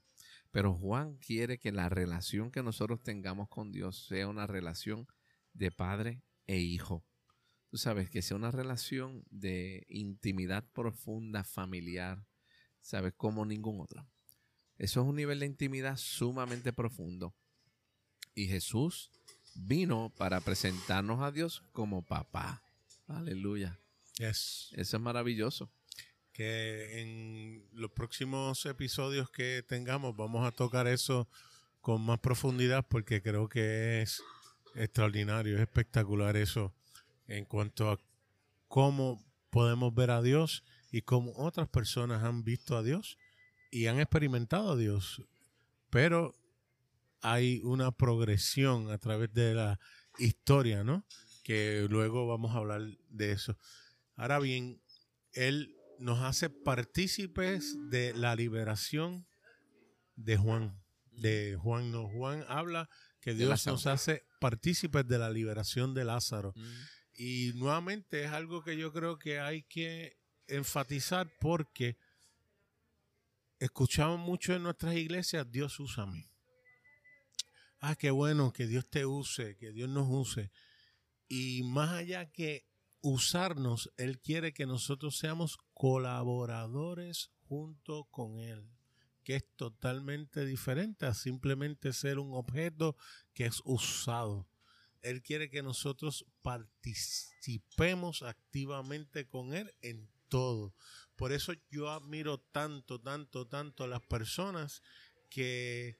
Pero 0.51 0.75
Juan 0.75 1.17
quiere 1.17 1.57
que 1.57 1.71
la 1.71 1.89
relación 1.89 2.51
que 2.51 2.61
nosotros 2.61 3.01
tengamos 3.01 3.49
con 3.49 3.71
Dios 3.71 4.05
sea 4.05 4.27
una 4.27 4.45
relación 4.45 5.07
de 5.53 5.71
padre 5.71 6.21
e 6.45 6.59
hijo. 6.59 7.03
Tú 7.69 7.77
sabes, 7.77 8.11
que 8.11 8.21
sea 8.21 8.37
una 8.37 8.51
relación 8.51 9.23
de 9.31 9.85
intimidad 9.89 10.65
profunda, 10.71 11.43
familiar, 11.43 12.23
sabes, 12.79 13.13
como 13.15 13.43
ningún 13.43 13.81
otro. 13.81 14.07
Eso 14.77 15.01
es 15.01 15.07
un 15.07 15.15
nivel 15.15 15.39
de 15.39 15.47
intimidad 15.47 15.97
sumamente 15.97 16.73
profundo. 16.73 17.35
Y 18.39 18.47
Jesús 18.47 19.11
vino 19.53 20.13
para 20.17 20.39
presentarnos 20.39 21.21
a 21.21 21.29
Dios 21.29 21.61
como 21.73 22.05
papá. 22.05 22.63
Aleluya. 23.05 23.77
Yes. 24.17 24.69
Eso 24.77 24.95
es 24.95 25.03
maravilloso. 25.03 25.69
Que 26.31 27.01
en 27.01 27.67
los 27.73 27.91
próximos 27.91 28.65
episodios 28.65 29.29
que 29.29 29.61
tengamos 29.67 30.15
vamos 30.15 30.47
a 30.47 30.51
tocar 30.51 30.87
eso 30.87 31.27
con 31.81 32.01
más 32.01 32.19
profundidad 32.19 32.87
porque 32.87 33.21
creo 33.21 33.49
que 33.49 34.03
es 34.03 34.23
extraordinario, 34.73 35.57
es 35.57 35.61
espectacular 35.61 36.37
eso 36.37 36.73
en 37.27 37.43
cuanto 37.43 37.91
a 37.91 37.99
cómo 38.69 39.21
podemos 39.49 39.93
ver 39.93 40.11
a 40.11 40.21
Dios 40.21 40.63
y 40.91 41.01
cómo 41.01 41.33
otras 41.35 41.67
personas 41.67 42.23
han 42.23 42.45
visto 42.45 42.77
a 42.77 42.83
Dios 42.83 43.17
y 43.69 43.87
han 43.87 43.99
experimentado 43.99 44.71
a 44.71 44.77
Dios. 44.77 45.23
Pero 45.89 46.38
hay 47.21 47.61
una 47.63 47.91
progresión 47.91 48.91
a 48.91 48.97
través 48.97 49.33
de 49.33 49.53
la 49.53 49.79
historia, 50.17 50.83
¿no? 50.83 51.05
Que 51.43 51.87
luego 51.89 52.27
vamos 52.27 52.55
a 52.55 52.59
hablar 52.59 52.81
de 53.09 53.31
eso. 53.31 53.57
Ahora 54.15 54.39
bien, 54.39 54.81
Él 55.33 55.75
nos 55.99 56.19
hace 56.19 56.49
partícipes 56.49 57.75
de 57.89 58.13
la 58.13 58.35
liberación 58.35 59.27
de 60.15 60.37
Juan. 60.37 60.81
De 61.11 61.57
Juan, 61.61 61.91
no. 61.91 62.07
Juan 62.09 62.45
habla 62.47 62.89
que 63.19 63.33
Dios 63.33 63.65
nos 63.67 63.85
hace 63.87 64.23
partícipes 64.39 65.07
de 65.07 65.19
la 65.19 65.29
liberación 65.29 65.93
de 65.93 66.05
Lázaro. 66.05 66.53
Mm. 66.55 66.73
Y 67.17 67.51
nuevamente 67.55 68.23
es 68.23 68.31
algo 68.31 68.63
que 68.63 68.77
yo 68.77 68.93
creo 68.93 69.19
que 69.19 69.39
hay 69.39 69.63
que 69.63 70.17
enfatizar 70.47 71.29
porque 71.39 71.97
escuchamos 73.59 74.19
mucho 74.19 74.53
en 74.53 74.63
nuestras 74.63 74.95
iglesias, 74.95 75.49
Dios 75.51 75.79
usa 75.79 76.03
a 76.03 76.07
mí. 76.07 76.28
Ah, 77.79 77.95
qué 77.95 78.11
bueno 78.11 78.51
que 78.51 78.67
Dios 78.67 78.89
te 78.89 79.05
use, 79.05 79.55
que 79.55 79.71
Dios 79.71 79.89
nos 79.89 80.07
use. 80.09 80.51
Y 81.29 81.63
más 81.63 81.91
allá 81.91 82.29
que 82.29 82.67
usarnos, 83.01 83.91
Él 83.95 84.19
quiere 84.19 84.53
que 84.53 84.65
nosotros 84.65 85.17
seamos 85.17 85.57
colaboradores 85.73 87.31
junto 87.47 88.05
con 88.11 88.39
Él, 88.39 88.69
que 89.23 89.37
es 89.37 89.45
totalmente 89.55 90.45
diferente 90.45 91.05
a 91.05 91.13
simplemente 91.13 91.93
ser 91.93 92.19
un 92.19 92.33
objeto 92.33 92.97
que 93.33 93.45
es 93.45 93.61
usado. 93.63 94.49
Él 95.01 95.21
quiere 95.21 95.49
que 95.49 95.63
nosotros 95.63 96.25
participemos 96.41 98.23
activamente 98.23 99.25
con 99.25 99.53
Él 99.53 99.73
en 99.81 100.09
todo. 100.27 100.75
Por 101.15 101.31
eso 101.31 101.53
yo 101.69 101.89
admiro 101.89 102.39
tanto, 102.39 102.99
tanto, 102.99 103.47
tanto 103.47 103.85
a 103.85 103.87
las 103.87 104.01
personas 104.01 104.81
que 105.29 105.97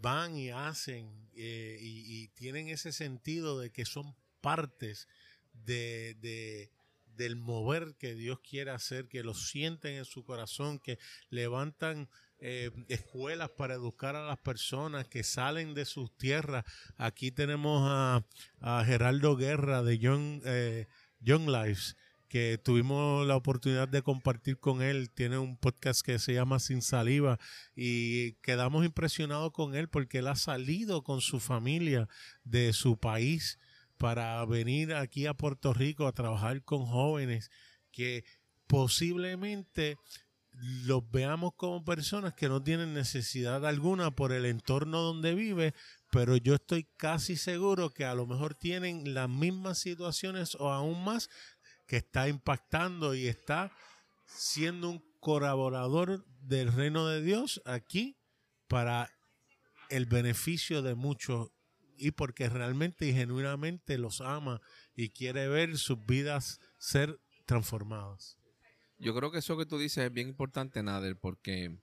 van 0.00 0.36
y 0.36 0.50
hacen 0.50 1.28
eh, 1.36 1.78
y, 1.80 2.28
tienen 2.28 2.68
ese 2.68 2.92
sentido 2.92 3.58
de 3.58 3.70
que 3.70 3.84
son 3.84 4.14
partes 4.40 5.08
de, 5.52 6.14
de- 6.20 6.70
del 7.16 7.36
mover 7.36 7.94
que 7.96 8.14
Dios 8.16 8.40
quiere 8.40 8.72
hacer, 8.72 9.06
que 9.08 9.22
lo 9.22 9.34
sienten 9.34 9.94
en 9.94 10.04
su 10.04 10.24
corazón, 10.24 10.80
que 10.80 10.98
levantan 11.30 12.08
eh, 12.40 12.70
escuelas 12.88 13.50
para 13.50 13.74
educar 13.74 14.16
a 14.16 14.26
las 14.26 14.38
personas, 14.38 15.06
que 15.06 15.22
salen 15.22 15.74
de 15.74 15.84
sus 15.84 16.10
tierras. 16.16 16.64
Aquí 16.96 17.30
tenemos 17.30 17.82
a, 17.88 18.26
a 18.60 18.84
Geraldo 18.84 19.36
Guerra 19.36 19.82
de 19.84 19.98
Young, 19.98 20.42
eh, 20.44 20.88
Young 21.20 21.48
Lives, 21.48 21.96
que 22.28 22.58
tuvimos 22.58 23.26
la 23.26 23.36
oportunidad 23.36 23.88
de 23.88 24.02
compartir 24.02 24.58
con 24.58 24.82
él. 24.82 25.10
Tiene 25.10 25.38
un 25.38 25.56
podcast 25.56 26.02
que 26.02 26.18
se 26.18 26.34
llama 26.34 26.58
Sin 26.58 26.82
Saliva 26.82 27.38
y 27.74 28.34
quedamos 28.42 28.84
impresionados 28.84 29.52
con 29.52 29.74
él 29.74 29.88
porque 29.88 30.18
él 30.18 30.28
ha 30.28 30.36
salido 30.36 31.02
con 31.02 31.20
su 31.20 31.40
familia 31.40 32.08
de 32.44 32.72
su 32.72 32.98
país 32.98 33.58
para 33.96 34.44
venir 34.44 34.94
aquí 34.94 35.26
a 35.26 35.34
Puerto 35.34 35.72
Rico 35.72 36.06
a 36.06 36.12
trabajar 36.12 36.62
con 36.62 36.86
jóvenes 36.86 37.50
que 37.90 38.24
posiblemente 38.66 39.96
los 40.84 41.08
veamos 41.10 41.52
como 41.56 41.84
personas 41.84 42.34
que 42.34 42.48
no 42.48 42.62
tienen 42.62 42.94
necesidad 42.94 43.66
alguna 43.66 44.14
por 44.14 44.32
el 44.32 44.46
entorno 44.46 45.00
donde 45.00 45.34
vive, 45.34 45.74
pero 46.10 46.36
yo 46.36 46.54
estoy 46.54 46.86
casi 46.96 47.36
seguro 47.36 47.90
que 47.90 48.04
a 48.04 48.14
lo 48.14 48.26
mejor 48.26 48.54
tienen 48.54 49.14
las 49.14 49.28
mismas 49.28 49.78
situaciones 49.78 50.54
o 50.54 50.72
aún 50.72 51.02
más 51.02 51.28
que 51.86 51.96
está 51.96 52.28
impactando 52.28 53.14
y 53.14 53.26
está 53.26 53.72
siendo 54.26 54.90
un 54.90 55.04
colaborador 55.20 56.24
del 56.40 56.72
reino 56.72 57.06
de 57.08 57.22
Dios 57.22 57.62
aquí 57.64 58.16
para 58.68 59.10
el 59.90 60.06
beneficio 60.06 60.82
de 60.82 60.94
muchos 60.94 61.50
y 61.96 62.10
porque 62.10 62.48
realmente 62.48 63.06
y 63.06 63.12
genuinamente 63.12 63.98
los 63.98 64.20
ama 64.20 64.60
y 64.96 65.10
quiere 65.10 65.48
ver 65.48 65.78
sus 65.78 66.04
vidas 66.04 66.58
ser 66.78 67.20
transformadas. 67.46 68.36
Yo 68.98 69.14
creo 69.14 69.30
que 69.30 69.38
eso 69.38 69.56
que 69.56 69.66
tú 69.66 69.78
dices 69.78 70.04
es 70.04 70.12
bien 70.12 70.28
importante, 70.28 70.82
Nader, 70.82 71.16
porque. 71.18 71.78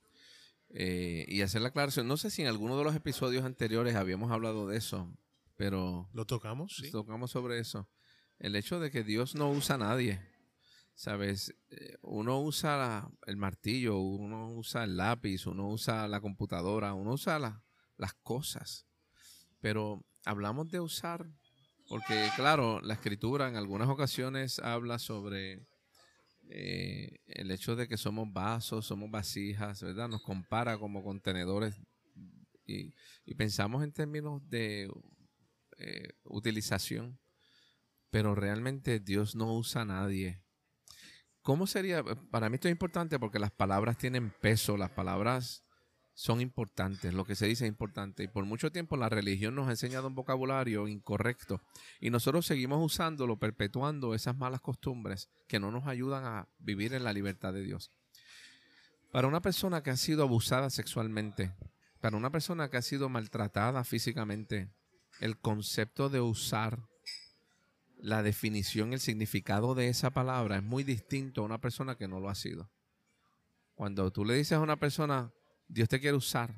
eh, 0.69 1.25
y 1.27 1.41
hacer 1.41 1.61
la 1.61 1.69
aclaración. 1.69 2.07
No 2.07 2.17
sé 2.17 2.29
si 2.31 2.41
en 2.41 2.47
alguno 2.47 2.77
de 2.77 2.83
los 2.83 2.95
episodios 2.95 3.43
anteriores 3.45 3.95
habíamos 3.95 4.31
hablado 4.31 4.67
de 4.67 4.77
eso, 4.77 5.13
pero 5.55 6.09
¿Lo 6.13 6.25
tocamos? 6.25 6.75
Sí. 6.77 6.89
tocamos 6.91 7.31
sobre 7.31 7.59
eso. 7.59 7.87
El 8.41 8.55
hecho 8.55 8.79
de 8.79 8.89
que 8.89 9.03
Dios 9.03 9.35
no 9.35 9.51
usa 9.51 9.75
a 9.75 9.77
nadie. 9.77 10.19
¿Sabes? 10.95 11.55
Eh, 11.69 11.95
Uno 12.01 12.41
usa 12.41 13.07
el 13.27 13.37
martillo, 13.37 13.99
uno 13.99 14.51
usa 14.53 14.83
el 14.83 14.97
lápiz, 14.97 15.45
uno 15.45 15.69
usa 15.69 16.07
la 16.07 16.19
computadora, 16.21 16.93
uno 16.93 17.13
usa 17.13 17.37
la- 17.39 17.63
las 17.97 18.13
cosas. 18.15 18.87
Pero 19.59 20.03
hablamos 20.25 20.69
de 20.69 20.79
usar 20.79 21.29
Porque, 21.87 22.29
claro, 22.37 22.79
la 22.81 22.93
escritura 22.93 23.49
en 23.49 23.57
algunas 23.57 23.89
ocasiones 23.89 24.59
habla 24.59 24.97
sobre 24.97 25.67
eh, 26.49 27.19
el 27.27 27.51
hecho 27.51 27.75
de 27.75 27.87
que 27.87 27.97
somos 27.97 28.31
vasos, 28.31 28.85
somos 28.85 29.11
vasijas, 29.11 29.83
¿verdad? 29.83 30.07
Nos 30.07 30.21
compara 30.21 30.77
como 30.77 31.03
contenedores 31.03 31.75
y, 32.65 32.93
pensamos 33.35 33.83
en 33.83 33.91
términos 33.91 34.41
de 34.49 34.89
eh, 35.79 36.13
utilización, 36.23 37.19
pero 38.11 38.35
realmente 38.35 38.99
Dios 38.99 39.35
no 39.35 39.53
usa 39.55 39.81
a 39.81 39.85
nadie. 39.85 40.43
¿Cómo 41.41 41.65
sería? 41.65 42.03
Para 42.29 42.49
mí 42.49 42.55
esto 42.55 42.67
es 42.67 42.73
importante 42.73 43.17
porque 43.17 43.39
las 43.39 43.51
palabras 43.51 43.97
tienen 43.97 44.29
peso, 44.29 44.77
las 44.77 44.91
palabras 44.91 45.63
son 46.13 46.41
importantes, 46.41 47.13
lo 47.13 47.25
que 47.25 47.35
se 47.35 47.47
dice 47.47 47.65
es 47.65 47.69
importante. 47.69 48.23
Y 48.23 48.27
por 48.27 48.45
mucho 48.45 48.71
tiempo 48.71 48.97
la 48.97 49.09
religión 49.09 49.55
nos 49.55 49.67
ha 49.67 49.71
enseñado 49.71 50.07
un 50.07 50.13
vocabulario 50.13 50.87
incorrecto 50.87 51.61
y 51.99 52.11
nosotros 52.11 52.45
seguimos 52.45 52.83
usándolo, 52.83 53.39
perpetuando 53.39 54.13
esas 54.13 54.37
malas 54.37 54.61
costumbres 54.61 55.29
que 55.47 55.59
no 55.59 55.71
nos 55.71 55.87
ayudan 55.87 56.25
a 56.25 56.47
vivir 56.59 56.93
en 56.93 57.03
la 57.03 57.13
libertad 57.13 57.53
de 57.53 57.63
Dios. 57.63 57.91
Para 59.11 59.27
una 59.27 59.41
persona 59.41 59.81
que 59.81 59.89
ha 59.89 59.97
sido 59.97 60.23
abusada 60.23 60.69
sexualmente, 60.69 61.53
para 62.01 62.17
una 62.17 62.29
persona 62.29 62.69
que 62.69 62.77
ha 62.77 62.81
sido 62.81 63.09
maltratada 63.09 63.83
físicamente, 63.83 64.69
el 65.19 65.39
concepto 65.39 66.09
de 66.09 66.21
usar 66.21 66.90
la 68.01 68.23
definición, 68.23 68.93
el 68.93 68.99
significado 68.99 69.75
de 69.75 69.87
esa 69.87 70.09
palabra 70.09 70.57
es 70.57 70.63
muy 70.63 70.83
distinto 70.83 71.41
a 71.41 71.45
una 71.45 71.61
persona 71.61 71.95
que 71.95 72.07
no 72.07 72.19
lo 72.19 72.29
ha 72.29 72.35
sido. 72.35 72.69
Cuando 73.75 74.11
tú 74.11 74.25
le 74.25 74.35
dices 74.35 74.53
a 74.53 74.59
una 74.59 74.77
persona, 74.77 75.31
Dios 75.67 75.87
te 75.87 75.99
quiere 75.99 76.17
usar. 76.17 76.53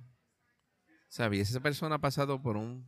¿Sabes? 1.09 1.51
esa 1.51 1.59
persona 1.59 1.95
ha 1.95 2.01
pasado 2.01 2.41
por 2.41 2.57
un, 2.57 2.87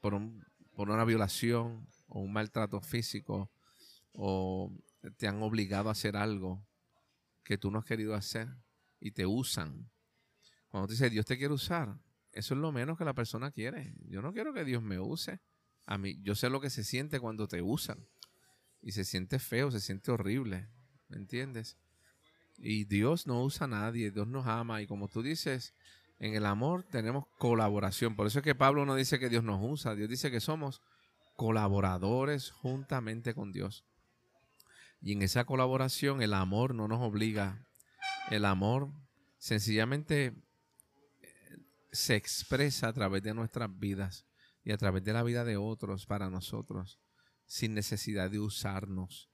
por 0.00 0.14
un, 0.14 0.44
por 0.74 0.88
una 0.88 1.04
violación 1.04 1.88
o 2.06 2.20
un 2.20 2.32
maltrato 2.32 2.80
físico 2.80 3.50
o 4.12 4.72
te 5.16 5.26
han 5.26 5.42
obligado 5.42 5.88
a 5.88 5.92
hacer 5.92 6.16
algo 6.16 6.64
que 7.42 7.58
tú 7.58 7.70
no 7.70 7.80
has 7.80 7.84
querido 7.84 8.14
hacer 8.14 8.48
y 9.00 9.10
te 9.10 9.26
usan. 9.26 9.90
Cuando 10.68 10.86
te 10.86 10.92
dice 10.92 11.10
Dios 11.10 11.26
te 11.26 11.36
quiere 11.36 11.54
usar, 11.54 11.98
eso 12.30 12.54
es 12.54 12.60
lo 12.60 12.70
menos 12.70 12.98
que 12.98 13.04
la 13.04 13.14
persona 13.14 13.50
quiere. 13.50 13.94
Yo 14.04 14.22
no 14.22 14.32
quiero 14.32 14.52
que 14.52 14.64
Dios 14.64 14.82
me 14.82 15.00
use. 15.00 15.40
A 15.86 15.98
mí, 15.98 16.18
yo 16.22 16.34
sé 16.34 16.50
lo 16.50 16.60
que 16.60 16.70
se 16.70 16.84
siente 16.84 17.20
cuando 17.20 17.46
te 17.46 17.62
usan. 17.62 18.04
Y 18.82 18.92
se 18.92 19.04
siente 19.04 19.38
feo, 19.38 19.70
se 19.70 19.80
siente 19.80 20.10
horrible. 20.10 20.68
¿Me 21.08 21.16
entiendes? 21.16 21.76
Y 22.58 22.84
Dios 22.84 23.26
no 23.26 23.42
usa 23.42 23.64
a 23.64 23.68
nadie, 23.68 24.10
Dios 24.10 24.26
nos 24.26 24.46
ama. 24.46 24.82
Y 24.82 24.86
como 24.86 25.08
tú 25.08 25.22
dices, 25.22 25.74
en 26.18 26.34
el 26.34 26.44
amor 26.44 26.84
tenemos 26.84 27.26
colaboración. 27.38 28.16
Por 28.16 28.26
eso 28.26 28.40
es 28.40 28.44
que 28.44 28.54
Pablo 28.54 28.84
no 28.84 28.94
dice 28.94 29.18
que 29.18 29.28
Dios 29.28 29.44
nos 29.44 29.60
usa, 29.62 29.94
Dios 29.94 30.08
dice 30.08 30.30
que 30.30 30.40
somos 30.40 30.82
colaboradores 31.36 32.50
juntamente 32.50 33.34
con 33.34 33.52
Dios. 33.52 33.84
Y 35.00 35.12
en 35.12 35.22
esa 35.22 35.44
colaboración 35.44 36.22
el 36.22 36.34
amor 36.34 36.74
no 36.74 36.88
nos 36.88 37.00
obliga. 37.00 37.66
El 38.30 38.44
amor 38.44 38.90
sencillamente 39.38 40.34
se 41.92 42.16
expresa 42.16 42.88
a 42.88 42.92
través 42.92 43.22
de 43.22 43.34
nuestras 43.34 43.78
vidas 43.78 44.26
y 44.66 44.72
a 44.72 44.76
través 44.76 45.04
de 45.04 45.12
la 45.12 45.22
vida 45.22 45.44
de 45.44 45.56
otros 45.56 46.06
para 46.06 46.28
nosotros, 46.28 46.98
sin 47.46 47.72
necesidad 47.72 48.32
de 48.32 48.40
usarnos. 48.40 49.30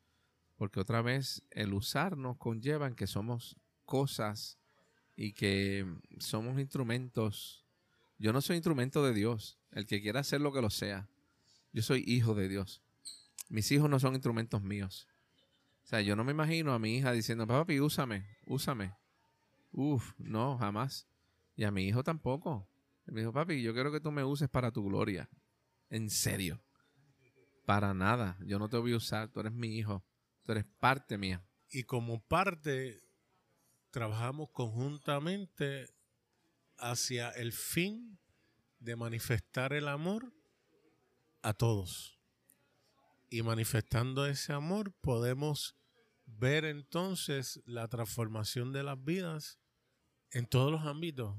Porque 0.58 0.78
otra 0.78 1.00
vez 1.00 1.42
el 1.50 1.72
usarnos 1.72 2.36
conlleva 2.36 2.86
en 2.86 2.94
que 2.94 3.06
somos 3.06 3.56
cosas 3.86 4.58
y 5.16 5.32
que 5.32 5.86
somos 6.18 6.60
instrumentos. 6.60 7.64
Yo 8.18 8.34
no 8.34 8.42
soy 8.42 8.56
instrumento 8.56 9.02
de 9.02 9.14
Dios. 9.14 9.58
El 9.70 9.86
que 9.86 10.02
quiera 10.02 10.20
hacer 10.20 10.42
lo 10.42 10.52
que 10.52 10.60
lo 10.60 10.68
sea. 10.68 11.08
Yo 11.72 11.80
soy 11.80 12.04
hijo 12.06 12.34
de 12.34 12.50
Dios. 12.50 12.82
Mis 13.48 13.72
hijos 13.72 13.88
no 13.88 13.98
son 13.98 14.12
instrumentos 14.12 14.62
míos. 14.62 15.08
O 15.82 15.86
sea, 15.86 16.02
yo 16.02 16.14
no 16.14 16.24
me 16.24 16.32
imagino 16.32 16.74
a 16.74 16.78
mi 16.78 16.98
hija 16.98 17.10
diciendo, 17.12 17.46
papi, 17.46 17.80
úsame, 17.80 18.36
úsame. 18.44 18.92
Uf, 19.72 20.12
no, 20.18 20.58
jamás. 20.58 21.06
Y 21.56 21.64
a 21.64 21.70
mi 21.70 21.88
hijo 21.88 22.04
tampoco. 22.04 22.68
Me 23.06 23.20
dijo, 23.20 23.32
papi, 23.32 23.62
yo 23.62 23.74
quiero 23.74 23.92
que 23.92 24.00
tú 24.00 24.10
me 24.10 24.24
uses 24.24 24.48
para 24.48 24.70
tu 24.70 24.84
gloria. 24.84 25.28
En 25.90 26.08
serio. 26.10 26.62
Para 27.66 27.94
nada. 27.94 28.38
Yo 28.44 28.58
no 28.58 28.68
te 28.68 28.76
voy 28.76 28.92
a 28.92 28.96
usar. 28.96 29.28
Tú 29.28 29.40
eres 29.40 29.52
mi 29.52 29.76
hijo. 29.76 30.04
Tú 30.44 30.52
eres 30.52 30.64
parte 30.80 31.18
mía. 31.18 31.44
Y 31.70 31.84
como 31.84 32.20
parte, 32.20 33.02
trabajamos 33.90 34.50
conjuntamente 34.50 35.88
hacia 36.78 37.30
el 37.30 37.52
fin 37.52 38.18
de 38.78 38.96
manifestar 38.96 39.72
el 39.72 39.88
amor 39.88 40.32
a 41.42 41.52
todos. 41.54 42.18
Y 43.30 43.42
manifestando 43.42 44.26
ese 44.26 44.52
amor 44.52 44.92
podemos 45.00 45.76
ver 46.26 46.64
entonces 46.64 47.62
la 47.64 47.88
transformación 47.88 48.72
de 48.72 48.82
las 48.82 49.02
vidas 49.02 49.58
en 50.30 50.46
todos 50.46 50.72
los 50.72 50.82
ámbitos. 50.82 51.36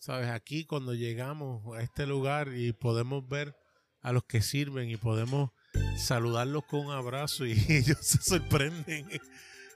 Sabes, 0.00 0.30
aquí 0.30 0.64
cuando 0.64 0.94
llegamos 0.94 1.76
a 1.76 1.82
este 1.82 2.06
lugar 2.06 2.54
y 2.56 2.72
podemos 2.72 3.28
ver 3.28 3.54
a 4.00 4.12
los 4.12 4.24
que 4.24 4.40
sirven 4.40 4.88
y 4.88 4.96
podemos 4.96 5.50
saludarlos 5.98 6.64
con 6.64 6.86
un 6.86 6.92
abrazo 6.92 7.44
y 7.44 7.52
ellos 7.68 7.98
se 8.00 8.16
sorprenden 8.16 9.06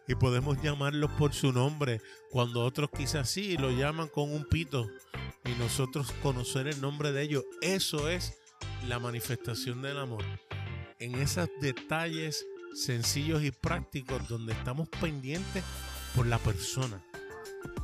y 0.09 0.15
podemos 0.15 0.63
llamarlos 0.63 1.11
por 1.19 1.35
su 1.35 1.53
nombre 1.53 2.01
cuando 2.31 2.65
otros 2.65 2.89
quizás 2.97 3.29
sí 3.29 3.59
lo 3.59 3.71
llaman 3.71 4.09
con 4.09 4.33
un 4.33 4.47
pito 4.49 4.89
y 5.45 5.51
nosotros 5.59 6.11
conocer 6.23 6.69
el 6.69 6.81
nombre 6.81 7.13
de 7.13 7.21
ellos. 7.21 7.45
Eso 7.61 8.09
es 8.09 8.33
la 8.89 8.99
manifestación 8.99 9.83
del 9.83 9.99
amor. 9.99 10.25
En 11.01 11.17
esos 11.17 11.51
detalles 11.61 12.47
sencillos 12.73 13.45
y 13.45 13.51
prácticos 13.51 14.27
donde 14.27 14.55
estamos 14.55 14.89
pendientes 14.89 15.63
por 16.17 16.27
la 16.27 16.39
persona. 16.39 17.05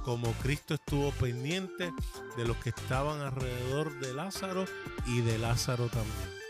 Como 0.04 0.32
Cristo 0.34 0.74
estuvo 0.74 1.10
pendiente 1.12 1.92
de 2.36 2.44
los 2.44 2.56
que 2.58 2.70
estaban 2.70 3.20
alrededor 3.20 3.98
de 4.00 4.14
Lázaro 4.14 4.64
y 5.06 5.20
de 5.20 5.38
Lázaro 5.38 5.88
también. 5.88 6.40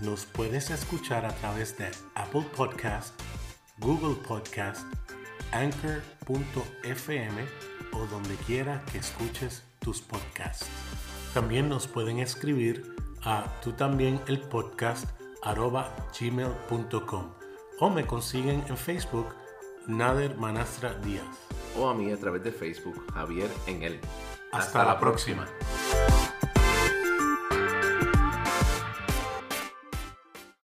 Nos 0.00 0.26
puedes 0.26 0.70
escuchar 0.70 1.24
a 1.24 1.34
través 1.36 1.78
de 1.78 1.90
Apple 2.14 2.46
Podcast, 2.56 3.14
Google 3.78 4.16
Podcast, 4.26 4.86
Anchor.fm 5.52 7.44
o 7.92 8.06
donde 8.06 8.36
quiera 8.46 8.84
que 8.90 8.98
escuches 8.98 9.64
tus 9.78 10.00
podcasts. 10.00 10.66
También 11.32 11.68
nos 11.68 11.86
pueden 11.86 12.18
escribir 12.18 12.94
a 13.22 13.60
tú 13.62 13.72
también 13.72 14.20
el 14.26 14.40
podcast 14.40 15.08
gmail.com 16.18 17.30
o 17.80 17.90
me 17.90 18.06
consiguen 18.06 18.64
en 18.68 18.76
Facebook 18.76 19.34
Nader 19.86 20.36
Manastra 20.36 20.94
Díaz 20.94 21.26
o 21.76 21.88
a 21.88 21.94
mí 21.94 22.10
a 22.10 22.16
través 22.16 22.42
de 22.42 22.52
Facebook 22.52 23.04
Javier 23.12 23.50
en 23.66 23.82
él. 23.82 24.00
Hasta, 24.52 24.84
la 24.84 24.98
próxima. 24.98 25.46